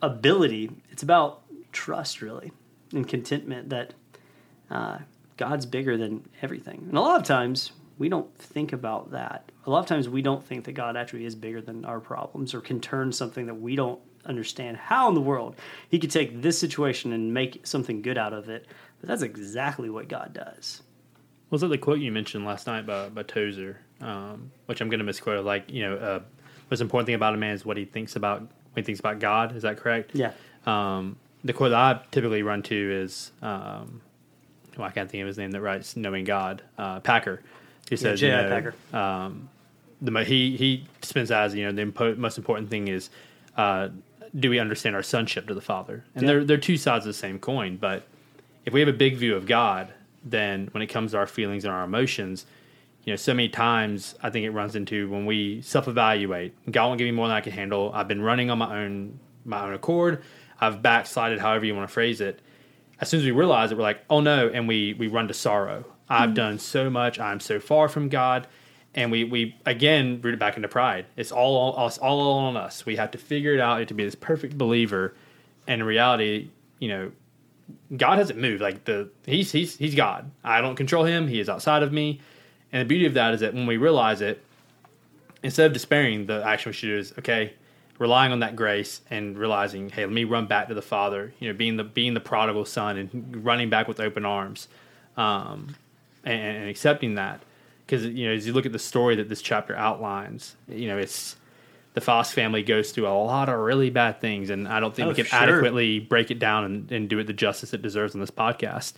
ability. 0.02 0.72
It's 0.92 1.04
about 1.04 1.42
trust, 1.72 2.22
really, 2.22 2.52
and 2.94 3.08
contentment 3.08 3.70
that 3.70 3.94
uh, 4.70 5.00
God's 5.38 5.66
bigger 5.66 5.98
than 5.98 6.24
everything. 6.42 6.86
And 6.88 6.98
a 6.98 7.02
lot 7.02 7.20
of 7.20 7.26
times 7.26 7.72
we 7.98 8.10
don't 8.10 8.34
think 8.38 8.74
about 8.74 9.12
that. 9.12 9.52
A 9.66 9.70
lot 9.70 9.80
of 9.80 9.86
times 9.86 10.08
we 10.08 10.22
don't 10.22 10.44
think 10.44 10.66
that 10.66 10.74
God 10.74 10.96
actually 10.96 11.26
is 11.26 11.36
bigger 11.36 11.62
than 11.62 11.86
our 11.86 12.00
problems 12.00 12.54
or 12.54 12.62
can 12.62 12.80
turn 12.80 13.12
something 13.12 13.46
that 13.48 13.56
we 13.56 13.76
don't 13.76 14.00
understand 14.26 14.78
how 14.78 15.08
in 15.10 15.16
the 15.16 15.22
world 15.22 15.56
he 15.90 16.00
could 16.00 16.12
take 16.12 16.42
this 16.42 16.58
situation 16.58 17.14
and 17.14 17.34
make 17.34 17.66
something 17.66 18.02
good 18.02 18.18
out 18.18 18.34
of 18.34 18.50
it. 18.50 18.68
But 19.00 19.10
that's 19.10 19.22
exactly 19.22 19.90
what 19.90 20.08
God 20.08 20.34
does. 20.34 20.82
Was 21.50 21.62
that 21.62 21.68
the 21.68 21.78
quote 21.78 22.00
you 22.00 22.12
mentioned 22.12 22.46
last 22.46 22.68
night 22.68 22.86
by, 22.86 23.10
by 23.10 23.24
Tozer, 23.24 23.80
um, 24.00 24.52
which 24.68 24.80
I'm 24.82 24.90
going 24.90 25.00
to 25.00 25.06
misquote? 25.06 25.44
Like, 25.44 25.70
you 25.70 25.84
know, 25.84 25.96
uh, 25.96 26.20
most 26.70 26.82
important 26.82 27.08
thing 27.08 27.16
about 27.16 27.34
a 27.34 27.38
man 27.38 27.54
is 27.54 27.66
what 27.66 27.78
he 27.78 27.86
thinks 27.86 28.16
about 28.16 28.40
when 28.40 28.50
he 28.76 28.84
thinks 28.84 29.00
about 29.00 29.20
God. 29.20 29.56
Is 29.56 29.64
that 29.64 29.78
correct? 29.78 30.12
Yeah. 30.14 30.32
Um, 30.66 31.18
the 31.44 31.54
quote 31.54 31.72
that 31.72 31.80
I 31.80 32.02
typically 32.12 32.44
run 32.44 32.64
to 32.64 33.02
is, 33.04 33.32
um, 33.42 34.02
well, 34.78 34.88
I 34.88 34.92
can't 34.92 35.10
think 35.10 35.22
of 35.22 35.28
his 35.28 35.38
name 35.38 35.52
that 35.52 35.62
writes 35.62 35.98
"Knowing 35.98 36.24
God." 36.24 36.62
Uh, 36.78 37.00
Packer, 37.02 37.42
who 37.90 37.98
says, 37.98 38.22
you 38.22 38.30
J.I. 38.30 38.44
know, 38.44 38.50
Packer. 38.50 38.98
Um, 38.98 39.50
the 40.02 40.24
he 40.24 40.56
he 40.58 40.88
spends 41.02 41.32
as 41.32 41.54
you 41.54 41.66
know 41.66 41.72
the 41.72 41.92
impo- 41.92 42.18
most 42.18 42.38
important 42.38 42.70
thing 42.70 42.88
is, 42.88 43.10
uh, 43.58 43.90
do 44.38 44.50
we 44.50 44.60
understand 44.60 44.96
our 44.96 45.04
sonship 45.04 45.48
to 45.48 45.54
the 45.54 45.62
Father? 45.62 46.04
And 46.16 46.24
Yeah. 46.24 46.28
they're 46.28 46.44
they're 46.44 46.58
two 46.58 46.78
sides 46.78 47.06
of 47.06 47.10
the 47.10 47.18
same 47.18 47.40
coin. 47.40 47.78
But 47.78 48.04
if 48.66 48.74
we 48.74 48.80
have 48.80 48.90
a 48.90 48.94
big 48.94 49.18
view 49.18 49.36
of 49.36 49.46
God, 49.46 49.90
then 50.24 50.70
when 50.72 50.82
it 50.82 50.88
comes 50.88 51.12
to 51.12 51.18
our 51.18 51.28
feelings 51.28 51.66
and 51.66 51.74
our 51.74 51.84
emotions, 51.84 52.46
you 53.04 53.12
know, 53.12 53.18
so 53.18 53.34
many 53.34 53.50
times 53.50 54.16
I 54.22 54.30
think 54.30 54.46
it 54.46 54.52
runs 54.52 54.76
into 54.76 55.10
when 55.10 55.26
we 55.26 55.62
self-evaluate. 55.62 56.72
God 56.72 56.88
won't 56.88 56.98
give 57.00 57.06
me 57.06 57.12
more 57.12 57.28
than 57.28 57.36
I 57.36 57.42
can 57.42 57.54
handle. 57.54 57.92
I've 57.94 58.08
been 58.08 58.22
running 58.22 58.50
on 58.50 58.60
my 58.60 58.84
own 58.84 59.20
my 59.44 59.66
own 59.66 59.74
accord. 59.74 60.22
I've 60.60 60.82
backslided, 60.82 61.40
however 61.40 61.66
you 61.66 61.76
want 61.76 61.90
to 61.90 61.94
phrase 61.94 62.22
it. 62.22 62.40
As 63.00 63.10
soon 63.10 63.20
as 63.22 63.26
we 63.26 63.32
realize 63.32 63.72
it, 63.72 63.78
we're 63.78 63.84
like, 63.84 64.06
oh 64.10 64.22
no, 64.22 64.50
and 64.50 64.68
we 64.68 64.94
we 64.94 65.08
run 65.08 65.28
to 65.28 65.34
sorrow. 65.34 65.86
I've 66.08 66.30
mm-hmm. 66.30 66.34
done 66.36 66.60
so 66.60 66.90
much. 66.90 67.20
I'm 67.20 67.40
so 67.40 67.60
far 67.60 67.90
from 67.90 68.10
God, 68.10 68.48
and 68.96 69.12
we 69.12 69.24
we 69.24 69.56
again 69.66 70.20
root 70.22 70.34
it 70.34 70.40
back 70.40 70.56
into 70.56 70.68
pride. 70.68 71.06
It's 71.16 71.32
all 71.32 71.56
all, 71.56 71.88
it's 71.88 71.98
all 71.98 72.34
on 72.40 72.58
us. 72.58 72.86
We 72.86 72.96
have 72.98 73.12
to 73.12 73.18
figure 73.18 73.54
it 73.54 73.60
out. 73.60 73.88
To 73.88 73.94
be 73.94 74.04
this 74.04 74.16
perfect 74.16 74.58
believer, 74.58 75.14
And 75.68 75.82
in 75.82 75.88
reality, 75.88 76.50
you 76.80 76.90
know, 76.90 77.12
God 77.96 78.18
hasn't 78.18 78.40
moved. 78.40 78.62
Like 78.62 78.86
the 78.86 79.10
he's 79.26 79.52
he's 79.52 79.78
he's 79.78 79.96
God. 79.96 80.30
I 80.44 80.62
don't 80.62 80.76
control 80.76 81.06
him. 81.06 81.28
He 81.28 81.40
is 81.40 81.50
outside 81.50 81.84
of 81.84 81.94
me. 81.94 82.20
And 82.74 82.82
the 82.82 82.86
beauty 82.86 83.06
of 83.06 83.14
that 83.16 83.34
is 83.34 83.42
that 83.42 83.54
when 83.54 83.66
we 83.66 83.78
realize 83.78 84.22
it, 84.22 84.44
instead 85.44 85.68
of 85.68 85.74
despairing, 85.74 86.26
the 86.26 86.44
action 86.46 86.70
we 86.70 86.74
should 86.74 86.88
do 86.88 86.98
is 86.98 87.14
okay, 87.20 87.54
relying 87.98 88.32
on 88.32 88.40
that 88.40 88.56
grace 88.56 89.02
and 89.10 89.38
realizing, 89.38 89.90
hey, 89.90 90.06
let 90.06 90.14
me 90.14 90.24
run 90.24 90.48
back 90.48 90.68
to 90.70 90.74
the 90.74 90.82
Father. 90.82 91.34
You 91.40 91.50
know, 91.50 91.54
being 91.54 91.78
the 91.78 91.84
being 91.84 92.14
the 92.14 92.20
prodigal 92.20 92.66
son 92.66 92.98
and 92.98 93.46
running 93.46 93.70
back 93.70 93.88
with 93.88 94.00
open 94.00 94.26
arms, 94.26 94.68
um, 95.18 95.76
and, 96.26 96.58
and 96.58 96.70
accepting 96.70 97.16
that. 97.16 97.42
Because 97.92 98.06
you 98.06 98.26
know, 98.26 98.34
as 98.34 98.48
you 98.48 98.54
look 98.54 98.66
at 98.66 98.72
the 98.72 98.80
story 98.80 99.18
that 99.18 99.28
this 99.28 99.42
chapter 99.42 99.76
outlines, 99.76 100.56
you 100.70 100.88
know, 100.88 100.98
it's 100.98 101.36
the 101.94 102.00
Foss 102.00 102.32
family 102.32 102.64
goes 102.64 102.92
through 102.94 103.06
a 103.06 103.12
lot 103.12 103.50
of 103.50 103.60
really 103.60 103.90
bad 103.90 104.22
things, 104.22 104.50
and 104.50 104.66
I 104.66 104.80
don't 104.80 104.96
think 104.96 105.08
Oh, 105.08 105.10
we 105.10 105.16
can 105.16 105.26
sure. 105.26 105.40
adequately 105.40 106.00
break 106.00 106.32
it 106.32 106.40
down 106.40 106.64
and, 106.64 106.90
and 106.90 107.10
do 107.10 107.20
it 107.20 107.28
the 107.28 107.34
justice 107.34 107.74
it 107.74 107.82
deserves 107.82 108.16
on 108.16 108.22
this 108.22 108.32
podcast. 108.32 108.94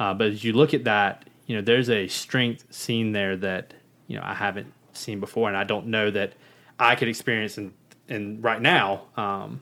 Uh, 0.00 0.14
but 0.14 0.26
as 0.26 0.42
you 0.42 0.52
look 0.52 0.74
at 0.74 0.82
that, 0.82 1.28
you 1.46 1.54
know, 1.54 1.62
there's 1.62 1.88
a 1.88 2.08
strength 2.08 2.64
seen 2.70 3.12
there 3.12 3.36
that 3.36 3.72
you 4.08 4.16
know 4.16 4.22
I 4.24 4.34
haven't 4.34 4.72
seen 4.94 5.20
before, 5.20 5.46
and 5.46 5.56
I 5.56 5.62
don't 5.62 5.86
know 5.86 6.10
that 6.10 6.32
I 6.76 6.96
could 6.96 7.06
experience 7.06 7.56
in, 7.56 7.72
in 8.08 8.42
right 8.42 8.60
now. 8.60 9.02
Um, 9.16 9.60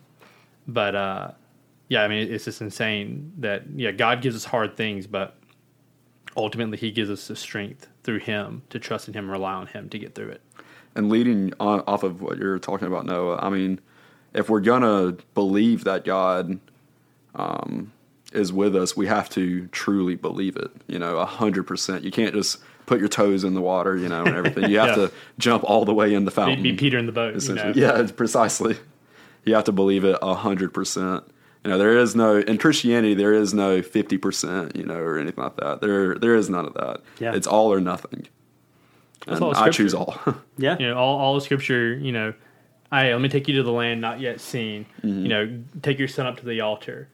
but 0.67 0.95
uh, 0.95 1.31
yeah, 1.91 2.05
I 2.05 2.09
mean, 2.09 2.33
it's 2.33 2.47
just 2.47 2.63
insane 2.63 3.33
that 3.41 3.65
yeah, 3.77 3.91
God 3.91 4.23
gives 4.23 4.35
us 4.35 4.45
hard 4.45 4.79
things, 4.79 5.07
but 5.07 5.37
ultimately 6.37 6.77
He 6.79 6.91
gives 6.91 7.11
us 7.11 7.29
the 7.29 7.37
strength 7.37 7.89
through 8.05 8.21
Him 8.21 8.63
to 8.71 8.79
trust 8.79 9.09
in 9.09 9.15
Him, 9.15 9.25
and 9.25 9.33
rely 9.33 9.53
on 9.55 9.67
Him 9.69 9.89
to 9.91 9.99
get 9.99 10.15
through 10.15 10.31
it. 10.31 10.41
And 10.95 11.09
leading 11.09 11.53
on, 11.59 11.81
off 11.87 12.03
of 12.03 12.21
what 12.21 12.37
you're 12.39 12.59
talking 12.59 12.87
about, 12.87 13.07
Noah, 13.07 13.39
I 13.39 13.49
mean, 13.49 13.81
if 14.35 14.49
we're 14.51 14.61
gonna 14.61 15.17
believe 15.35 15.85
that 15.85 16.05
God 16.05 16.59
um, 17.35 17.93
is 18.33 18.53
with 18.53 18.75
us, 18.77 18.97
we 18.97 19.07
have 19.07 19.29
to 19.31 19.67
truly 19.69 20.17
believe 20.17 20.57
it. 20.57 20.71
You 20.87 20.99
know, 20.99 21.19
a 21.19 21.27
hundred 21.27 21.65
percent. 21.65 22.05
You 22.05 22.11
can't 22.11 22.35
just 22.35 22.59
put 22.87 22.99
your 22.99 23.09
toes 23.09 23.45
in 23.45 23.55
the 23.55 23.61
water, 23.61 23.97
you 23.97 24.09
know, 24.09 24.25
and 24.25 24.35
everything. 24.37 24.71
You 24.71 24.79
have 24.81 24.97
Yeah. 24.99 25.07
to 25.07 25.13
jump 25.39 25.65
all 25.65 25.85
the 25.85 25.95
way 25.95 26.15
in 26.15 26.25
the 26.25 26.31
fountain. 26.31 26.63
be 26.63 26.73
Peter 26.75 26.99
in 26.99 27.07
the 27.07 27.13
boat, 27.13 27.41
you 27.43 27.55
know? 27.55 27.73
Yeah, 27.75 28.07
precisely. 28.15 28.77
You 29.45 29.55
have 29.55 29.65
to 29.65 29.73
believe 29.73 30.05
it 30.05 30.19
a 30.23 30.35
hundred 30.35 30.75
percent. 30.75 31.25
You 31.65 31.71
know, 31.71 31.79
there 31.79 31.97
is 31.97 32.17
no 32.17 32.39
in 32.39 32.59
Christianity 32.59 33.15
there 33.15 33.33
is 33.33 33.55
no 33.55 33.83
fifty 33.83 34.19
percent, 34.19 34.75
you 34.75 34.85
know, 34.85 34.99
or 34.99 35.19
anything 35.19 35.43
like 35.43 35.57
that. 35.57 35.81
There 35.81 36.17
there 36.17 36.35
is 36.35 36.51
none 36.51 36.67
of 36.67 36.75
that. 36.75 37.03
Yeah. 37.21 37.35
It's 37.35 37.47
all 37.47 37.73
or 37.73 37.81
nothing. 37.81 38.27
That's 39.27 39.37
and 39.37 39.45
all 39.45 39.57
I 39.57 39.71
choose 39.71 39.95
all. 39.95 40.19
Yeah. 40.59 40.77
you 40.79 40.89
know 40.89 40.97
all, 40.97 41.19
all 41.19 41.37
of 41.37 41.43
scripture 41.43 41.95
you 41.95 42.13
know 42.13 42.35
hey 42.91 43.13
let 43.13 43.21
me 43.21 43.29
take 43.29 43.49
you 43.49 43.57
to 43.57 43.63
the 43.63 43.73
land 43.73 44.01
not 44.01 44.21
yet 44.21 44.41
seen 44.41 44.87
mm-hmm. 45.03 45.23
you 45.23 45.29
know 45.29 45.63
take 45.81 45.99
your 45.99 46.09
son 46.09 46.27
up 46.27 46.37
to 46.39 46.45
the 46.45 46.61
altar 46.61 47.09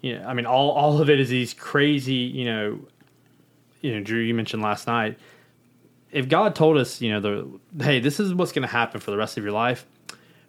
you 0.00 0.16
know 0.16 0.24
i 0.26 0.32
mean 0.32 0.46
all, 0.46 0.70
all 0.70 1.00
of 1.00 1.10
it 1.10 1.18
is 1.20 1.28
these 1.28 1.52
crazy 1.52 2.14
you 2.14 2.44
know 2.44 2.78
you 3.80 3.92
know 3.92 4.00
drew 4.02 4.20
you 4.20 4.32
mentioned 4.32 4.62
last 4.62 4.86
night 4.86 5.18
if 6.12 6.28
god 6.28 6.54
told 6.54 6.78
us 6.78 7.00
you 7.00 7.10
know 7.10 7.20
the 7.20 7.84
hey 7.84 7.98
this 7.98 8.20
is 8.20 8.32
what's 8.32 8.52
going 8.52 8.66
to 8.66 8.68
happen 8.72 9.00
for 9.00 9.10
the 9.10 9.16
rest 9.16 9.36
of 9.36 9.42
your 9.42 9.52
life 9.52 9.84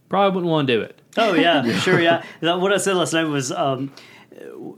probably 0.09 0.35
wouldn't 0.35 0.51
want 0.51 0.67
to 0.67 0.73
do 0.75 0.81
it 0.81 0.99
Oh 1.17 1.33
yeah, 1.45 1.63
sure, 1.79 1.99
yeah. 2.01 2.23
That- 2.41 2.59
What 2.59 2.73
I 2.73 2.77
said 2.77 2.95
last 2.97 3.13
night 3.13 3.23
was 3.23 3.51
um, 3.51 3.91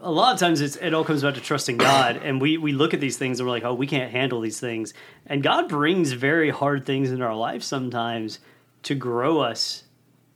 a 0.01 0.11
lot 0.11 0.33
of 0.35 0.39
times 0.39 0.61
it's, 0.61 0.75
it 0.75 0.93
all 0.93 1.03
comes 1.03 1.23
back 1.23 1.33
to 1.33 1.41
trusting 1.41 1.77
God, 1.77 2.17
and 2.23 2.39
we 2.39 2.57
we 2.59 2.73
look 2.73 2.93
at 2.93 2.99
these 2.99 3.17
things 3.17 3.39
and 3.39 3.47
we're 3.47 3.53
like, 3.55 3.63
oh, 3.63 3.73
we 3.73 3.87
can't 3.87 4.11
handle 4.11 4.39
these 4.41 4.59
things, 4.59 4.93
and 5.25 5.41
God 5.41 5.67
brings 5.67 6.11
very 6.11 6.51
hard 6.51 6.85
things 6.85 7.11
in 7.11 7.21
our 7.23 7.35
life 7.35 7.63
sometimes 7.63 8.37
to 8.83 8.93
grow 8.93 9.39
us 9.39 9.83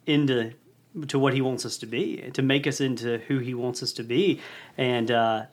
into 0.07 0.53
to 1.07 1.19
what 1.19 1.33
He 1.35 1.41
wants 1.41 1.65
us 1.67 1.77
to 1.77 1.85
be, 1.85 2.31
to 2.33 2.41
make 2.41 2.65
us 2.65 2.81
into 2.81 3.19
who 3.27 3.37
He 3.37 3.53
wants 3.53 3.83
us 3.83 3.91
to 3.93 4.03
be, 4.03 4.41
and. 4.77 5.11
uh 5.11 5.43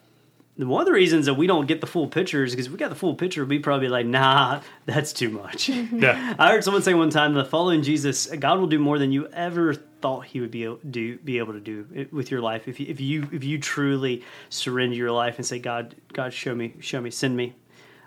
one 0.67 0.81
of 0.81 0.87
the 0.87 0.93
reasons 0.93 1.27
that 1.27 1.35
we 1.35 1.47
don't 1.47 1.67
get 1.67 1.81
the 1.81 1.87
full 1.87 2.09
picture 2.09 2.43
is 2.43 2.51
because 2.51 2.67
if 2.67 2.73
we 2.73 2.79
got 2.79 2.89
the 2.89 2.97
full 2.97 3.15
picture, 3.15 3.45
we'd 3.45 3.63
probably 3.63 3.87
be 3.87 3.91
like, 3.91 4.07
nah, 4.07 4.61
that's 4.87 5.13
too 5.13 5.31
much. 5.31 5.69
yeah 5.93 6.35
I 6.39 6.51
heard 6.51 6.65
someone 6.65 6.83
say 6.83 6.95
one 6.95 7.11
time 7.11 7.35
that 7.35 7.47
following 7.49 7.83
Jesus, 7.83 8.27
God 8.27 8.59
will 8.59 8.67
do 8.67 8.79
more 8.79 8.99
than 8.99 9.13
you 9.13 9.29
ever 9.29 9.75
thought 9.75 10.27
He 10.27 10.41
would 10.41 10.51
be 10.51 10.65
able, 10.65 10.81
do 10.91 11.17
be 11.19 11.39
able 11.39 11.53
to 11.53 11.61
do 11.61 11.87
it 11.95 12.13
with 12.13 12.31
your 12.31 12.41
life. 12.41 12.67
If 12.67 12.81
you, 12.81 12.87
if 12.89 13.01
you 13.01 13.29
if 13.33 13.45
you 13.45 13.59
truly 13.59 14.25
surrender 14.49 14.97
your 14.97 15.13
life 15.13 15.37
and 15.37 15.47
say, 15.47 15.59
God, 15.61 15.95
God, 16.13 16.33
show 16.33 16.55
me, 16.55 16.75
show 16.81 17.01
me, 17.01 17.11
send 17.11 17.37
me, 17.37 17.55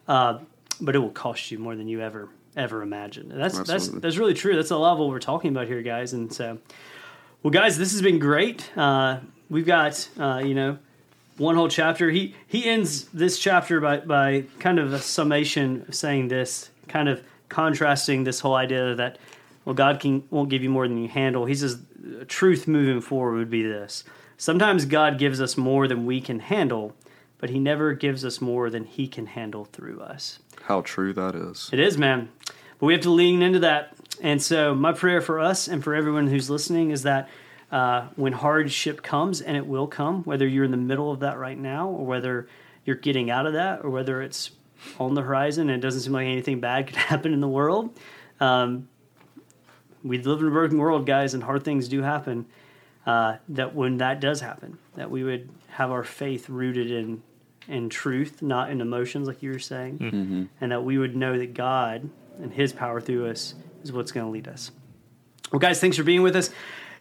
uh, 0.08 0.40
but 0.82 0.96
it 0.96 1.00
will 1.00 1.10
cost 1.10 1.52
you 1.52 1.60
more 1.60 1.76
than 1.76 1.88
you 1.88 2.02
ever 2.02 2.30
ever 2.58 2.82
imagined. 2.82 3.32
And 3.32 3.42
that's 3.42 3.60
that's 3.60 3.88
that's 3.88 4.18
really 4.18 4.34
true. 4.34 4.56
That's 4.56 4.72
a 4.72 4.78
lot 4.78 4.94
of 4.94 5.00
what 5.00 5.10
we're 5.10 5.20
talking 5.20 5.52
about 5.52 5.68
here, 5.68 5.82
guys. 5.82 6.14
And 6.14 6.34
so, 6.34 6.58
well, 7.44 7.52
guys, 7.52 7.78
this 7.78 7.92
has 7.92 8.02
been 8.02 8.20
great. 8.20 8.70
Uh, 8.78 9.20
we've 9.50 9.66
got 9.66 10.08
uh, 10.20 10.42
you 10.44 10.56
know 10.56 10.78
one 11.42 11.56
whole 11.56 11.68
chapter. 11.68 12.10
He 12.10 12.36
he 12.48 12.66
ends 12.66 13.06
this 13.06 13.40
chapter 13.40 13.82
by 13.82 13.98
by 13.98 14.46
kind 14.60 14.80
of 14.80 14.94
a 14.94 15.00
summation 15.00 15.92
saying 15.92 16.28
this, 16.28 16.70
kind 16.88 17.10
of 17.10 17.24
contrasting 17.50 18.24
this 18.24 18.40
whole 18.40 18.56
idea 18.56 18.96
that 18.96 19.18
well, 19.66 19.76
God 19.76 20.00
can 20.00 20.24
won't 20.30 20.50
give 20.50 20.64
you 20.64 20.70
more 20.70 20.88
than 20.88 20.98
you 20.98 21.10
handle. 21.10 21.46
He 21.46 21.56
says 21.56 21.80
truth 22.28 22.68
moving 22.68 23.02
forward 23.02 23.38
would 23.38 23.50
be 23.50 23.64
this. 23.64 24.04
Sometimes 24.38 24.86
God 24.86 25.20
gives 25.20 25.40
us 25.40 25.58
more 25.58 25.88
than 25.88 26.06
we 26.06 26.20
can 26.20 26.40
handle, 26.40 26.96
but 27.38 27.50
He 27.50 27.60
never 27.60 27.94
gives 27.94 28.26
us 28.26 28.42
more 28.42 28.70
than 28.70 28.86
He 28.86 29.08
can 29.08 29.28
handle 29.28 29.66
through 29.66 30.00
us. 30.02 30.40
How 30.64 30.82
true 30.82 31.14
that 31.14 31.36
is. 31.36 31.70
It 31.72 31.80
is, 31.80 31.98
man. 31.98 32.30
But 32.80 32.88
we 32.88 32.94
have 32.94 33.04
to 33.04 33.12
lean 33.12 33.42
into 33.42 33.60
that. 33.60 33.94
And 34.22 34.42
so, 34.42 34.74
my 34.74 34.94
prayer 34.94 35.22
for 35.22 35.40
us 35.40 35.68
and 35.68 35.84
for 35.84 35.94
everyone 35.94 36.28
who's 36.28 36.50
listening 36.50 36.92
is 36.92 37.04
that 37.04 37.30
uh, 37.72 38.08
when 38.16 38.34
hardship 38.34 39.02
comes, 39.02 39.42
and 39.42 39.56
it 39.56 39.66
will 39.66 39.88
come, 39.88 40.24
whether 40.24 40.48
you're 40.48 40.66
in 40.66 40.72
the 40.72 40.78
middle 40.78 41.12
of 41.12 41.22
that 41.22 41.38
right 41.38 41.58
now, 41.58 41.88
or 41.88 42.06
whether 42.06 42.48
you're 42.86 42.96
getting 42.96 43.30
out 43.32 43.46
of 43.46 43.54
that, 43.54 43.84
or 43.84 43.90
whether 43.90 44.22
it's 44.22 44.52
on 45.00 45.14
the 45.14 45.22
horizon 45.22 45.70
and 45.70 45.78
it 45.78 45.82
doesn't 45.82 46.02
seem 46.02 46.14
like 46.14 46.26
anything 46.26 46.60
bad 46.60 46.88
could 46.88 46.96
happen 46.96 47.34
in 47.34 47.40
the 47.40 47.48
world, 47.48 47.98
um, 48.40 48.88
we 50.04 50.18
live 50.18 50.40
in 50.42 50.48
a 50.48 50.52
broken 50.52 50.78
world, 50.80 51.06
guys, 51.06 51.34
and 51.34 51.44
hard 51.44 51.64
things 51.64 51.88
do 51.88 52.02
happen. 52.02 52.46
Uh, 53.06 53.38
that 53.50 53.74
when 53.74 53.98
that 53.98 54.20
does 54.20 54.42
happen, 54.42 54.78
that 54.96 55.10
we 55.10 55.24
would 55.24 55.50
have 55.70 55.90
our 55.92 56.04
faith 56.04 56.50
rooted 56.50 56.92
in 56.92 57.24
in 57.68 57.90
truth, 57.90 58.42
not 58.42 58.70
in 58.70 58.82
emotions, 58.82 59.28
like 59.28 59.42
you 59.42 59.52
were 59.52 59.60
saying, 59.60 60.50
and 60.60 60.72
that 60.72 60.84
we 60.84 60.98
would 60.98 61.16
know 61.16 61.38
that 61.38 61.54
God 61.54 62.10
and 62.42 62.52
His 62.54 62.74
power 62.74 63.00
through 63.02 63.30
us 63.30 63.56
is 63.84 63.92
what's 63.92 64.12
going 64.12 64.26
to 64.26 64.32
lead 64.32 64.48
us. 64.48 64.72
Well, 65.52 65.60
guys, 65.60 65.80
thanks 65.80 65.98
for 65.98 66.04
being 66.04 66.22
with 66.22 66.36
us. 66.36 66.50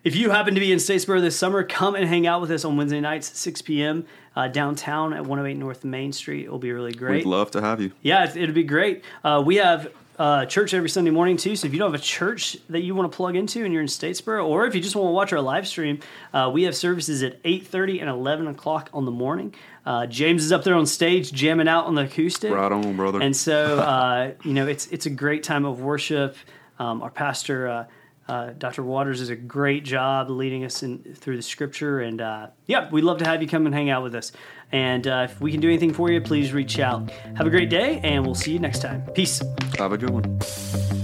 If 0.02 0.16
you 0.16 0.30
happen 0.30 0.54
to 0.54 0.60
be 0.60 0.72
in 0.72 0.78
Statesboro 0.78 1.20
this 1.20 1.36
summer, 1.38 1.62
come 1.62 1.94
and 1.94 2.06
hang 2.08 2.26
out 2.26 2.40
with 2.40 2.50
us 2.50 2.64
on 2.64 2.76
Wednesday 2.76 3.00
nights 3.00 3.38
6 3.38 3.62
p.m. 3.62 4.06
Uh, 4.34 4.48
downtown 4.48 5.12
at 5.12 5.20
108 5.26 5.58
North 5.58 5.84
Main 5.84 6.12
Street. 6.12 6.46
It'll 6.46 6.58
be 6.58 6.72
really 6.72 6.92
great. 6.92 7.24
We'd 7.24 7.30
love 7.30 7.50
to 7.50 7.60
have 7.60 7.80
you. 7.82 7.92
Yeah, 8.00 8.24
it- 8.24 8.36
it'll 8.36 8.54
be 8.54 8.62
great. 8.64 9.04
Uh, 9.22 9.42
we 9.44 9.56
have 9.56 9.88
uh, 10.18 10.46
church 10.46 10.72
every 10.72 10.88
Sunday 10.88 11.10
morning 11.10 11.36
too. 11.36 11.54
So 11.56 11.66
if 11.66 11.72
you 11.74 11.78
don't 11.78 11.92
have 11.92 12.00
a 12.00 12.02
church 12.02 12.56
that 12.70 12.80
you 12.80 12.94
want 12.94 13.10
to 13.12 13.16
plug 13.16 13.36
into 13.36 13.62
and 13.64 13.72
you're 13.74 13.82
in 13.82 13.88
Statesboro, 13.88 14.46
or 14.46 14.66
if 14.66 14.74
you 14.74 14.80
just 14.80 14.94
want 14.96 15.08
to 15.08 15.12
watch 15.12 15.32
our 15.34 15.40
live 15.40 15.66
stream, 15.68 16.00
uh, 16.32 16.50
we 16.52 16.62
have 16.62 16.74
services 16.76 17.22
at 17.22 17.42
8:30 17.42 18.00
and 18.00 18.08
11 18.08 18.46
o'clock 18.46 18.88
on 18.94 19.04
the 19.04 19.10
morning. 19.10 19.54
Uh, 19.84 20.06
James 20.06 20.44
is 20.44 20.52
up 20.52 20.62
there 20.64 20.74
on 20.74 20.86
stage 20.86 21.32
jamming 21.32 21.68
out 21.68 21.86
on 21.86 21.94
the 21.94 22.02
acoustic. 22.02 22.52
Right 22.52 22.70
on, 22.72 22.96
brother. 22.96 23.20
And 23.20 23.34
so, 23.36 23.78
uh, 23.80 24.32
you 24.44 24.52
know, 24.54 24.66
it's 24.66 24.86
it's 24.88 25.04
a 25.06 25.10
great 25.10 25.42
time 25.42 25.64
of 25.66 25.80
worship. 25.80 26.36
Um, 26.78 27.02
our 27.02 27.10
pastor, 27.10 27.68
uh, 27.68 27.84
uh, 28.30 28.52
Dr. 28.56 28.84
Waters, 28.84 29.18
does 29.18 29.28
a 29.28 29.36
great 29.36 29.84
job 29.84 30.30
leading 30.30 30.64
us 30.64 30.84
in 30.84 31.16
through 31.16 31.36
the 31.36 31.42
Scripture. 31.42 32.00
And 32.00 32.20
uh, 32.20 32.48
yeah, 32.66 32.88
we'd 32.90 33.02
love 33.02 33.18
to 33.18 33.24
have 33.24 33.42
you 33.42 33.48
come 33.48 33.66
and 33.66 33.74
hang 33.74 33.90
out 33.90 34.04
with 34.04 34.14
us. 34.14 34.30
And 34.70 35.06
uh, 35.06 35.26
if 35.28 35.40
we 35.40 35.50
can 35.50 35.60
do 35.60 35.68
anything 35.68 35.92
for 35.92 36.10
you, 36.12 36.20
please 36.20 36.52
reach 36.52 36.78
out. 36.78 37.10
Have 37.10 37.46
a 37.46 37.50
great 37.50 37.70
day, 37.70 38.00
and 38.04 38.24
we'll 38.24 38.36
see 38.36 38.52
you 38.52 38.60
next 38.60 38.82
time. 38.82 39.02
Peace. 39.14 39.42
Have 39.78 39.92
a 39.92 39.98
good 39.98 40.10
one. 40.10 40.99